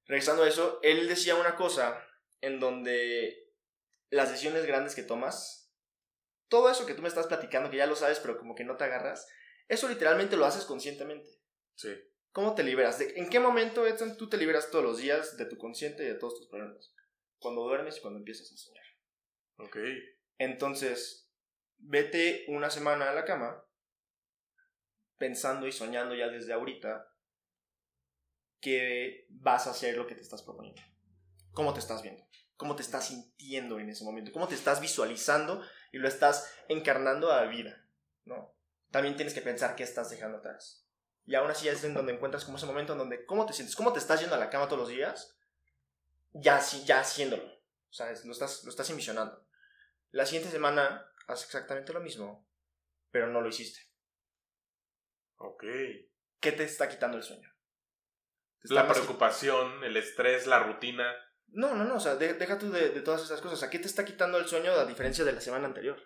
regresando 0.05 0.43
a 0.43 0.47
eso, 0.47 0.79
él 0.81 1.07
decía 1.07 1.35
una 1.35 1.55
cosa 1.55 2.03
en 2.41 2.59
donde 2.59 3.51
las 4.09 4.31
decisiones 4.31 4.65
grandes 4.65 4.95
que 4.95 5.03
tomas, 5.03 5.71
todo 6.47 6.69
eso 6.69 6.85
que 6.85 6.93
tú 6.95 7.01
me 7.03 7.07
estás 7.09 7.27
platicando, 7.27 7.69
que 7.69 7.77
ya 7.77 7.85
lo 7.85 7.95
sabes, 7.95 8.19
pero 8.19 8.37
como 8.37 8.55
que 8.55 8.63
no 8.63 8.75
te 8.75 8.83
agarras, 8.85 9.27
eso 9.67 9.87
literalmente 9.87 10.35
lo 10.35 10.45
haces 10.45 10.65
conscientemente. 10.65 11.29
Sí. 11.75 11.93
¿Cómo 12.31 12.55
te 12.55 12.63
liberas? 12.63 12.97
¿De- 12.97 13.13
¿En 13.19 13.29
qué 13.29 13.39
momento, 13.39 13.85
Edson, 13.85 14.17
tú 14.17 14.27
te 14.27 14.37
liberas 14.37 14.71
todos 14.71 14.83
los 14.83 14.97
días 14.97 15.37
de 15.37 15.45
tu 15.45 15.57
consciente 15.57 16.03
y 16.03 16.07
de 16.07 16.15
todos 16.15 16.39
tus 16.39 16.47
problemas? 16.47 16.91
Cuando 17.37 17.61
duermes 17.61 17.97
y 17.97 18.01
cuando 18.01 18.17
empiezas 18.19 18.51
a 18.51 18.57
soñar. 18.57 18.85
Ok. 19.57 19.77
Entonces, 20.37 21.29
vete 21.77 22.45
una 22.47 22.69
semana 22.69 23.09
a 23.09 23.13
la 23.13 23.25
cama 23.25 23.63
pensando 25.17 25.67
y 25.67 25.71
soñando 25.71 26.15
ya 26.15 26.27
desde 26.27 26.53
ahorita 26.53 27.09
que 28.59 29.27
vas 29.29 29.67
a 29.67 29.71
hacer 29.71 29.97
lo 29.97 30.07
que 30.07 30.15
te 30.15 30.21
estás 30.21 30.41
proponiendo. 30.41 30.81
¿Cómo 31.51 31.73
te 31.73 31.79
estás 31.79 32.01
viendo? 32.01 32.25
¿Cómo 32.55 32.75
te 32.75 32.81
estás 32.81 33.07
sintiendo 33.07 33.79
en 33.79 33.89
ese 33.89 34.03
momento? 34.03 34.31
¿Cómo 34.31 34.47
te 34.47 34.55
estás 34.55 34.81
visualizando 34.81 35.61
y 35.91 35.97
lo 35.97 36.07
estás 36.07 36.53
encarnando 36.69 37.31
a 37.31 37.41
la 37.41 37.47
vida? 37.47 37.83
¿no? 38.25 38.55
También 38.91 39.15
tienes 39.15 39.33
que 39.33 39.41
pensar 39.41 39.75
qué 39.75 39.83
estás 39.83 40.09
dejando 40.09 40.37
atrás. 40.37 40.85
Y 41.25 41.35
aún 41.35 41.49
así 41.49 41.67
es 41.67 41.83
en 41.83 41.93
donde 41.93 42.13
encuentras 42.13 42.45
como 42.45 42.57
ese 42.57 42.65
momento 42.65 42.93
en 42.93 42.99
donde, 42.99 43.25
¿cómo 43.25 43.45
te 43.45 43.53
sientes? 43.53 43.75
¿Cómo 43.75 43.93
te 43.93 43.99
estás 43.99 44.19
yendo 44.19 44.35
a 44.35 44.39
la 44.39 44.49
cama 44.49 44.67
todos 44.67 44.81
los 44.81 44.89
días? 44.89 45.35
Ya, 46.33 46.61
ya 46.85 46.99
haciéndolo. 46.99 47.45
O 47.45 47.93
sea, 47.93 48.11
lo 48.23 48.31
estás, 48.31 48.63
lo 48.63 48.69
estás 48.69 48.89
envisionando. 48.89 49.45
La 50.13 50.25
siguiente 50.25 50.51
semana 50.51 51.05
haz 51.27 51.43
exactamente 51.43 51.91
lo 51.91 51.99
mismo, 51.99 52.47
pero 53.11 53.27
no 53.27 53.41
lo 53.41 53.49
hiciste. 53.49 53.81
Ok. 55.37 55.63
¿Qué 56.39 56.51
te 56.51 56.63
está 56.63 56.87
quitando 56.87 57.17
el 57.17 57.23
sueño? 57.23 57.49
¿Te 58.61 58.67
está 58.67 58.75
La 58.83 58.87
preocupación, 58.87 59.83
el 59.83 59.97
estrés, 59.97 60.45
la 60.47 60.59
rutina. 60.59 61.13
No, 61.47 61.73
no, 61.75 61.83
no, 61.83 61.95
o 61.95 61.99
sea, 61.99 62.15
de- 62.15 62.35
deja 62.35 62.57
tú 62.59 62.71
de, 62.71 62.89
de 62.89 63.01
todas 63.01 63.23
esas 63.23 63.41
cosas. 63.41 63.59
Sea, 63.59 63.69
¿qué 63.69 63.79
te 63.79 63.87
está 63.87 64.05
quitando 64.05 64.37
el 64.37 64.47
sueño 64.47 64.71
a 64.71 64.85
diferencia 64.85 65.25
de 65.25 65.33
la 65.33 65.41
semana 65.41 65.65
anterior? 65.67 66.01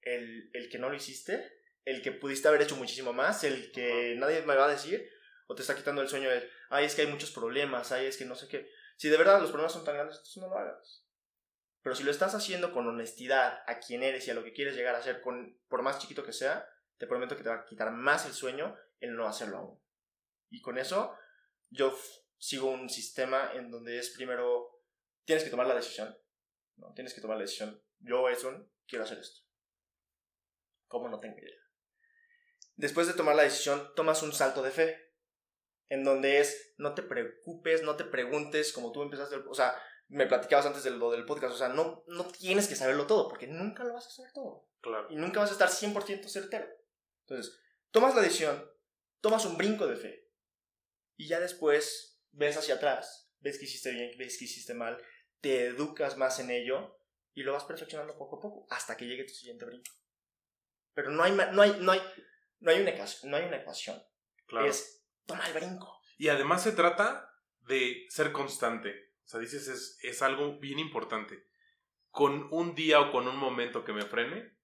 El, 0.00 0.50
el 0.54 0.68
que 0.70 0.78
no 0.78 0.88
lo 0.88 0.94
hiciste, 0.96 1.60
el 1.84 2.02
que 2.02 2.12
pudiste 2.12 2.46
haber 2.48 2.62
hecho 2.62 2.76
muchísimo 2.76 3.12
más, 3.12 3.42
el 3.44 3.72
que 3.72 4.14
nadie 4.16 4.42
me 4.42 4.54
va 4.54 4.66
a 4.66 4.70
decir, 4.70 5.10
o 5.48 5.56
te 5.56 5.62
está 5.62 5.74
quitando 5.74 6.02
el 6.02 6.08
sueño 6.08 6.30
de, 6.30 6.48
ay, 6.70 6.84
es 6.84 6.94
que 6.94 7.02
hay 7.02 7.08
muchos 7.08 7.32
problemas, 7.32 7.90
ay, 7.90 8.06
es 8.06 8.16
que 8.16 8.24
no 8.24 8.36
sé 8.36 8.46
qué. 8.48 8.70
Si 8.96 9.08
de 9.08 9.16
verdad 9.16 9.40
los 9.40 9.50
problemas 9.50 9.72
son 9.72 9.84
tan 9.84 9.94
grandes, 9.94 10.16
entonces 10.18 10.40
no 10.42 10.48
lo 10.48 10.56
hagas. 10.58 11.04
Pero 11.82 11.94
si 11.94 12.02
lo 12.02 12.10
estás 12.10 12.34
haciendo 12.34 12.72
con 12.72 12.86
honestidad 12.86 13.62
a 13.66 13.78
quien 13.78 14.02
eres 14.02 14.26
y 14.26 14.30
a 14.30 14.34
lo 14.34 14.44
que 14.44 14.52
quieres 14.52 14.74
llegar 14.74 14.94
a 14.94 15.02
ser, 15.02 15.20
con, 15.20 15.58
por 15.68 15.82
más 15.82 15.98
chiquito 15.98 16.24
que 16.24 16.32
sea, 16.32 16.68
te 16.98 17.06
prometo 17.06 17.36
que 17.36 17.42
te 17.42 17.48
va 17.48 17.56
a 17.56 17.64
quitar 17.64 17.90
más 17.92 18.26
el 18.26 18.32
sueño 18.32 18.76
el 19.00 19.14
no 19.14 19.26
hacerlo 19.26 19.58
aún. 19.58 19.82
Y 20.50 20.60
con 20.60 20.78
eso, 20.78 21.16
yo 21.70 21.96
sigo 22.38 22.70
un 22.70 22.88
sistema 22.88 23.52
en 23.54 23.70
donde 23.70 23.98
es 23.98 24.10
primero, 24.10 24.82
tienes 25.24 25.44
que 25.44 25.50
tomar 25.50 25.66
la 25.66 25.74
decisión. 25.74 26.16
¿no? 26.76 26.92
Tienes 26.94 27.14
que 27.14 27.20
tomar 27.20 27.36
la 27.36 27.42
decisión. 27.42 27.80
Yo, 28.00 28.28
Edson, 28.28 28.70
quiero 28.86 29.04
hacer 29.04 29.18
esto. 29.18 29.42
¿Cómo 30.86 31.08
no 31.08 31.20
tengo 31.20 31.38
idea? 31.38 31.58
Después 32.76 33.06
de 33.06 33.14
tomar 33.14 33.34
la 33.34 33.42
decisión, 33.42 33.92
tomas 33.94 34.22
un 34.22 34.32
salto 34.32 34.62
de 34.62 34.70
fe. 34.70 35.14
En 35.88 36.04
donde 36.04 36.38
es, 36.38 36.74
no 36.76 36.94
te 36.94 37.02
preocupes, 37.02 37.82
no 37.82 37.96
te 37.96 38.04
preguntes, 38.04 38.72
como 38.72 38.92
tú 38.92 39.02
empezaste, 39.02 39.36
o 39.36 39.54
sea, 39.54 39.74
me 40.08 40.26
platicabas 40.26 40.66
antes 40.66 40.84
de 40.84 40.90
lo 40.90 41.10
del 41.10 41.24
podcast, 41.24 41.54
o 41.54 41.58
sea, 41.58 41.68
no, 41.68 42.04
no 42.06 42.26
tienes 42.26 42.66
que 42.66 42.76
saberlo 42.76 43.06
todo, 43.06 43.28
porque 43.28 43.46
nunca 43.46 43.84
lo 43.84 43.94
vas 43.94 44.06
a 44.06 44.10
saber 44.10 44.32
todo. 44.32 44.68
Claro. 44.80 45.06
Y 45.10 45.16
nunca 45.16 45.40
vas 45.40 45.50
a 45.50 45.52
estar 45.52 45.68
100% 45.68 46.28
certero. 46.28 46.66
Entonces, 47.26 47.60
tomas 47.90 48.14
la 48.14 48.22
decisión, 48.22 48.70
tomas 49.20 49.44
un 49.44 49.58
brinco 49.58 49.86
de 49.86 49.96
fe, 49.96 50.30
y 51.16 51.28
ya 51.28 51.40
después 51.40 52.22
ves 52.30 52.56
hacia 52.56 52.76
atrás, 52.76 53.32
ves 53.40 53.58
que 53.58 53.64
hiciste 53.64 53.90
bien, 53.90 54.16
ves 54.18 54.38
que 54.38 54.46
hiciste 54.46 54.72
mal, 54.72 55.02
te 55.40 55.66
educas 55.66 56.16
más 56.16 56.38
en 56.38 56.50
ello, 56.50 56.98
y 57.34 57.42
lo 57.42 57.52
vas 57.52 57.64
perfeccionando 57.64 58.16
poco 58.16 58.36
a 58.36 58.40
poco, 58.40 58.66
hasta 58.70 58.96
que 58.96 59.06
llegue 59.06 59.24
tu 59.24 59.34
siguiente 59.34 59.64
brinco. 59.64 59.92
Pero 60.94 61.10
no 61.10 61.22
hay, 61.22 61.32
no 61.32 61.42
hay, 61.42 61.52
no 61.52 61.92
hay, 61.92 62.02
no 62.60 62.70
hay, 62.70 62.80
una, 62.80 62.90
ecuación, 62.90 63.30
no 63.30 63.36
hay 63.36 63.44
una 63.44 63.58
ecuación. 63.58 64.02
Claro. 64.46 64.66
Es, 64.66 65.04
toma 65.26 65.46
el 65.46 65.52
brinco. 65.52 66.00
Y 66.16 66.28
además 66.28 66.62
se 66.64 66.72
trata 66.72 67.32
de 67.60 68.06
ser 68.08 68.32
constante. 68.32 69.07
O 69.28 69.30
sea, 69.30 69.40
dices, 69.40 69.68
es, 69.68 69.98
es 70.02 70.22
algo 70.22 70.58
bien 70.58 70.78
importante. 70.78 71.44
Con 72.08 72.48
un 72.50 72.74
día 72.74 72.98
o 72.98 73.12
con 73.12 73.28
un 73.28 73.36
momento 73.36 73.84
que 73.84 73.92
me 73.92 74.06
frene, 74.06 74.56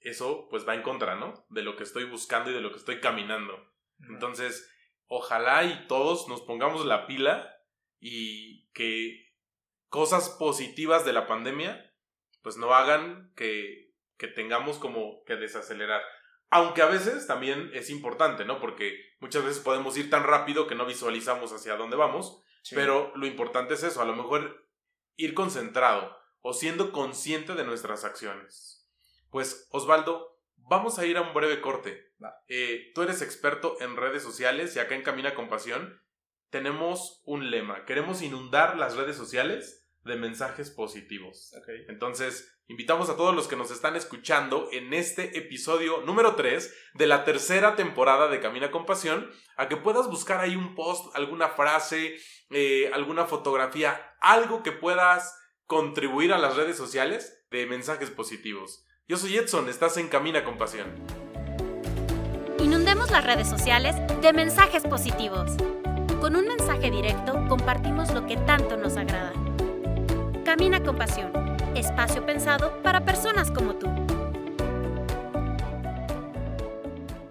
eso 0.00 0.48
pues 0.50 0.66
va 0.66 0.74
en 0.74 0.82
contra, 0.82 1.14
¿no? 1.14 1.46
De 1.50 1.62
lo 1.62 1.76
que 1.76 1.84
estoy 1.84 2.02
buscando 2.02 2.50
y 2.50 2.54
de 2.54 2.60
lo 2.60 2.72
que 2.72 2.78
estoy 2.78 2.98
caminando. 2.98 3.56
Entonces, 4.08 4.68
ojalá 5.06 5.62
y 5.62 5.86
todos 5.86 6.26
nos 6.26 6.40
pongamos 6.40 6.84
la 6.84 7.06
pila 7.06 7.62
y 8.00 8.68
que 8.72 9.36
cosas 9.88 10.30
positivas 10.30 11.04
de 11.04 11.12
la 11.12 11.28
pandemia 11.28 11.94
pues 12.42 12.56
no 12.56 12.74
hagan 12.74 13.32
que, 13.36 13.94
que 14.16 14.26
tengamos 14.26 14.78
como 14.78 15.22
que 15.26 15.36
desacelerar. 15.36 16.02
Aunque 16.50 16.82
a 16.82 16.86
veces 16.86 17.28
también 17.28 17.70
es 17.72 17.88
importante, 17.88 18.44
¿no? 18.44 18.58
Porque 18.58 18.98
muchas 19.20 19.44
veces 19.44 19.62
podemos 19.62 19.96
ir 19.96 20.10
tan 20.10 20.24
rápido 20.24 20.66
que 20.66 20.74
no 20.74 20.86
visualizamos 20.86 21.52
hacia 21.52 21.76
dónde 21.76 21.96
vamos 21.96 22.42
Sí. 22.68 22.74
pero 22.74 23.12
lo 23.16 23.26
importante 23.26 23.74
es 23.74 23.82
eso, 23.82 24.02
a 24.02 24.04
lo 24.04 24.14
mejor 24.14 24.68
ir 25.16 25.32
concentrado 25.32 26.14
o 26.42 26.52
siendo 26.52 26.92
consciente 26.92 27.54
de 27.54 27.64
nuestras 27.64 28.04
acciones. 28.04 28.86
Pues 29.30 29.68
Osvaldo, 29.70 30.38
vamos 30.56 30.98
a 30.98 31.06
ir 31.06 31.16
a 31.16 31.22
un 31.22 31.32
breve 31.32 31.62
corte. 31.62 32.12
Eh, 32.48 32.92
tú 32.94 33.02
eres 33.02 33.22
experto 33.22 33.76
en 33.80 33.96
redes 33.96 34.22
sociales 34.22 34.76
y 34.76 34.80
acá 34.80 34.94
en 34.94 35.02
Camina 35.02 35.34
con 35.34 35.48
Pasión 35.48 36.02
tenemos 36.50 37.22
un 37.24 37.50
lema. 37.50 37.84
Queremos 37.86 38.20
inundar 38.22 38.76
las 38.76 38.96
redes 38.96 39.16
sociales 39.16 39.77
de 40.04 40.16
mensajes 40.16 40.70
positivos. 40.70 41.52
Entonces, 41.88 42.58
invitamos 42.66 43.10
a 43.10 43.16
todos 43.16 43.34
los 43.34 43.48
que 43.48 43.56
nos 43.56 43.70
están 43.70 43.96
escuchando 43.96 44.68
en 44.72 44.94
este 44.94 45.38
episodio 45.38 46.02
número 46.02 46.34
3 46.34 46.74
de 46.94 47.06
la 47.06 47.24
tercera 47.24 47.76
temporada 47.76 48.28
de 48.28 48.40
Camina 48.40 48.70
con 48.70 48.86
Pasión 48.86 49.30
a 49.56 49.68
que 49.68 49.76
puedas 49.76 50.08
buscar 50.08 50.40
ahí 50.40 50.56
un 50.56 50.74
post, 50.74 51.14
alguna 51.14 51.48
frase, 51.48 52.16
eh, 52.50 52.90
alguna 52.92 53.26
fotografía, 53.26 54.14
algo 54.20 54.62
que 54.62 54.72
puedas 54.72 55.38
contribuir 55.66 56.32
a 56.32 56.38
las 56.38 56.56
redes 56.56 56.76
sociales 56.76 57.44
de 57.50 57.66
mensajes 57.66 58.10
positivos. 58.10 58.86
Yo 59.06 59.16
soy 59.16 59.36
Edson, 59.36 59.68
estás 59.68 59.96
en 59.96 60.08
Camina 60.08 60.44
con 60.44 60.58
Pasión. 60.58 60.94
Inundemos 62.60 63.10
las 63.10 63.24
redes 63.24 63.48
sociales 63.48 63.94
de 64.20 64.32
mensajes 64.32 64.82
positivos. 64.82 65.52
Con 66.20 66.34
un 66.34 66.46
mensaje 66.46 66.90
directo 66.90 67.32
compartimos 67.48 68.12
lo 68.12 68.26
que 68.26 68.36
tanto 68.36 68.76
nos 68.76 68.96
agrada. 68.96 69.32
Camina 70.48 70.82
con 70.82 70.96
pasión. 70.96 71.30
Espacio 71.76 72.24
pensado 72.24 72.82
para 72.82 73.04
personas 73.04 73.50
como 73.50 73.78
tú. 73.78 73.86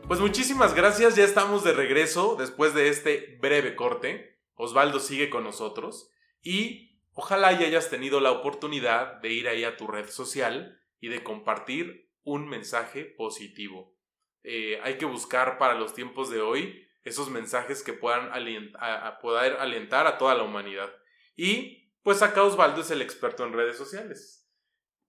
Pues 0.07 0.19
muchísimas 0.19 0.75
gracias, 0.75 1.15
ya 1.15 1.23
estamos 1.23 1.63
de 1.63 1.73
regreso 1.73 2.35
después 2.37 2.75
de 2.75 2.89
este 2.89 3.39
breve 3.41 3.75
corte. 3.75 4.39
Osvaldo 4.53 4.99
sigue 4.99 5.31
con 5.31 5.43
nosotros 5.43 6.11
y 6.43 7.01
ojalá 7.13 7.53
y 7.53 7.65
hayas 7.65 7.89
tenido 7.89 8.19
la 8.19 8.31
oportunidad 8.31 9.19
de 9.19 9.33
ir 9.33 9.47
ahí 9.47 9.63
a 9.63 9.77
tu 9.77 9.87
red 9.87 10.07
social 10.09 10.79
y 10.99 11.07
de 11.07 11.23
compartir 11.23 12.11
un 12.21 12.47
mensaje 12.47 13.03
positivo. 13.03 13.97
Eh, 14.43 14.79
hay 14.83 14.99
que 14.99 15.05
buscar 15.05 15.57
para 15.57 15.73
los 15.73 15.95
tiempos 15.95 16.29
de 16.29 16.41
hoy 16.41 16.87
esos 17.03 17.31
mensajes 17.31 17.81
que 17.81 17.93
puedan 17.93 18.29
alient- 18.29 18.77
poder 19.21 19.53
alentar 19.53 20.05
a 20.05 20.19
toda 20.19 20.35
la 20.35 20.43
humanidad. 20.43 20.91
Y 21.35 21.86
pues 22.07 22.21
acá 22.21 22.41
Osvaldo 22.41 22.79
es 22.79 22.89
el 22.89 23.01
experto 23.01 23.43
en 23.43 23.51
redes 23.51 23.75
sociales. 23.75 24.49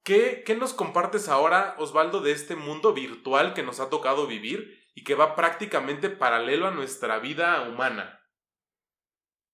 ¿Qué, 0.03 0.43
¿Qué 0.45 0.57
nos 0.57 0.75
compartes 0.75 1.29
ahora, 1.29 1.77
Osvaldo, 1.79 2.21
de 2.21 2.33
este 2.33 2.57
mundo 2.57 2.93
virtual 2.93 3.55
que 3.55 3.63
nos 3.63 3.79
ha 3.79 3.89
tocado 3.89 4.27
vivir 4.27 4.83
y 4.97 5.05
que 5.05 5.15
va 5.15 5.37
prácticamente 5.37 6.11
paralelo 6.11 6.67
a 6.67 6.73
nuestra 6.73 7.21
vida 7.21 7.63
humana? 7.69 8.21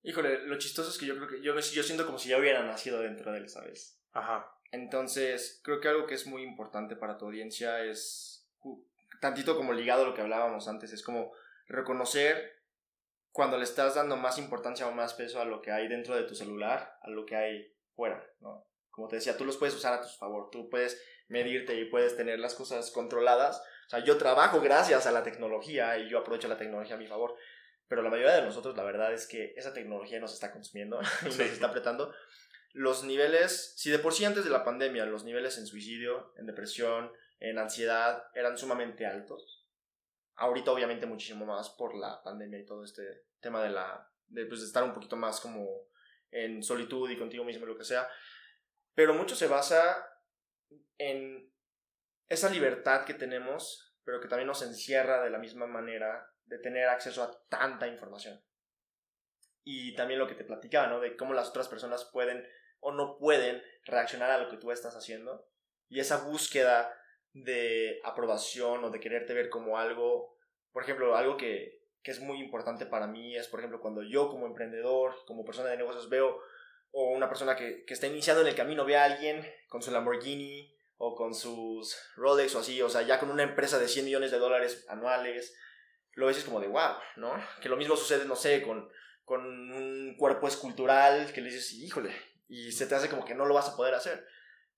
Híjole, 0.02 0.46
lo 0.46 0.56
chistoso 0.56 0.88
es 0.88 0.96
que 0.96 1.04
yo 1.04 1.16
creo 1.16 1.28
que 1.28 1.42
yo, 1.42 1.54
yo 1.54 1.82
siento 1.82 2.06
como 2.06 2.18
si 2.18 2.30
ya 2.30 2.38
hubiera 2.38 2.62
nacido 2.62 3.00
dentro 3.00 3.30
de 3.30 3.40
él, 3.40 3.50
¿sabes? 3.50 4.02
Ajá. 4.12 4.50
Entonces, 4.72 5.60
creo 5.62 5.80
que 5.82 5.88
algo 5.88 6.06
que 6.06 6.14
es 6.14 6.26
muy 6.26 6.40
importante 6.40 6.96
para 6.96 7.18
tu 7.18 7.26
audiencia 7.26 7.84
es, 7.84 8.48
tantito 9.20 9.54
como 9.54 9.74
ligado 9.74 10.04
a 10.04 10.06
lo 10.06 10.14
que 10.14 10.22
hablábamos 10.22 10.66
antes, 10.66 10.94
es 10.94 11.02
como 11.02 11.34
reconocer 11.68 12.53
cuando 13.34 13.58
le 13.58 13.64
estás 13.64 13.96
dando 13.96 14.16
más 14.16 14.38
importancia 14.38 14.86
o 14.86 14.92
más 14.92 15.12
peso 15.12 15.40
a 15.40 15.44
lo 15.44 15.60
que 15.60 15.72
hay 15.72 15.88
dentro 15.88 16.14
de 16.14 16.22
tu 16.22 16.36
celular, 16.36 16.96
a 17.02 17.10
lo 17.10 17.26
que 17.26 17.34
hay 17.34 17.76
fuera, 17.96 18.24
¿no? 18.38 18.64
Como 18.90 19.08
te 19.08 19.16
decía, 19.16 19.36
tú 19.36 19.44
los 19.44 19.56
puedes 19.56 19.74
usar 19.74 19.92
a 19.92 20.00
tu 20.00 20.06
favor, 20.06 20.50
tú 20.52 20.70
puedes 20.70 21.02
medirte 21.26 21.74
y 21.74 21.86
puedes 21.86 22.16
tener 22.16 22.38
las 22.38 22.54
cosas 22.54 22.92
controladas. 22.92 23.60
O 23.88 23.90
sea, 23.90 24.04
yo 24.04 24.18
trabajo 24.18 24.60
gracias 24.60 25.08
a 25.08 25.10
la 25.10 25.24
tecnología 25.24 25.98
y 25.98 26.08
yo 26.08 26.20
aprovecho 26.20 26.46
la 26.46 26.56
tecnología 26.56 26.94
a 26.94 26.98
mi 26.98 27.08
favor. 27.08 27.34
Pero 27.88 28.02
la 28.02 28.10
mayoría 28.10 28.36
de 28.36 28.42
nosotros, 28.42 28.76
la 28.76 28.84
verdad 28.84 29.12
es 29.12 29.26
que 29.26 29.52
esa 29.56 29.72
tecnología 29.72 30.20
nos 30.20 30.32
está 30.32 30.52
consumiendo 30.52 31.00
y 31.22 31.24
nos 31.24 31.40
está 31.40 31.66
apretando 31.66 32.14
los 32.72 33.02
niveles, 33.02 33.74
si 33.76 33.90
de 33.90 33.98
por 33.98 34.14
sí 34.14 34.24
antes 34.24 34.44
de 34.44 34.50
la 34.50 34.62
pandemia 34.62 35.06
los 35.06 35.24
niveles 35.24 35.58
en 35.58 35.66
suicidio, 35.66 36.32
en 36.36 36.46
depresión, 36.46 37.10
en 37.40 37.58
ansiedad 37.58 38.28
eran 38.32 38.56
sumamente 38.56 39.06
altos, 39.06 39.63
ahorita 40.36 40.72
obviamente 40.72 41.06
muchísimo 41.06 41.46
más 41.46 41.70
por 41.70 41.94
la 41.94 42.22
pandemia 42.22 42.58
y 42.58 42.66
todo 42.66 42.84
este 42.84 43.24
tema 43.40 43.62
de 43.62 43.70
la 43.70 44.10
de, 44.26 44.46
pues, 44.46 44.60
de 44.60 44.66
estar 44.66 44.82
un 44.82 44.94
poquito 44.94 45.16
más 45.16 45.40
como 45.40 45.88
en 46.30 46.62
solitud 46.62 47.08
y 47.10 47.18
contigo 47.18 47.44
mismo 47.44 47.66
lo 47.66 47.76
que 47.76 47.84
sea, 47.84 48.08
pero 48.94 49.14
mucho 49.14 49.36
se 49.36 49.46
basa 49.46 50.08
en 50.98 51.52
esa 52.28 52.50
libertad 52.50 53.04
que 53.04 53.14
tenemos, 53.14 53.96
pero 54.04 54.20
que 54.20 54.28
también 54.28 54.48
nos 54.48 54.62
encierra 54.62 55.22
de 55.22 55.30
la 55.30 55.38
misma 55.38 55.66
manera 55.66 56.30
de 56.46 56.58
tener 56.58 56.88
acceso 56.88 57.22
a 57.22 57.46
tanta 57.48 57.86
información. 57.86 58.42
Y 59.62 59.94
también 59.94 60.20
lo 60.20 60.26
que 60.26 60.34
te 60.34 60.44
platicaba, 60.44 60.88
¿no? 60.88 61.00
De 61.00 61.16
cómo 61.16 61.32
las 61.32 61.48
otras 61.48 61.68
personas 61.68 62.04
pueden 62.12 62.46
o 62.80 62.92
no 62.92 63.16
pueden 63.16 63.62
reaccionar 63.84 64.30
a 64.30 64.38
lo 64.38 64.50
que 64.50 64.58
tú 64.58 64.70
estás 64.70 64.94
haciendo. 64.94 65.48
Y 65.88 66.00
esa 66.00 66.18
búsqueda 66.24 66.94
de 67.34 68.00
aprobación 68.04 68.84
o 68.84 68.90
de 68.90 69.00
quererte 69.00 69.34
ver 69.34 69.50
como 69.50 69.76
algo, 69.76 70.36
por 70.72 70.82
ejemplo, 70.82 71.16
algo 71.16 71.36
que, 71.36 71.82
que 72.02 72.12
es 72.12 72.20
muy 72.20 72.40
importante 72.40 72.86
para 72.86 73.06
mí 73.06 73.36
es, 73.36 73.48
por 73.48 73.60
ejemplo, 73.60 73.80
cuando 73.80 74.02
yo 74.02 74.30
como 74.30 74.46
emprendedor, 74.46 75.14
como 75.26 75.44
persona 75.44 75.70
de 75.70 75.76
negocios 75.76 76.08
veo, 76.08 76.40
o 76.92 77.10
una 77.10 77.28
persona 77.28 77.56
que, 77.56 77.84
que 77.84 77.94
está 77.94 78.06
iniciando 78.06 78.40
en 78.40 78.48
el 78.48 78.54
camino 78.54 78.84
ve 78.84 78.96
a 78.96 79.04
alguien 79.04 79.44
con 79.68 79.82
su 79.82 79.90
Lamborghini 79.90 80.72
o 80.96 81.16
con 81.16 81.34
sus 81.34 81.96
Rolex 82.14 82.54
o 82.54 82.60
así, 82.60 82.80
o 82.80 82.88
sea, 82.88 83.02
ya 83.02 83.18
con 83.18 83.30
una 83.30 83.42
empresa 83.42 83.80
de 83.80 83.88
100 83.88 84.04
millones 84.04 84.30
de 84.30 84.38
dólares 84.38 84.86
anuales, 84.88 85.56
lo 86.12 86.26
ves 86.26 86.44
como 86.44 86.60
de 86.60 86.68
wow, 86.68 86.94
¿no? 87.16 87.34
Que 87.60 87.68
lo 87.68 87.76
mismo 87.76 87.96
sucede, 87.96 88.24
no 88.26 88.36
sé, 88.36 88.62
con, 88.62 88.88
con 89.24 89.42
un 89.44 90.14
cuerpo 90.16 90.46
escultural 90.46 91.32
que 91.32 91.40
le 91.40 91.50
dices, 91.50 91.72
híjole, 91.72 92.14
y 92.46 92.70
se 92.70 92.86
te 92.86 92.94
hace 92.94 93.08
como 93.08 93.24
que 93.24 93.34
no 93.34 93.44
lo 93.44 93.54
vas 93.54 93.68
a 93.68 93.76
poder 93.76 93.94
hacer. 93.94 94.24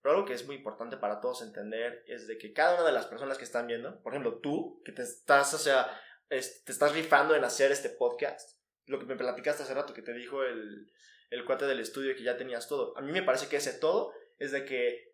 Pero 0.06 0.18
algo 0.18 0.28
que 0.28 0.34
es 0.34 0.46
muy 0.46 0.54
importante 0.54 0.96
para 0.96 1.20
todos 1.20 1.42
entender 1.42 2.04
es 2.06 2.28
de 2.28 2.38
que 2.38 2.52
cada 2.52 2.74
una 2.76 2.84
de 2.84 2.92
las 2.92 3.06
personas 3.06 3.38
que 3.38 3.42
están 3.44 3.66
viendo, 3.66 4.00
por 4.04 4.12
ejemplo, 4.12 4.38
tú, 4.38 4.80
que 4.84 4.92
te 4.92 5.02
estás, 5.02 5.52
o 5.52 5.58
sea, 5.58 6.00
es- 6.30 6.62
te 6.62 6.70
estás 6.70 6.92
rifando 6.92 7.34
en 7.34 7.42
hacer 7.42 7.72
este 7.72 7.88
podcast, 7.90 8.56
lo 8.84 9.00
que 9.00 9.04
me 9.04 9.16
platicaste 9.16 9.64
hace 9.64 9.74
rato, 9.74 9.92
que 9.94 10.02
te 10.02 10.12
dijo 10.12 10.44
el, 10.44 10.92
el 11.30 11.44
cuate 11.44 11.64
del 11.66 11.80
estudio 11.80 12.14
que 12.14 12.22
ya 12.22 12.36
tenías 12.36 12.68
todo. 12.68 12.96
A 12.96 13.00
mí 13.00 13.10
me 13.10 13.24
parece 13.24 13.48
que 13.48 13.56
ese 13.56 13.72
todo 13.72 14.12
es 14.38 14.52
de 14.52 14.64
que 14.64 15.12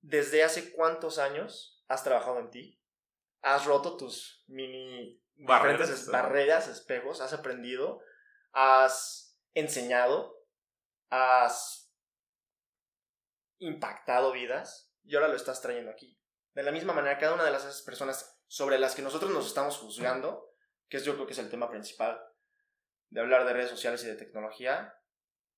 desde 0.00 0.44
hace 0.44 0.70
cuántos 0.70 1.18
años 1.18 1.82
has 1.88 2.04
trabajado 2.04 2.38
en 2.38 2.50
ti, 2.52 2.80
has 3.42 3.64
roto 3.64 3.96
tus 3.96 4.44
mini 4.46 5.20
Barreras, 5.34 6.06
barreras, 6.06 6.68
espejos, 6.68 7.20
has 7.20 7.32
aprendido, 7.32 8.00
has 8.52 9.36
enseñado, 9.54 10.40
has 11.10 11.87
impactado 13.58 14.32
vidas 14.32 14.92
y 15.04 15.14
ahora 15.14 15.28
lo 15.28 15.36
estás 15.36 15.60
trayendo 15.60 15.90
aquí. 15.90 16.20
De 16.54 16.62
la 16.62 16.72
misma 16.72 16.92
manera, 16.92 17.18
cada 17.18 17.34
una 17.34 17.44
de 17.44 17.50
las 17.50 17.82
personas 17.82 18.40
sobre 18.46 18.78
las 18.78 18.94
que 18.94 19.02
nosotros 19.02 19.30
nos 19.30 19.46
estamos 19.46 19.76
juzgando, 19.78 20.54
que 20.88 20.96
es 20.96 21.04
yo 21.04 21.14
creo 21.14 21.26
que 21.26 21.32
es 21.32 21.38
el 21.38 21.50
tema 21.50 21.70
principal 21.70 22.20
de 23.10 23.20
hablar 23.20 23.46
de 23.46 23.52
redes 23.52 23.70
sociales 23.70 24.02
y 24.04 24.06
de 24.06 24.16
tecnología, 24.16 24.94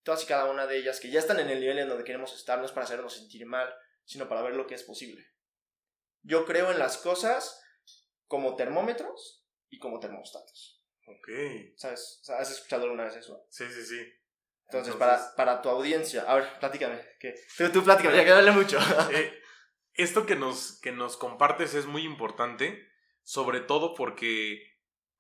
todas 0.03 0.23
y 0.23 0.27
cada 0.27 0.51
una 0.51 0.67
de 0.67 0.77
ellas 0.77 1.01
que 1.01 1.11
ya 1.11 1.21
están 1.21 1.41
en 1.41 1.51
el 1.51 1.61
nivel 1.61 1.79
en 1.79 1.89
donde 1.89 2.05
queremos 2.05 2.35
estar, 2.35 2.59
no 2.59 2.65
es 2.65 2.73
para 2.73 2.85
hacernos 2.85 3.15
sentir 3.15 3.47
mal, 3.47 3.75
sino 4.05 4.29
para 4.29 4.43
ver 4.43 4.55
lo 4.55 4.67
que 4.67 4.75
es 4.75 4.83
posible. 4.83 5.27
Yo 6.23 6.45
creo 6.45 6.71
en 6.71 6.79
las 6.79 6.99
cosas 6.99 7.63
como 8.27 8.57
termómetros 8.57 9.47
y 9.69 9.79
como 9.79 9.99
termostatos. 9.99 10.85
Ok. 11.07 11.29
¿Sabes? 11.77 12.23
¿Has 12.29 12.51
escuchado 12.51 12.85
alguna 12.85 13.05
vez 13.05 13.17
eso? 13.17 13.47
Sí, 13.49 13.65
sí, 13.69 13.85
sí. 13.85 14.13
Entonces, 14.73 14.95
Para, 14.95 15.35
para 15.35 15.63
tu 15.63 15.69
audiencia, 15.69 16.23
a 16.29 16.37
ver, 16.37 16.59
platícame. 16.61 17.01
¿qué? 17.19 17.35
Tú, 17.59 17.69
tú 17.71 17.85
platícame, 17.85 18.17
ya 18.17 18.25
que 18.25 18.31
darle 18.31 18.53
mucho. 18.53 18.79
Eh, 19.13 19.37
esto 19.95 20.27
que 20.27 20.37
nos, 20.37 20.79
que 20.81 20.93
nos 20.93 21.17
compartes 21.17 21.75
es 21.75 21.87
muy 21.87 22.05
importante, 22.05 22.89
sobre 23.25 23.61
todo 23.61 23.95
porque 23.95 24.63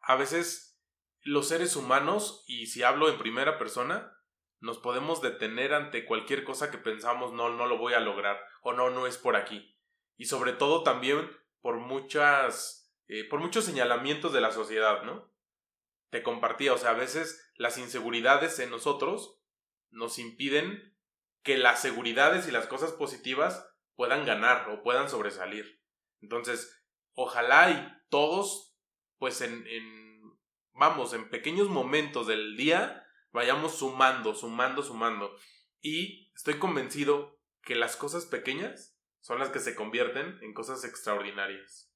a 0.00 0.14
veces 0.14 0.80
los 1.22 1.48
seres 1.48 1.74
humanos, 1.74 2.44
y 2.46 2.66
si 2.66 2.84
hablo 2.84 3.08
en 3.08 3.18
primera 3.18 3.58
persona, 3.58 4.16
nos 4.60 4.78
podemos 4.78 5.20
detener 5.20 5.74
ante 5.74 6.06
cualquier 6.06 6.44
cosa 6.44 6.70
que 6.70 6.78
pensamos 6.78 7.32
no, 7.32 7.48
no 7.50 7.66
lo 7.66 7.76
voy 7.76 7.94
a 7.94 8.00
lograr 8.00 8.40
o 8.62 8.72
no, 8.72 8.90
no 8.90 9.08
es 9.08 9.18
por 9.18 9.34
aquí. 9.34 9.76
Y 10.16 10.26
sobre 10.26 10.52
todo 10.52 10.84
también 10.84 11.28
por 11.60 11.78
muchas, 11.78 12.94
eh, 13.08 13.24
por 13.28 13.40
muchos 13.40 13.64
señalamientos 13.64 14.32
de 14.32 14.40
la 14.40 14.52
sociedad, 14.52 15.02
¿no? 15.02 15.28
Te 16.10 16.22
compartía, 16.22 16.72
o 16.72 16.78
sea, 16.78 16.90
a 16.90 16.94
veces 16.94 17.52
las 17.56 17.78
inseguridades 17.78 18.58
en 18.60 18.70
nosotros 18.70 19.39
nos 19.90 20.18
impiden 20.18 20.96
que 21.42 21.56
las 21.56 21.80
seguridades 21.80 22.48
y 22.48 22.50
las 22.50 22.66
cosas 22.66 22.92
positivas 22.92 23.66
puedan 23.94 24.24
ganar 24.24 24.68
o 24.70 24.82
puedan 24.82 25.08
sobresalir. 25.08 25.82
Entonces, 26.20 26.84
ojalá 27.14 27.70
y 27.70 28.08
todos, 28.08 28.76
pues 29.18 29.40
en, 29.40 29.66
en 29.66 30.10
vamos, 30.72 31.12
en 31.12 31.28
pequeños 31.28 31.68
momentos 31.68 32.26
del 32.26 32.56
día, 32.56 33.06
vayamos 33.32 33.78
sumando, 33.78 34.34
sumando, 34.34 34.82
sumando. 34.82 35.34
Y 35.80 36.32
estoy 36.34 36.58
convencido 36.58 37.38
que 37.62 37.74
las 37.74 37.96
cosas 37.96 38.26
pequeñas 38.26 38.98
son 39.20 39.38
las 39.38 39.50
que 39.50 39.60
se 39.60 39.74
convierten 39.74 40.38
en 40.42 40.54
cosas 40.54 40.84
extraordinarias. 40.84 41.92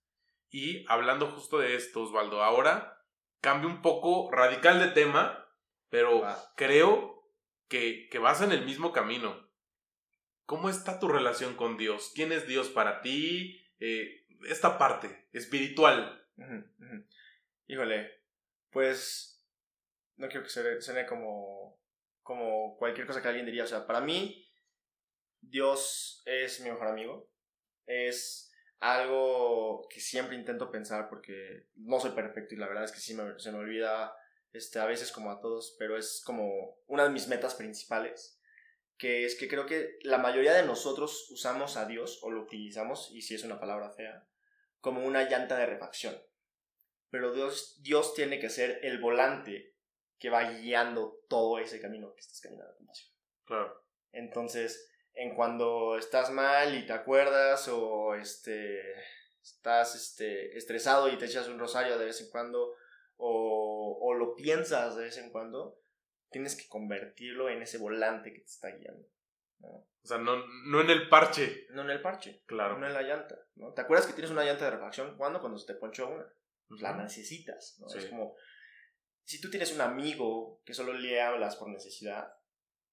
Y 0.50 0.84
hablando 0.88 1.30
justo 1.30 1.58
de 1.58 1.74
esto, 1.74 2.02
Osvaldo, 2.02 2.42
ahora 2.42 3.02
cambio 3.40 3.68
un 3.68 3.82
poco 3.82 4.30
radical 4.30 4.78
de 4.78 4.88
tema, 4.88 5.46
pero 5.88 6.22
creo 6.56 7.13
que, 7.68 8.08
que 8.08 8.18
vas 8.18 8.40
en 8.42 8.52
el 8.52 8.64
mismo 8.64 8.92
camino. 8.92 9.48
¿Cómo 10.46 10.68
está 10.68 10.98
tu 10.98 11.08
relación 11.08 11.56
con 11.56 11.76
Dios? 11.76 12.12
¿Quién 12.14 12.32
es 12.32 12.46
Dios 12.46 12.68
para 12.68 13.00
ti? 13.00 13.62
Eh, 13.80 14.26
esta 14.48 14.78
parte 14.78 15.28
espiritual. 15.32 16.26
Híjole, 17.66 18.22
pues 18.70 19.42
no 20.16 20.28
quiero 20.28 20.44
que 20.44 20.80
suene 20.80 21.06
como, 21.06 21.80
como 22.22 22.76
cualquier 22.76 23.06
cosa 23.06 23.22
que 23.22 23.28
alguien 23.28 23.46
diría. 23.46 23.64
O 23.64 23.68
sea, 23.68 23.86
para 23.86 24.00
mí, 24.00 24.46
Dios 25.40 26.22
es 26.26 26.60
mi 26.60 26.70
mejor 26.70 26.88
amigo. 26.88 27.30
Es 27.86 28.52
algo 28.80 29.86
que 29.88 30.00
siempre 30.00 30.36
intento 30.36 30.70
pensar 30.70 31.08
porque 31.08 31.68
no 31.76 31.98
soy 32.00 32.10
perfecto 32.10 32.54
y 32.54 32.58
la 32.58 32.68
verdad 32.68 32.84
es 32.84 32.92
que 32.92 33.00
sí 33.00 33.16
se 33.38 33.52
me 33.52 33.58
olvida 33.58 34.14
este, 34.54 34.78
a 34.78 34.86
veces 34.86 35.12
como 35.12 35.30
a 35.30 35.40
todos, 35.40 35.76
pero 35.78 35.98
es 35.98 36.22
como 36.24 36.78
una 36.86 37.04
de 37.04 37.10
mis 37.10 37.28
metas 37.28 37.54
principales, 37.54 38.40
que 38.96 39.26
es 39.26 39.34
que 39.34 39.48
creo 39.48 39.66
que 39.66 39.98
la 40.02 40.18
mayoría 40.18 40.54
de 40.54 40.64
nosotros 40.64 41.28
usamos 41.30 41.76
a 41.76 41.86
Dios 41.86 42.20
o 42.22 42.30
lo 42.30 42.42
utilizamos, 42.42 43.10
y 43.12 43.20
si 43.20 43.34
es 43.34 43.44
una 43.44 43.60
palabra 43.60 43.90
fea, 43.90 44.26
como 44.80 45.04
una 45.04 45.28
llanta 45.28 45.56
de 45.58 45.66
refacción. 45.66 46.16
Pero 47.10 47.32
Dios, 47.32 47.80
Dios 47.82 48.14
tiene 48.14 48.38
que 48.38 48.48
ser 48.48 48.80
el 48.82 49.00
volante 49.00 49.74
que 50.18 50.30
va 50.30 50.50
guiando 50.50 51.20
todo 51.28 51.58
ese 51.58 51.80
camino 51.80 52.14
que 52.14 52.20
estás 52.20 52.40
caminando 52.40 52.76
con 52.76 52.86
pasión. 52.86 53.10
Claro. 53.44 53.84
Entonces, 54.12 54.90
en 55.14 55.34
cuando 55.34 55.98
estás 55.98 56.30
mal 56.30 56.74
y 56.74 56.86
te 56.86 56.92
acuerdas 56.92 57.68
o 57.68 58.14
este 58.14 58.80
estás 59.42 59.94
este, 59.94 60.56
estresado 60.56 61.08
y 61.08 61.18
te 61.18 61.26
echas 61.26 61.48
un 61.48 61.58
rosario 61.58 61.98
de 61.98 62.06
vez 62.06 62.20
en 62.20 62.30
cuando 62.30 62.74
o, 63.16 63.73
o 64.00 64.14
lo 64.14 64.34
piensas 64.34 64.96
de 64.96 65.04
vez 65.04 65.18
en 65.18 65.30
cuando, 65.30 65.78
tienes 66.30 66.56
que 66.56 66.68
convertirlo 66.68 67.48
en 67.48 67.62
ese 67.62 67.78
volante 67.78 68.32
que 68.32 68.40
te 68.40 68.46
está 68.46 68.70
guiando. 68.70 69.06
O 69.60 70.06
sea, 70.06 70.18
no, 70.18 70.36
no 70.66 70.80
en 70.82 70.90
el 70.90 71.08
parche. 71.08 71.66
No 71.70 71.82
en 71.82 71.90
el 71.90 72.02
parche. 72.02 72.42
Claro. 72.46 72.78
No 72.78 72.86
en 72.86 72.92
la 72.92 73.02
llanta. 73.02 73.38
¿no? 73.54 73.72
¿Te 73.72 73.80
acuerdas 73.80 74.06
que 74.06 74.12
tienes 74.12 74.30
una 74.30 74.44
llanta 74.44 74.66
de 74.66 74.72
refacción? 74.72 75.16
¿Cuándo? 75.16 75.40
Cuando 75.40 75.58
se 75.58 75.66
te 75.66 75.78
ponchó 75.78 76.08
una. 76.08 76.26
Pues 76.68 76.82
la 76.82 76.94
necesitas. 76.96 77.78
¿no? 77.78 77.86
Es 77.86 78.06
como, 78.06 78.34
si 79.24 79.40
tú 79.40 79.50
tienes 79.50 79.72
un 79.72 79.80
amigo 79.80 80.60
que 80.64 80.74
solo 80.74 80.92
le 80.92 81.20
hablas 81.20 81.56
por 81.56 81.68
necesidad, 81.68 82.34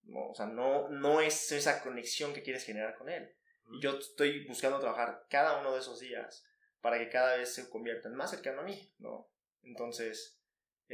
no, 0.03 0.29
o 0.29 0.35
sea, 0.35 0.45
no, 0.45 0.89
no 0.89 1.21
es 1.21 1.51
esa 1.51 1.83
conexión 1.83 2.33
que 2.33 2.41
quieres 2.43 2.63
generar 2.63 2.97
con 2.97 3.09
él. 3.09 3.35
Y 3.71 3.81
yo 3.81 3.97
estoy 3.97 4.45
buscando 4.47 4.79
trabajar 4.79 5.25
cada 5.29 5.59
uno 5.59 5.73
de 5.73 5.79
esos 5.79 5.99
días 5.99 6.45
para 6.81 6.97
que 6.97 7.09
cada 7.09 7.37
vez 7.37 7.53
se 7.53 7.69
conviertan 7.69 8.15
más 8.15 8.31
cercano 8.31 8.61
a 8.61 8.65
mí, 8.65 8.93
¿no? 8.97 9.29
Entonces, 9.63 10.40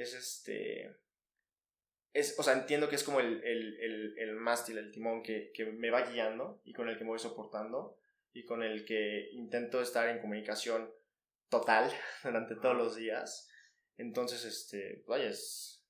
es 0.01 0.13
este... 0.13 0.95
Es, 2.13 2.39
o 2.39 2.43
sea, 2.43 2.53
entiendo 2.53 2.89
que 2.89 2.95
es 2.95 3.03
como 3.03 3.19
el, 3.19 3.43
el, 3.43 3.79
el, 3.79 4.17
el 4.17 4.35
mástil, 4.35 4.77
el 4.77 4.91
timón 4.91 5.21
que, 5.21 5.51
que 5.53 5.65
me 5.65 5.91
va 5.91 6.01
guiando 6.01 6.61
y 6.63 6.73
con 6.73 6.89
el 6.89 6.97
que 6.97 7.03
me 7.03 7.11
voy 7.11 7.19
soportando 7.19 7.99
y 8.33 8.43
con 8.45 8.63
el 8.63 8.85
que 8.85 9.29
intento 9.33 9.81
estar 9.81 10.07
en 10.09 10.19
comunicación 10.19 10.91
total 11.49 11.91
durante 12.23 12.55
todos 12.55 12.75
los 12.75 12.95
días 12.95 13.47
entonces, 13.97 14.45
este, 14.45 15.03
vaya, 15.07 15.29
es, 15.29 15.83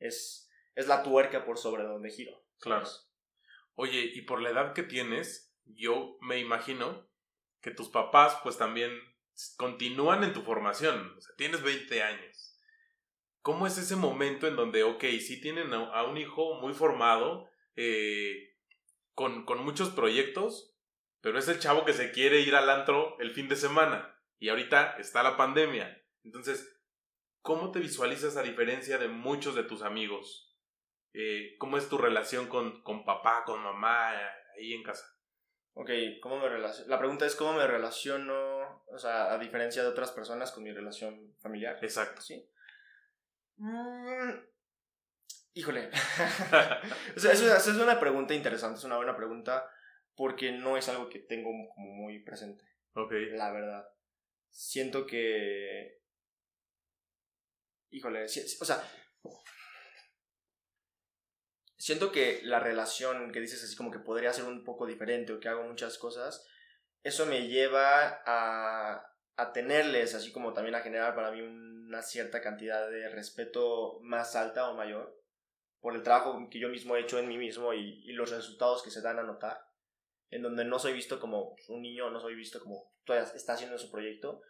es, 0.00 0.50
la 0.74 1.02
tuerca 1.02 1.44
por 1.44 1.58
sobre 1.58 1.84
donde 1.84 2.10
giro. 2.10 2.44
Claro. 2.58 2.86
Oye, 3.74 4.10
y 4.14 4.22
por 4.22 4.42
la 4.42 4.50
edad 4.50 4.74
que 4.74 4.82
tienes, 4.82 5.54
yo 5.64 6.18
me 6.20 6.38
imagino 6.38 7.08
que 7.60 7.70
tus 7.70 7.88
papás 7.88 8.38
pues 8.42 8.58
también 8.58 8.90
continúan 9.56 10.24
en 10.24 10.32
tu 10.32 10.42
formación. 10.42 11.14
O 11.16 11.20
sea, 11.20 11.34
tienes 11.36 11.62
20 11.62 12.02
años. 12.02 12.51
¿Cómo 13.42 13.66
es 13.66 13.76
ese 13.76 13.96
momento 13.96 14.46
en 14.46 14.56
donde, 14.56 14.82
ok, 14.82 15.04
sí 15.20 15.40
tienen 15.40 15.72
a, 15.74 16.04
un 16.04 16.16
hijo 16.16 16.60
muy 16.60 16.72
formado, 16.72 17.48
eh, 17.76 18.56
con, 19.14 19.44
con 19.44 19.64
muchos 19.64 19.90
proyectos, 19.90 20.74
pero 21.20 21.38
es 21.38 21.48
el 21.48 21.58
chavo 21.58 21.84
que 21.84 21.92
se 21.92 22.12
quiere 22.12 22.40
ir 22.40 22.54
al 22.54 22.70
antro 22.70 23.18
el 23.20 23.32
fin 23.32 23.48
de 23.48 23.56
semana 23.56 24.16
y 24.38 24.48
ahorita 24.48 24.96
está 24.98 25.22
la 25.22 25.36
pandemia. 25.36 26.02
Entonces, 26.24 26.72
¿Cómo 27.42 27.72
te 27.72 27.80
visualizas 27.80 28.36
a 28.36 28.42
diferencia 28.42 28.98
de 28.98 29.08
muchos 29.08 29.56
de 29.56 29.64
tus 29.64 29.82
amigos? 29.82 30.56
Eh, 31.12 31.56
¿Cómo 31.58 31.76
es 31.76 31.88
tu 31.88 31.98
relación 31.98 32.46
con, 32.46 32.82
con 32.82 33.04
papá, 33.04 33.42
con 33.44 33.60
mamá, 33.60 34.10
ahí 34.56 34.72
en 34.72 34.84
casa? 34.84 35.04
Ok, 35.74 35.90
¿cómo 36.22 36.38
me 36.38 36.48
relaciono? 36.48 36.88
La 36.88 37.00
pregunta 37.00 37.26
es 37.26 37.34
cómo 37.34 37.54
me 37.54 37.66
relaciono, 37.66 38.84
o 38.86 38.98
sea, 38.98 39.32
a 39.32 39.38
diferencia 39.38 39.82
de 39.82 39.88
otras 39.88 40.12
personas 40.12 40.52
con 40.52 40.62
mi 40.62 40.72
relación 40.72 41.34
familiar. 41.40 41.78
Exacto. 41.82 42.20
Sí. 42.20 42.48
Mm, 43.62 44.40
híjole. 45.54 45.88
o 47.16 47.20
sea, 47.20 47.32
es, 47.32 47.40
es 47.40 47.76
una 47.76 48.00
pregunta 48.00 48.34
interesante, 48.34 48.78
es 48.78 48.84
una 48.84 48.96
buena 48.96 49.16
pregunta 49.16 49.68
porque 50.14 50.52
no 50.52 50.76
es 50.76 50.88
algo 50.88 51.08
que 51.08 51.20
tengo 51.20 51.50
como 51.74 51.92
muy 51.92 52.22
presente. 52.24 52.64
Ok. 52.94 53.12
La 53.32 53.52
verdad. 53.52 53.84
Siento 54.50 55.06
que 55.06 56.02
híjole, 57.92 58.24
o 58.24 58.28
sea, 58.64 58.82
siento 61.76 62.10
que 62.10 62.40
la 62.42 62.58
relación 62.58 63.30
que 63.32 63.40
dices 63.40 63.62
así 63.62 63.76
como 63.76 63.90
que 63.90 63.98
podría 63.98 64.32
ser 64.32 64.44
un 64.44 64.64
poco 64.64 64.86
diferente 64.86 65.32
o 65.32 65.40
que 65.40 65.48
hago 65.48 65.64
muchas 65.64 65.98
cosas, 65.98 66.44
eso 67.02 67.26
me 67.26 67.48
lleva 67.48 68.22
a, 68.24 69.11
a 69.36 69.52
tenerles, 69.52 70.14
así 70.14 70.32
como 70.32 70.52
también 70.52 70.74
a 70.74 70.80
generar 70.80 71.14
para 71.14 71.30
mí 71.30 71.40
una 71.40 72.02
cierta 72.02 72.40
cantidad 72.40 72.90
de 72.90 73.08
respeto 73.08 73.98
más 74.02 74.36
alta 74.36 74.70
o 74.70 74.74
mayor 74.74 75.22
por 75.82 75.96
el 75.96 76.04
trabajo 76.04 76.48
que 76.48 76.60
yo 76.60 76.68
mismo 76.68 76.96
he 76.96 77.00
hecho 77.00 77.18
en 77.18 77.28
mí 77.28 77.36
mismo 77.36 77.74
y, 77.74 78.12
los 78.12 78.30
resultados 78.30 78.82
que 78.82 78.90
se 78.90 79.02
dan 79.02 79.18
a 79.18 79.24
notar, 79.24 79.66
en 80.30 80.42
donde 80.42 80.64
no 80.64 80.78
soy 80.78 80.92
visto 80.92 81.18
como 81.18 81.56
un 81.68 81.82
niño, 81.82 82.08
no 82.08 82.20
soy 82.20 82.36
visto 82.36 82.60
como 82.60 82.94
todavía 83.04 83.28
está 83.34 83.54
haciendo 83.54 83.76
su 83.76 83.90
proyecto, 83.90 84.42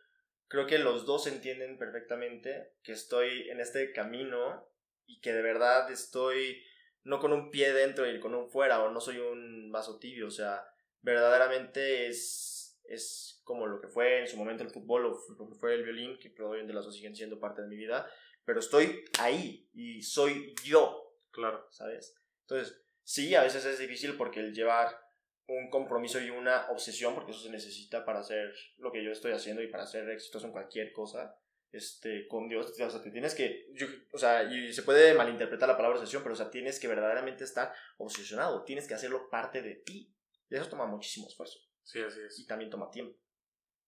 creo 0.47 0.67
que 0.67 0.79
los 0.79 1.07
dos 1.07 1.27
entienden 1.27 1.79
perfectamente 1.79 2.75
que 2.83 2.93
estoy 2.93 3.49
en 3.49 3.61
este 3.61 3.93
camino 3.93 4.69
y 5.07 5.21
que 5.21 5.33
de 5.33 5.41
verdad 5.41 5.91
estoy 5.91 6.63
no 7.03 7.19
con 7.19 7.33
un 7.33 7.51
pie 7.51 7.73
dentro 7.73 8.09
y 8.09 8.21
con 8.21 8.35
un 8.35 8.51
fuera 8.51 8.83
o 8.83 8.91
no 8.91 9.01
soy 9.01 9.17
un 9.17 9.73
vaso 9.73 9.99
tibio, 9.99 10.27
o 10.27 10.31
sea, 10.31 10.63
verdaderamente 11.01 12.09
es, 12.09 12.79
es 12.85 13.42
como 13.53 13.67
lo 13.67 13.81
que 13.81 13.89
fue 13.89 14.21
en 14.21 14.27
su 14.27 14.39
momento 14.39 14.65
el 14.65 14.71
fútbol 14.71 15.05
o 15.05 15.19
lo 15.39 15.49
que 15.49 15.55
fue 15.55 15.75
el 15.75 15.83
violín, 15.83 16.19
que 16.19 16.31
probablemente 16.31 16.73
las 16.73 16.87
dos 16.87 16.97
siguen 16.97 17.15
siendo 17.15 17.39
parte 17.39 17.61
de 17.61 17.69
mi 17.69 17.77
vida, 17.77 18.11
pero 18.47 18.61
estoy 18.61 19.05
ahí 19.19 19.69
y 19.75 20.01
soy 20.01 20.55
yo. 20.65 21.19
Claro. 21.31 21.67
¿Sabes? 21.71 22.15
Entonces, 22.43 22.83
sí, 23.03 23.35
a 23.35 23.43
veces 23.43 23.67
es 23.67 23.79
difícil 23.79 24.17
porque 24.17 24.41
el 24.41 24.55
llevar 24.55 24.99
un 25.49 25.69
compromiso 25.69 26.19
y 26.19 26.31
una 26.31 26.71
obsesión, 26.71 27.15
porque 27.15 27.33
eso 27.33 27.43
se 27.43 27.51
necesita 27.51 28.07
para 28.07 28.21
hacer 28.21 28.55
lo 28.79 28.91
que 28.91 29.05
yo 29.05 29.11
estoy 29.11 29.33
haciendo 29.33 29.63
y 29.63 29.69
para 29.69 29.87
ser 29.87 30.09
exitoso 30.09 30.47
en 30.47 30.53
cualquier 30.53 30.91
cosa, 30.93 31.37
este, 31.73 32.27
con 32.27 32.49
Dios, 32.49 32.71
o 32.71 32.91
sea, 32.91 33.03
te 33.03 33.11
tienes 33.11 33.35
que, 33.35 33.67
o 34.13 34.19
sea, 34.19 34.45
y 34.45 34.73
se 34.73 34.83
puede 34.83 35.13
malinterpretar 35.13 35.69
la 35.69 35.77
palabra 35.77 35.99
obsesión, 35.99 36.23
pero 36.23 36.33
o 36.33 36.37
sea, 36.37 36.51
tienes 36.51 36.81
que 36.81 36.89
verdaderamente 36.89 37.45
estar 37.45 37.75
obsesionado, 37.99 38.65
tienes 38.65 38.89
que 38.89 38.95
hacerlo 38.95 39.29
parte 39.31 39.61
de 39.61 39.75
ti, 39.77 40.15
y 40.49 40.55
eso 40.55 40.69
toma 40.69 40.87
muchísimo 40.87 41.29
esfuerzo. 41.29 41.59
Sí, 41.83 42.01
así 42.01 42.21
es. 42.21 42.39
Y 42.39 42.47
también 42.47 42.71
toma 42.71 42.91
tiempo. 42.91 43.19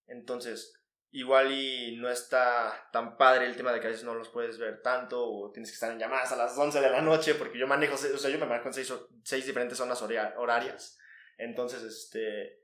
Entonces, 0.06 0.74
igual 1.10 1.52
y 1.52 1.96
no 1.96 2.10
está 2.10 2.88
tan 2.92 3.16
padre 3.16 3.46
el 3.46 3.56
tema 3.56 3.72
de 3.72 3.80
que 3.80 3.86
a 3.86 3.90
veces 3.90 4.04
no 4.04 4.14
los 4.14 4.30
puedes 4.30 4.58
ver 4.58 4.82
tanto 4.82 5.24
o 5.24 5.52
tienes 5.52 5.70
que 5.70 5.74
estar 5.74 5.92
en 5.92 5.98
llamadas 5.98 6.32
a 6.32 6.36
las 6.36 6.58
11 6.58 6.80
de 6.80 6.90
la 6.90 7.02
noche 7.02 7.36
porque 7.36 7.58
yo 7.58 7.66
manejo, 7.66 7.94
o 7.94 7.96
sea, 7.96 8.30
yo 8.30 8.38
me 8.38 8.46
manejo 8.46 8.68
en 8.68 8.74
seis, 8.74 8.92
seis 9.22 9.46
diferentes 9.46 9.78
zonas 9.78 10.02
horarias. 10.02 10.98
Entonces, 11.38 11.82
este... 11.82 12.62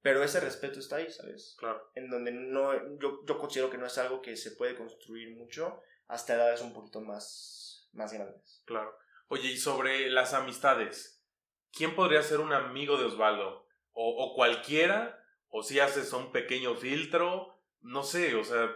Pero 0.00 0.22
ese 0.22 0.38
respeto 0.38 0.78
está 0.78 0.96
ahí, 0.96 1.10
¿sabes? 1.10 1.56
Claro. 1.58 1.90
En 1.96 2.08
donde 2.08 2.30
no, 2.30 2.72
yo, 3.00 3.24
yo 3.26 3.38
considero 3.38 3.68
que 3.68 3.78
no 3.78 3.86
es 3.86 3.98
algo 3.98 4.22
que 4.22 4.36
se 4.36 4.52
puede 4.52 4.76
construir 4.76 5.36
mucho 5.36 5.82
hasta 6.06 6.34
edades 6.34 6.60
un 6.60 6.72
poquito 6.72 7.00
más, 7.00 7.88
más 7.92 8.12
grandes. 8.12 8.62
Claro. 8.66 8.96
Oye, 9.26 9.48
y 9.48 9.56
sobre 9.56 10.08
las 10.10 10.34
amistades, 10.34 11.24
¿quién 11.72 11.96
podría 11.96 12.22
ser 12.22 12.38
un 12.38 12.52
amigo 12.52 12.96
de 12.96 13.06
Osvaldo? 13.06 13.66
O, 13.90 14.24
o 14.24 14.34
cualquiera, 14.36 15.20
o 15.48 15.62
si 15.62 15.80
haces 15.80 16.12
un 16.12 16.32
pequeño 16.32 16.74
filtro, 16.74 17.60
no 17.80 18.02
sé, 18.02 18.34
o 18.34 18.44
sea, 18.44 18.70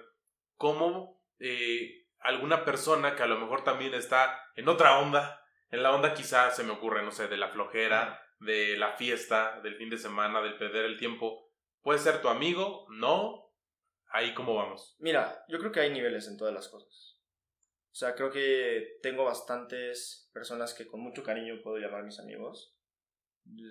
cómo 0.57 1.23
eh, 1.39 2.07
alguna 2.21 2.65
persona 2.65 3.17
que 3.17 3.23
a 3.23 3.27
lo 3.27 3.39
mejor 3.39 3.65
también 3.65 3.95
está 3.95 4.41
en 4.57 4.69
otra 4.69 4.99
onda, 4.99 5.45
en 5.71 5.83
la 5.83 5.95
onda 5.95 6.15
quizá 6.15 6.51
se 6.51 6.65
me 6.65 6.73
ocurre, 6.73 7.03
no 7.03 7.13
sé, 7.13 7.29
de 7.29 7.37
la 7.37 7.49
flojera, 7.49 8.21
de 8.41 8.77
la 8.77 8.93
fiesta, 8.93 9.61
del 9.63 9.77
fin 9.77 9.91
de 9.91 9.99
semana, 9.99 10.41
del 10.41 10.57
perder 10.59 10.85
el 10.85 10.99
tiempo, 10.99 11.51
puede 11.83 11.99
ser 11.99 12.21
tu 12.21 12.29
amigo, 12.29 12.87
no, 12.91 13.53
ahí 14.09 14.35
cómo 14.35 14.55
vamos. 14.55 14.97
Mira, 14.99 15.45
yo 15.49 15.59
creo 15.59 15.73
que 15.73 15.81
hay 15.81 15.91
niveles 15.91 16.27
en 16.29 16.37
todas 16.37 16.55
las 16.55 16.69
cosas. 16.69 17.19
O 17.93 17.95
sea, 17.95 18.15
creo 18.15 18.31
que 18.31 18.99
tengo 19.03 19.25
bastantes 19.25 20.31
personas 20.33 20.75
que 20.75 20.87
con 20.87 21.01
mucho 21.01 21.23
cariño 21.23 21.61
puedo 21.63 21.79
llamar 21.79 22.05
mis 22.05 22.21
amigos. 22.21 22.77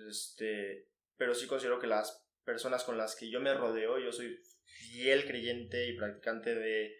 Este, 0.08 0.88
pero 1.16 1.34
sí 1.34 1.46
considero 1.46 1.78
que 1.78 1.86
las 1.86 2.28
personas 2.50 2.82
con 2.82 2.98
las 2.98 3.14
que 3.14 3.30
yo 3.30 3.40
me 3.40 3.54
rodeo, 3.54 3.98
yo 3.98 4.10
soy 4.10 4.36
fiel 4.64 5.24
creyente 5.24 5.86
y 5.86 5.96
practicante 5.96 6.54
de, 6.54 6.96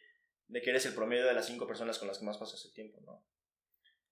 de 0.47 0.63
que 0.63 0.71
eres 0.71 0.87
el 0.87 0.95
promedio 0.95 1.27
de 1.27 1.35
las 1.35 1.47
cinco 1.47 1.67
personas 1.67 1.99
con 1.99 2.07
las 2.07 2.19
que 2.19 2.25
más 2.25 2.39
pasas 2.39 2.65
el 2.65 2.73
tiempo, 2.73 3.01
¿no? 3.05 3.27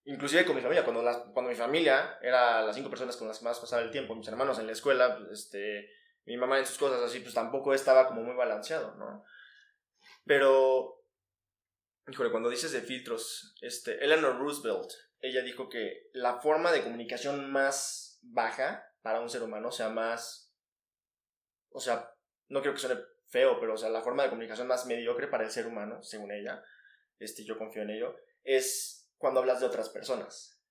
Inclusive 0.03 0.45
con 0.45 0.55
mi 0.55 0.61
familia, 0.61 0.83
cuando, 0.83 1.01
cuando 1.33 1.49
mi 1.49 1.55
familia 1.55 2.17
era 2.21 2.61
las 2.61 2.75
cinco 2.75 2.89
personas 2.89 3.15
con 3.15 3.27
las 3.27 3.39
que 3.39 3.45
más 3.45 3.59
pasaba 3.59 3.81
el 3.81 3.91
tiempo, 3.91 4.15
mis 4.15 4.27
hermanos 4.27 4.59
en 4.59 4.65
la 4.65 4.73
escuela, 4.73 5.19
este, 5.31 5.89
mi 6.25 6.35
mamá 6.35 6.59
en 6.59 6.65
sus 6.65 6.77
cosas 6.77 7.01
así, 7.01 7.19
pues 7.19 7.33
tampoco 7.33 7.73
estaba 7.73 8.07
como 8.07 8.21
muy 8.21 8.35
balanceado, 8.35 8.95
¿no? 8.95 9.23
Pero, 10.25 11.03
híjole, 12.07 12.31
cuando 12.31 12.49
dices 12.49 12.71
de 12.71 12.81
filtros, 12.81 13.55
este, 13.61 14.03
Eleanor 14.03 14.37
Roosevelt, 14.37 14.91
ella 15.21 15.41
dijo 15.41 15.69
que 15.69 16.09
la 16.13 16.39
forma 16.39 16.71
de 16.71 16.83
comunicación 16.83 17.51
más 17.51 18.19
baja 18.21 18.85
para 19.01 19.21
un 19.21 19.29
ser 19.29 19.43
humano, 19.43 19.71
sea, 19.71 19.89
más, 19.89 20.48
o 21.71 21.79
sea, 21.79 22.13
no 22.47 22.61
creo 22.61 22.73
que 22.73 22.79
suene 22.79 23.01
feo, 23.27 23.59
pero, 23.59 23.73
o 23.73 23.77
sea, 23.77 23.89
la 23.89 24.01
forma 24.01 24.23
de 24.23 24.29
comunicación 24.29 24.67
más 24.67 24.85
mediocre 24.85 25.27
para 25.27 25.43
el 25.43 25.51
ser 25.51 25.67
humano, 25.67 26.01
según 26.03 26.31
ella, 26.31 26.63
este, 27.19 27.43
yo 27.43 27.57
confío 27.57 27.83
en 27.83 27.91
ello, 27.91 28.15
es 28.43 29.09
cuando 29.17 29.39
hablas 29.39 29.59
de 29.59 29.67
otras 29.67 29.89
personas. 29.89 30.61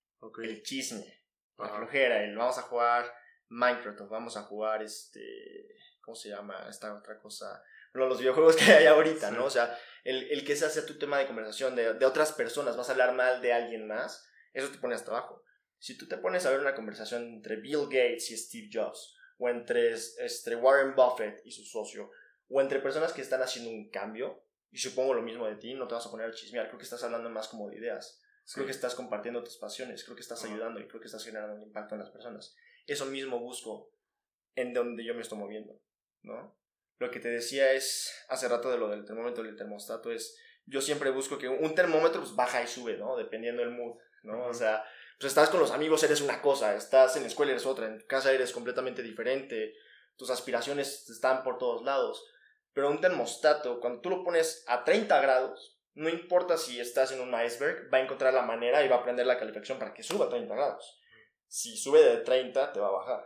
El 0.42 0.62
chisme, 0.62 1.24
la 1.58 1.68
flojera, 1.68 2.24
el 2.24 2.36
vamos 2.36 2.58
a 2.58 2.62
jugar 2.62 3.12
Minecraft 3.48 4.00
o 4.00 4.08
vamos 4.08 4.36
a 4.36 4.42
jugar 4.42 4.82
este, 4.82 5.68
¿cómo 6.00 6.16
se 6.16 6.30
llama? 6.30 6.66
Esta 6.68 6.94
otra 6.94 7.20
cosa. 7.20 7.62
Bueno, 7.92 8.08
los 8.08 8.18
videojuegos 8.18 8.56
que 8.56 8.64
hay 8.72 8.86
ahorita, 8.86 9.30
¿no? 9.30 9.44
O 9.44 9.50
sea, 9.50 9.78
el, 10.04 10.30
el 10.30 10.44
que 10.44 10.54
ese 10.54 10.68
sea 10.68 10.84
tu 10.84 10.98
tema 10.98 11.18
de 11.18 11.26
conversación 11.26 11.76
de, 11.76 11.94
de 11.94 12.06
otras 12.06 12.32
personas, 12.32 12.76
vas 12.76 12.88
a 12.88 12.92
hablar 12.92 13.14
mal 13.14 13.40
de 13.40 13.52
alguien 13.52 13.86
más, 13.86 14.28
eso 14.52 14.70
te 14.70 14.78
pone 14.78 14.94
hasta 14.94 15.10
abajo. 15.12 15.44
Si 15.78 15.96
tú 15.96 16.08
te 16.08 16.16
pones 16.16 16.44
a 16.44 16.50
ver 16.50 16.60
una 16.60 16.74
conversación 16.74 17.22
entre 17.24 17.56
Bill 17.56 17.84
Gates 17.84 18.30
y 18.32 18.36
Steve 18.36 18.68
Jobs, 18.72 19.17
o 19.38 19.48
entre, 19.48 19.94
entre 19.94 20.56
Warren 20.56 20.94
Buffett 20.94 21.40
y 21.44 21.52
su 21.52 21.64
socio, 21.64 22.10
o 22.48 22.60
entre 22.60 22.80
personas 22.80 23.12
que 23.12 23.22
están 23.22 23.42
haciendo 23.42 23.70
un 23.70 23.90
cambio, 23.90 24.44
y 24.70 24.78
supongo 24.78 25.14
lo 25.14 25.22
mismo 25.22 25.46
de 25.46 25.56
ti, 25.56 25.74
no 25.74 25.88
te 25.88 25.94
vas 25.94 26.06
a 26.06 26.10
poner 26.10 26.28
a 26.28 26.32
chismear, 26.32 26.66
creo 26.66 26.78
que 26.78 26.84
estás 26.84 27.02
hablando 27.02 27.30
más 27.30 27.48
como 27.48 27.68
de 27.70 27.76
ideas. 27.76 28.20
Creo 28.52 28.64
que 28.64 28.72
estás 28.72 28.94
compartiendo 28.94 29.44
tus 29.44 29.58
pasiones, 29.58 30.04
creo 30.04 30.16
que 30.16 30.22
estás 30.22 30.42
ayudando 30.44 30.80
y 30.80 30.88
creo 30.88 31.00
que 31.00 31.06
estás 31.06 31.22
generando 31.22 31.54
un 31.54 31.62
impacto 31.62 31.94
en 31.94 32.00
las 32.00 32.10
personas. 32.10 32.56
Eso 32.86 33.04
mismo 33.04 33.38
busco 33.38 33.92
en 34.54 34.72
donde 34.72 35.04
yo 35.04 35.14
me 35.14 35.20
estoy 35.20 35.38
moviendo, 35.38 35.78
¿no? 36.22 36.58
Lo 36.98 37.10
que 37.10 37.20
te 37.20 37.28
decía 37.28 37.72
es, 37.72 38.10
hace 38.28 38.48
rato 38.48 38.70
de 38.70 38.78
lo 38.78 38.88
del 38.88 39.04
termómetro 39.04 39.44
y 39.44 39.48
el 39.48 39.56
termostato, 39.56 40.10
es, 40.10 40.36
yo 40.64 40.80
siempre 40.80 41.10
busco 41.10 41.38
que 41.38 41.48
un 41.48 41.74
termómetro 41.74 42.20
pues 42.22 42.34
baja 42.34 42.62
y 42.62 42.66
sube, 42.66 42.96
¿no? 42.96 43.16
Dependiendo 43.16 43.62
del 43.62 43.70
mood, 43.70 43.98
¿no? 44.22 44.46
O 44.46 44.54
sea, 44.54 44.82
pues 45.18 45.32
estás 45.32 45.50
con 45.50 45.58
los 45.58 45.72
amigos, 45.72 46.02
eres 46.04 46.20
una 46.20 46.40
cosa, 46.40 46.76
estás 46.76 47.16
en 47.16 47.22
la 47.22 47.28
escuela, 47.28 47.52
eres 47.52 47.66
otra, 47.66 47.86
en 47.86 48.00
casa 48.02 48.32
eres 48.32 48.52
completamente 48.52 49.02
diferente, 49.02 49.74
tus 50.16 50.30
aspiraciones 50.30 51.10
están 51.10 51.42
por 51.42 51.58
todos 51.58 51.82
lados. 51.82 52.24
Pero 52.72 52.90
un 52.90 53.00
termostato, 53.00 53.80
cuando 53.80 54.00
tú 54.00 54.10
lo 54.10 54.22
pones 54.22 54.64
a 54.68 54.84
30 54.84 55.20
grados, 55.20 55.76
no 55.94 56.08
importa 56.08 56.56
si 56.56 56.78
estás 56.78 57.10
en 57.10 57.20
un 57.20 57.34
iceberg, 57.44 57.92
va 57.92 57.98
a 57.98 58.02
encontrar 58.02 58.32
la 58.32 58.42
manera 58.42 58.84
y 58.84 58.88
va 58.88 58.96
a 58.96 58.98
aprender 59.00 59.26
la 59.26 59.36
calefacción 59.36 59.80
para 59.80 59.92
que 59.92 60.04
suba 60.04 60.26
a 60.26 60.28
30 60.28 60.54
grados. 60.54 61.00
Si 61.48 61.76
sube 61.76 62.00
de 62.00 62.18
30, 62.18 62.72
te 62.72 62.78
va 62.78 62.86
a 62.86 62.92
bajar. 62.92 63.24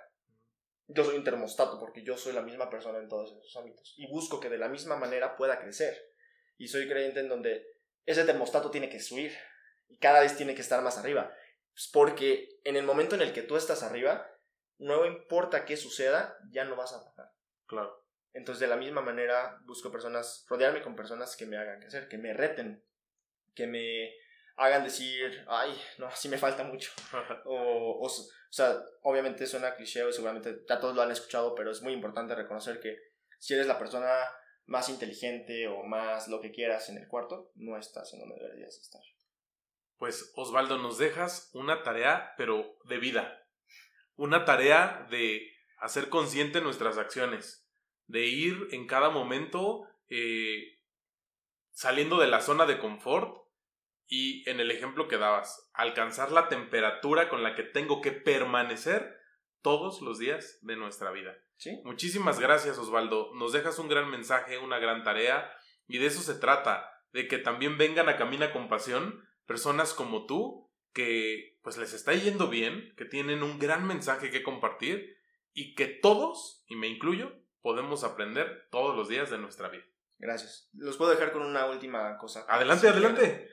Yo 0.86 1.04
soy 1.04 1.16
un 1.16 1.24
termostato 1.24 1.78
porque 1.78 2.02
yo 2.02 2.16
soy 2.16 2.32
la 2.32 2.40
misma 2.40 2.70
persona 2.70 2.98
en 2.98 3.08
todos 3.08 3.32
esos 3.32 3.54
ámbitos 3.56 3.94
y 3.98 4.06
busco 4.10 4.40
que 4.40 4.48
de 4.48 4.56
la 4.56 4.68
misma 4.68 4.96
manera 4.96 5.36
pueda 5.36 5.60
crecer. 5.60 5.94
Y 6.56 6.68
soy 6.68 6.88
creyente 6.88 7.20
en 7.20 7.28
donde 7.28 7.66
ese 8.06 8.24
termostato 8.24 8.70
tiene 8.70 8.88
que 8.88 9.00
subir 9.00 9.36
y 9.88 9.98
cada 9.98 10.20
vez 10.20 10.36
tiene 10.36 10.54
que 10.54 10.62
estar 10.62 10.80
más 10.80 10.96
arriba. 10.96 11.30
Pues 11.74 11.88
porque 11.92 12.60
en 12.64 12.76
el 12.76 12.84
momento 12.84 13.14
en 13.14 13.22
el 13.22 13.32
que 13.32 13.42
tú 13.42 13.56
estás 13.56 13.82
arriba, 13.82 14.26
no 14.78 15.06
importa 15.06 15.64
qué 15.64 15.76
suceda, 15.76 16.36
ya 16.50 16.64
no 16.64 16.76
vas 16.76 16.92
a 16.92 17.02
bajar. 17.02 17.32
Claro. 17.66 18.04
Entonces, 18.34 18.60
de 18.60 18.68
la 18.68 18.76
misma 18.76 19.02
manera, 19.02 19.58
busco 19.64 19.90
personas, 19.90 20.44
rodearme 20.48 20.82
con 20.82 20.96
personas 20.96 21.36
que 21.36 21.46
me 21.46 21.56
hagan 21.56 21.80
crecer, 21.80 22.08
que 22.08 22.18
me 22.18 22.32
reten, 22.32 22.84
que 23.54 23.66
me 23.66 24.14
hagan 24.56 24.84
decir, 24.84 25.44
ay, 25.48 25.70
no, 25.98 26.10
sí 26.14 26.28
me 26.28 26.38
falta 26.38 26.64
mucho. 26.64 26.90
o, 27.44 28.00
o, 28.00 28.08
sea, 28.50 28.82
obviamente 29.02 29.46
suena 29.46 29.74
cliché 29.74 30.08
y 30.08 30.12
seguramente 30.12 30.64
ya 30.68 30.80
todos 30.80 30.94
lo 30.94 31.02
han 31.02 31.10
escuchado, 31.10 31.54
pero 31.54 31.70
es 31.70 31.82
muy 31.82 31.92
importante 31.92 32.34
reconocer 32.34 32.80
que 32.80 32.96
si 33.38 33.54
eres 33.54 33.66
la 33.66 33.78
persona 33.78 34.08
más 34.66 34.88
inteligente 34.88 35.66
o 35.68 35.82
más 35.82 36.28
lo 36.28 36.40
que 36.40 36.52
quieras 36.52 36.88
en 36.88 36.98
el 36.98 37.08
cuarto, 37.08 37.50
no 37.56 37.76
estás 37.76 38.12
en 38.14 38.20
donde 38.20 38.36
deberías 38.36 38.78
estar. 38.78 39.02
Pues 39.98 40.32
Osvaldo, 40.36 40.78
nos 40.78 40.98
dejas 40.98 41.50
una 41.52 41.82
tarea, 41.82 42.34
pero 42.36 42.76
de 42.84 42.98
vida. 42.98 43.46
Una 44.16 44.44
tarea 44.44 45.06
de 45.10 45.52
hacer 45.78 46.08
consciente 46.08 46.60
nuestras 46.60 46.98
acciones 46.98 47.62
de 48.06 48.26
ir 48.26 48.68
en 48.72 48.86
cada 48.86 49.10
momento 49.10 49.86
eh, 50.08 50.78
saliendo 51.70 52.18
de 52.18 52.26
la 52.26 52.40
zona 52.40 52.66
de 52.66 52.78
confort 52.78 53.36
y 54.06 54.48
en 54.48 54.60
el 54.60 54.70
ejemplo 54.70 55.08
que 55.08 55.16
dabas, 55.16 55.70
alcanzar 55.72 56.30
la 56.30 56.48
temperatura 56.48 57.28
con 57.28 57.42
la 57.42 57.54
que 57.54 57.62
tengo 57.62 58.02
que 58.02 58.12
permanecer 58.12 59.16
todos 59.62 60.02
los 60.02 60.18
días 60.18 60.58
de 60.60 60.76
nuestra 60.76 61.10
vida. 61.10 61.34
¿Sí? 61.56 61.80
Muchísimas 61.84 62.38
gracias 62.38 62.76
Osvaldo, 62.76 63.32
nos 63.34 63.52
dejas 63.52 63.78
un 63.78 63.88
gran 63.88 64.10
mensaje, 64.10 64.58
una 64.58 64.78
gran 64.78 65.02
tarea 65.04 65.50
y 65.86 65.98
de 65.98 66.06
eso 66.06 66.20
se 66.20 66.34
trata, 66.34 66.90
de 67.12 67.28
que 67.28 67.38
también 67.38 67.78
vengan 67.78 68.08
a 68.08 68.16
Camina 68.16 68.52
con 68.52 68.68
Pasión 68.68 69.26
personas 69.52 69.92
como 69.92 70.24
tú 70.24 70.70
que 70.94 71.58
pues 71.62 71.76
les 71.76 71.92
está 71.92 72.14
yendo 72.14 72.48
bien, 72.48 72.94
que 72.96 73.04
tienen 73.04 73.42
un 73.42 73.58
gran 73.58 73.86
mensaje 73.86 74.30
que 74.30 74.42
compartir 74.42 75.14
y 75.52 75.74
que 75.74 75.88
todos, 75.88 76.64
y 76.68 76.74
me 76.74 76.88
incluyo, 76.88 77.34
podemos 77.60 78.02
aprender 78.02 78.66
todos 78.70 78.96
los 78.96 79.10
días 79.10 79.28
de 79.28 79.36
nuestra 79.36 79.68
vida. 79.68 79.84
Gracias. 80.18 80.70
Los 80.72 80.96
puedo 80.96 81.10
dejar 81.10 81.32
con 81.32 81.42
una 81.42 81.66
última 81.66 82.16
cosa. 82.16 82.46
Adelante, 82.48 82.88
adelante. 82.88 83.50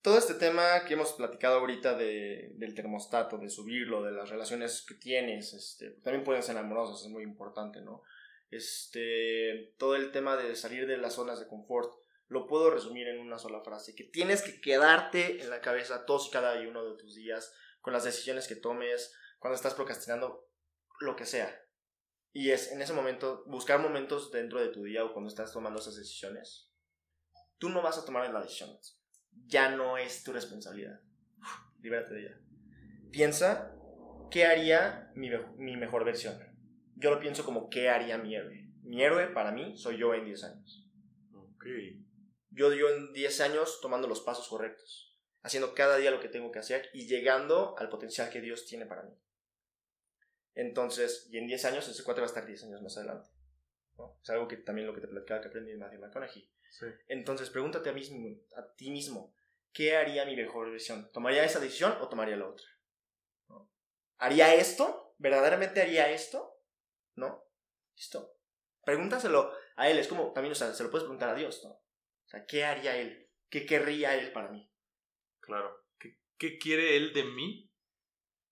Todo 0.00 0.16
este 0.16 0.34
tema 0.34 0.84
que 0.86 0.94
hemos 0.94 1.12
platicado 1.14 1.58
ahorita 1.58 1.96
de, 1.96 2.52
del 2.54 2.76
termostato, 2.76 3.36
de 3.36 3.50
subirlo, 3.50 4.04
de 4.04 4.12
las 4.12 4.30
relaciones 4.30 4.84
que 4.86 4.94
tienes, 4.94 5.54
este, 5.54 5.90
también 6.04 6.22
pueden 6.22 6.44
ser 6.44 6.56
amorosas, 6.56 7.04
es 7.04 7.10
muy 7.10 7.24
importante, 7.24 7.80
¿no? 7.80 8.04
Este, 8.48 9.74
todo 9.76 9.96
el 9.96 10.12
tema 10.12 10.36
de 10.36 10.54
salir 10.54 10.86
de 10.86 10.98
las 10.98 11.14
zonas 11.14 11.40
de 11.40 11.48
confort, 11.48 11.92
lo 12.28 12.46
puedo 12.46 12.70
resumir 12.70 13.08
en 13.08 13.20
una 13.20 13.38
sola 13.38 13.62
frase, 13.62 13.94
que 13.94 14.04
tienes 14.04 14.42
que 14.42 14.60
quedarte 14.60 15.42
en 15.42 15.50
la 15.50 15.60
cabeza 15.60 16.04
todos 16.04 16.28
y 16.28 16.30
cada 16.30 16.60
uno 16.60 16.84
de 16.84 16.96
tus 16.96 17.14
días, 17.14 17.52
con 17.80 17.92
las 17.92 18.04
decisiones 18.04 18.46
que 18.46 18.56
tomes, 18.56 19.14
cuando 19.38 19.56
estás 19.56 19.74
procrastinando, 19.74 20.48
lo 21.00 21.16
que 21.16 21.26
sea. 21.26 21.64
Y 22.32 22.50
es 22.50 22.70
en 22.72 22.82
ese 22.82 22.92
momento, 22.92 23.44
buscar 23.46 23.80
momentos 23.80 24.30
dentro 24.30 24.60
de 24.60 24.68
tu 24.68 24.82
día 24.84 25.04
o 25.04 25.12
cuando 25.12 25.28
estás 25.28 25.52
tomando 25.52 25.80
esas 25.80 25.96
decisiones. 25.96 26.70
Tú 27.56 27.70
no 27.70 27.82
vas 27.82 27.98
a 27.98 28.04
tomar 28.04 28.30
la 28.30 28.42
decisión. 28.42 28.78
Ya 29.46 29.70
no 29.70 29.96
es 29.96 30.22
tu 30.22 30.32
responsabilidad. 30.32 31.00
Libérate 31.80 32.14
de 32.14 32.20
ella. 32.20 32.40
Piensa 33.10 33.74
¿qué 34.30 34.44
haría 34.44 35.10
mi, 35.14 35.30
mi 35.56 35.76
mejor 35.76 36.04
versión? 36.04 36.38
Yo 36.96 37.10
lo 37.10 37.20
pienso 37.20 37.44
como, 37.44 37.68
¿qué 37.70 37.88
haría 37.88 38.18
mi 38.18 38.34
héroe? 38.34 38.68
Mi 38.82 39.02
héroe 39.02 39.28
para 39.28 39.52
mí 39.52 39.76
soy 39.76 39.98
yo 39.98 40.14
en 40.14 40.24
10 40.24 40.44
años. 40.44 40.86
Ok. 41.32 41.66
Yo, 42.50 42.72
yo 42.72 42.88
en 42.90 43.12
10 43.12 43.40
años 43.40 43.80
tomando 43.80 44.08
los 44.08 44.20
pasos 44.20 44.48
correctos, 44.48 45.16
haciendo 45.42 45.74
cada 45.74 45.96
día 45.96 46.10
lo 46.10 46.20
que 46.20 46.28
tengo 46.28 46.50
que 46.50 46.58
hacer 46.58 46.88
y 46.92 47.06
llegando 47.06 47.76
al 47.78 47.88
potencial 47.88 48.30
que 48.30 48.40
Dios 48.40 48.66
tiene 48.66 48.86
para 48.86 49.02
mí. 49.02 49.14
Entonces, 50.54 51.28
y 51.30 51.38
en 51.38 51.46
10 51.46 51.64
años, 51.66 51.88
ese 51.88 52.02
cuate 52.02 52.20
va 52.20 52.26
a 52.26 52.28
estar 52.28 52.44
10 52.44 52.64
años 52.64 52.82
más 52.82 52.96
adelante. 52.96 53.30
¿no? 53.96 54.18
Es 54.22 54.30
algo 54.30 54.48
que 54.48 54.56
también 54.56 54.86
lo 54.86 54.94
que 54.94 55.00
te 55.00 55.08
platicaba 55.08 55.40
que 55.40 55.48
aprendí 55.48 55.72
en 55.72 55.78
Matthew 55.78 56.00
McConaughey. 56.00 56.50
Sí. 56.70 56.86
Entonces, 57.06 57.50
pregúntate 57.50 57.90
a, 57.90 57.92
mismo, 57.92 58.36
a 58.56 58.74
ti 58.74 58.90
mismo, 58.90 59.34
¿qué 59.72 59.96
haría 59.96 60.24
mi 60.24 60.34
mejor 60.34 60.70
versión? 60.70 61.10
¿Tomaría 61.12 61.44
esa 61.44 61.60
decisión 61.60 61.96
o 62.00 62.08
tomaría 62.08 62.36
la 62.36 62.48
otra? 62.48 62.66
¿No? 63.48 63.70
¿Haría 64.16 64.54
esto? 64.54 65.14
¿Verdaderamente 65.18 65.80
haría 65.80 66.10
esto? 66.10 66.60
¿No? 67.14 67.44
¿Listo? 67.94 68.36
Pregúntaselo 68.84 69.52
a 69.76 69.88
él, 69.88 69.98
es 69.98 70.08
como 70.08 70.32
también, 70.32 70.52
o 70.52 70.54
sea, 70.56 70.72
se 70.72 70.82
lo 70.82 70.90
puedes 70.90 71.04
preguntar 71.04 71.28
a 71.28 71.34
Dios, 71.34 71.62
¿no? 71.64 71.80
O 72.28 72.30
sea, 72.30 72.44
¿qué 72.44 72.62
haría 72.62 72.94
él? 72.94 73.26
¿Qué 73.48 73.64
querría 73.64 74.14
él 74.14 74.32
para 74.32 74.50
mí? 74.50 74.70
Claro. 75.40 75.82
¿Qué, 75.98 76.20
qué 76.36 76.58
quiere 76.58 76.94
él 76.98 77.14
de 77.14 77.24
mí 77.24 77.72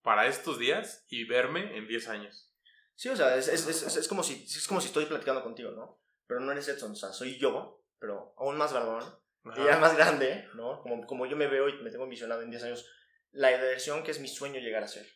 para 0.00 0.26
estos 0.26 0.58
días 0.58 1.04
y 1.10 1.24
verme 1.24 1.76
en 1.76 1.86
10 1.86 2.08
años? 2.08 2.50
Sí, 2.94 3.10
o 3.10 3.16
sea, 3.16 3.36
es, 3.36 3.48
es, 3.48 3.66
es, 3.66 3.96
es 3.98 4.08
como 4.08 4.22
si, 4.22 4.44
es 4.44 4.66
como 4.66 4.80
si 4.80 4.86
estoy 4.86 5.04
platicando 5.04 5.42
contigo, 5.42 5.72
¿no? 5.72 6.00
Pero 6.26 6.40
no 6.40 6.52
eres 6.52 6.68
Edson, 6.68 6.92
o 6.92 6.96
sea, 6.96 7.12
soy 7.12 7.36
yo, 7.36 7.84
pero 7.98 8.32
aún 8.38 8.56
más 8.56 8.72
barbón, 8.72 9.04
y 9.54 9.62
ya 9.62 9.76
más 9.76 9.94
grande, 9.94 10.48
¿no? 10.54 10.80
Como, 10.80 11.06
como 11.06 11.26
yo 11.26 11.36
me 11.36 11.46
veo 11.46 11.68
y 11.68 11.82
me 11.82 11.90
tengo 11.90 12.08
visionado 12.08 12.40
en 12.40 12.50
10 12.50 12.62
años, 12.62 12.90
la 13.32 13.50
versión 13.50 14.02
que 14.02 14.10
es 14.10 14.20
mi 14.20 14.28
sueño 14.28 14.58
llegar 14.58 14.82
a 14.82 14.88
ser. 14.88 15.06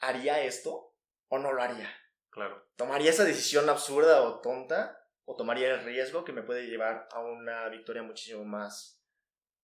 ¿Haría 0.00 0.42
esto 0.42 0.96
o 1.28 1.38
no 1.38 1.52
lo 1.52 1.62
haría? 1.62 1.88
Claro. 2.30 2.66
¿Tomaría 2.74 3.10
esa 3.10 3.24
decisión 3.24 3.68
absurda 3.68 4.22
o 4.22 4.40
tonta? 4.40 5.03
¿O 5.26 5.36
tomaría 5.36 5.74
el 5.74 5.84
riesgo 5.84 6.24
que 6.24 6.32
me 6.32 6.42
puede 6.42 6.66
llevar 6.66 7.08
a 7.12 7.20
una 7.20 7.68
victoria 7.68 8.02
muchísimo 8.02 8.44
más 8.44 9.02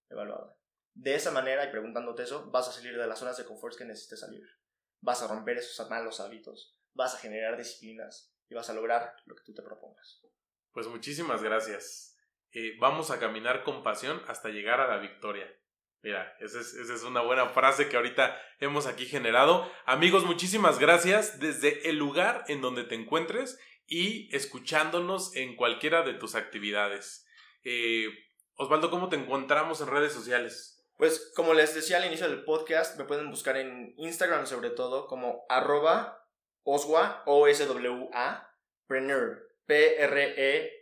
evaluada? 0.09 0.57
De 0.95 1.15
esa 1.15 1.31
manera, 1.31 1.65
y 1.65 1.71
preguntándote 1.71 2.23
eso, 2.23 2.51
vas 2.51 2.69
a 2.69 2.73
salir 2.73 2.97
de 2.97 3.07
las 3.07 3.19
zonas 3.19 3.37
de 3.37 3.45
confort 3.45 3.77
que 3.77 3.85
necesites 3.85 4.21
salir. 4.21 4.45
Vas 5.01 5.23
a 5.23 5.29
romper 5.29 5.59
esos 5.59 5.89
malos 5.89 6.21
hábitos, 6.21 6.77
vas 6.95 7.15
a 7.15 7.19
generar 7.19 7.57
disciplinas 7.57 8.35
y 8.49 8.55
vas 8.55 8.69
a 8.69 8.75
lograr 8.75 9.15
lo 9.25 9.37
que 9.37 9.45
tú 9.45 9.55
te 9.55 9.63
propongas. 9.63 10.21
Pues 10.73 10.87
muchísimas 10.87 11.43
gracias. 11.43 12.19
Eh, 12.53 12.77
vamos 12.81 13.11
a 13.11 13.21
caminar 13.21 13.63
con 13.63 13.83
pasión 13.83 14.23
hasta 14.27 14.49
llegar 14.49 14.81
a 14.81 14.89
la 14.89 14.99
victoria. 14.99 15.47
Mira, 16.03 16.35
esa 16.41 16.61
es, 16.61 16.73
esa 16.75 16.95
es, 16.95 17.03
una 17.03 17.21
buena 17.21 17.51
frase 17.51 17.89
que 17.89 17.97
ahorita 17.97 18.41
hemos 18.59 18.87
aquí 18.87 19.05
generado. 19.05 19.71
Amigos, 19.85 20.25
muchísimas 20.25 20.79
gracias 20.79 21.39
desde 21.41 21.91
el 21.91 21.97
lugar 21.97 22.45
en 22.49 22.63
donde 22.63 22.85
te 22.85 22.95
encuentres 22.95 23.61
y 23.91 24.35
escuchándonos 24.35 25.37
en 25.37 25.57
cualquiera 25.57 26.03
de 26.03 26.15
tus 26.15 26.37
actividades. 26.37 27.27
Eh, 27.65 28.07
Osvaldo, 28.55 28.89
¿cómo 28.89 29.09
te 29.09 29.17
encontramos 29.17 29.81
en 29.81 29.89
redes 29.89 30.13
sociales? 30.13 30.87
Pues 30.97 31.33
como 31.35 31.55
les 31.55 31.75
decía 31.75 31.97
al 31.97 32.05
inicio 32.07 32.29
del 32.29 32.45
podcast, 32.45 32.97
me 32.99 33.05
pueden 33.05 33.29
buscar 33.31 33.57
en 33.57 33.93
Instagram 33.97 34.47
sobre 34.47 34.71
todo 34.71 35.09
como 35.09 35.45
arroba 35.49 36.25
oswa, 36.63 37.25
O-S-W-A, 37.27 38.55
preneur, 38.87 39.49
P-R-E-U-N-R, 39.67 40.77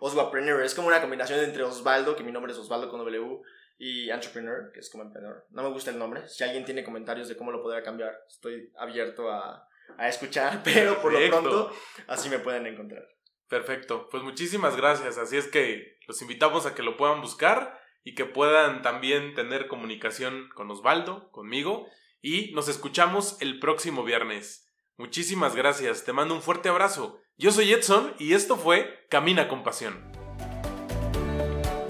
oswapreneur. 0.00 0.64
Es 0.64 0.74
como 0.74 0.88
una 0.88 1.00
combinación 1.00 1.38
entre 1.38 1.62
Osvaldo, 1.62 2.16
que 2.16 2.24
mi 2.24 2.32
nombre 2.32 2.52
es 2.52 2.58
Osvaldo 2.58 2.90
con 2.90 2.98
W, 2.98 3.42
y 3.78 4.10
entrepreneur, 4.10 4.72
que 4.72 4.80
es 4.80 4.90
como 4.90 5.04
emprendedor. 5.04 5.46
No 5.50 5.62
me 5.62 5.70
gusta 5.70 5.92
el 5.92 5.98
nombre. 5.98 6.28
Si 6.28 6.42
alguien 6.42 6.64
tiene 6.64 6.82
comentarios 6.82 7.28
de 7.28 7.36
cómo 7.36 7.52
lo 7.52 7.62
podría 7.62 7.84
cambiar, 7.84 8.24
estoy 8.26 8.72
abierto 8.76 9.30
a, 9.30 9.68
a 9.98 10.08
escuchar, 10.08 10.62
pero 10.64 11.00
por 11.00 11.12
Perfecto. 11.12 11.36
lo 11.36 11.50
pronto 11.50 11.76
así 12.08 12.28
me 12.28 12.38
pueden 12.38 12.66
encontrar. 12.66 13.06
Perfecto, 13.48 14.08
pues 14.10 14.22
muchísimas 14.22 14.76
gracias. 14.76 15.18
Así 15.18 15.36
es 15.36 15.46
que 15.46 15.98
los 16.06 16.22
invitamos 16.22 16.64
a 16.66 16.74
que 16.74 16.82
lo 16.82 16.96
puedan 16.96 17.20
buscar 17.20 17.78
y 18.02 18.14
que 18.14 18.24
puedan 18.24 18.82
también 18.82 19.34
tener 19.34 19.68
comunicación 19.68 20.48
con 20.54 20.70
Osvaldo, 20.70 21.30
conmigo, 21.30 21.86
y 22.20 22.52
nos 22.54 22.68
escuchamos 22.68 23.36
el 23.40 23.58
próximo 23.58 24.04
viernes. 24.04 24.72
Muchísimas 24.96 25.54
gracias, 25.54 26.04
te 26.04 26.12
mando 26.12 26.34
un 26.34 26.42
fuerte 26.42 26.68
abrazo. 26.68 27.20
Yo 27.36 27.50
soy 27.50 27.72
Edson 27.72 28.14
y 28.18 28.34
esto 28.34 28.56
fue 28.56 29.06
Camina 29.08 29.48
con 29.48 29.62
Pasión. 29.62 30.12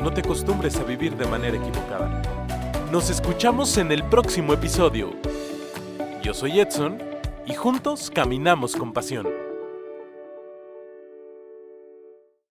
No 0.01 0.13
te 0.13 0.21
acostumbres 0.21 0.77
a 0.77 0.85
vivir 0.85 1.15
de 1.17 1.27
manera 1.27 1.57
equivocada. 1.57 2.23
Nos 2.91 3.09
escuchamos 3.09 3.77
en 3.79 3.93
el 3.93 4.03
próximo 4.09 4.53
episodio. 4.53 5.13
Yo 6.23 6.35
soy 6.35 6.61
Edson 6.61 7.12
y 7.47 7.55
juntos 7.55 8.11
caminamos 8.11 8.77
con 8.77 8.93
pasión. 8.93 9.52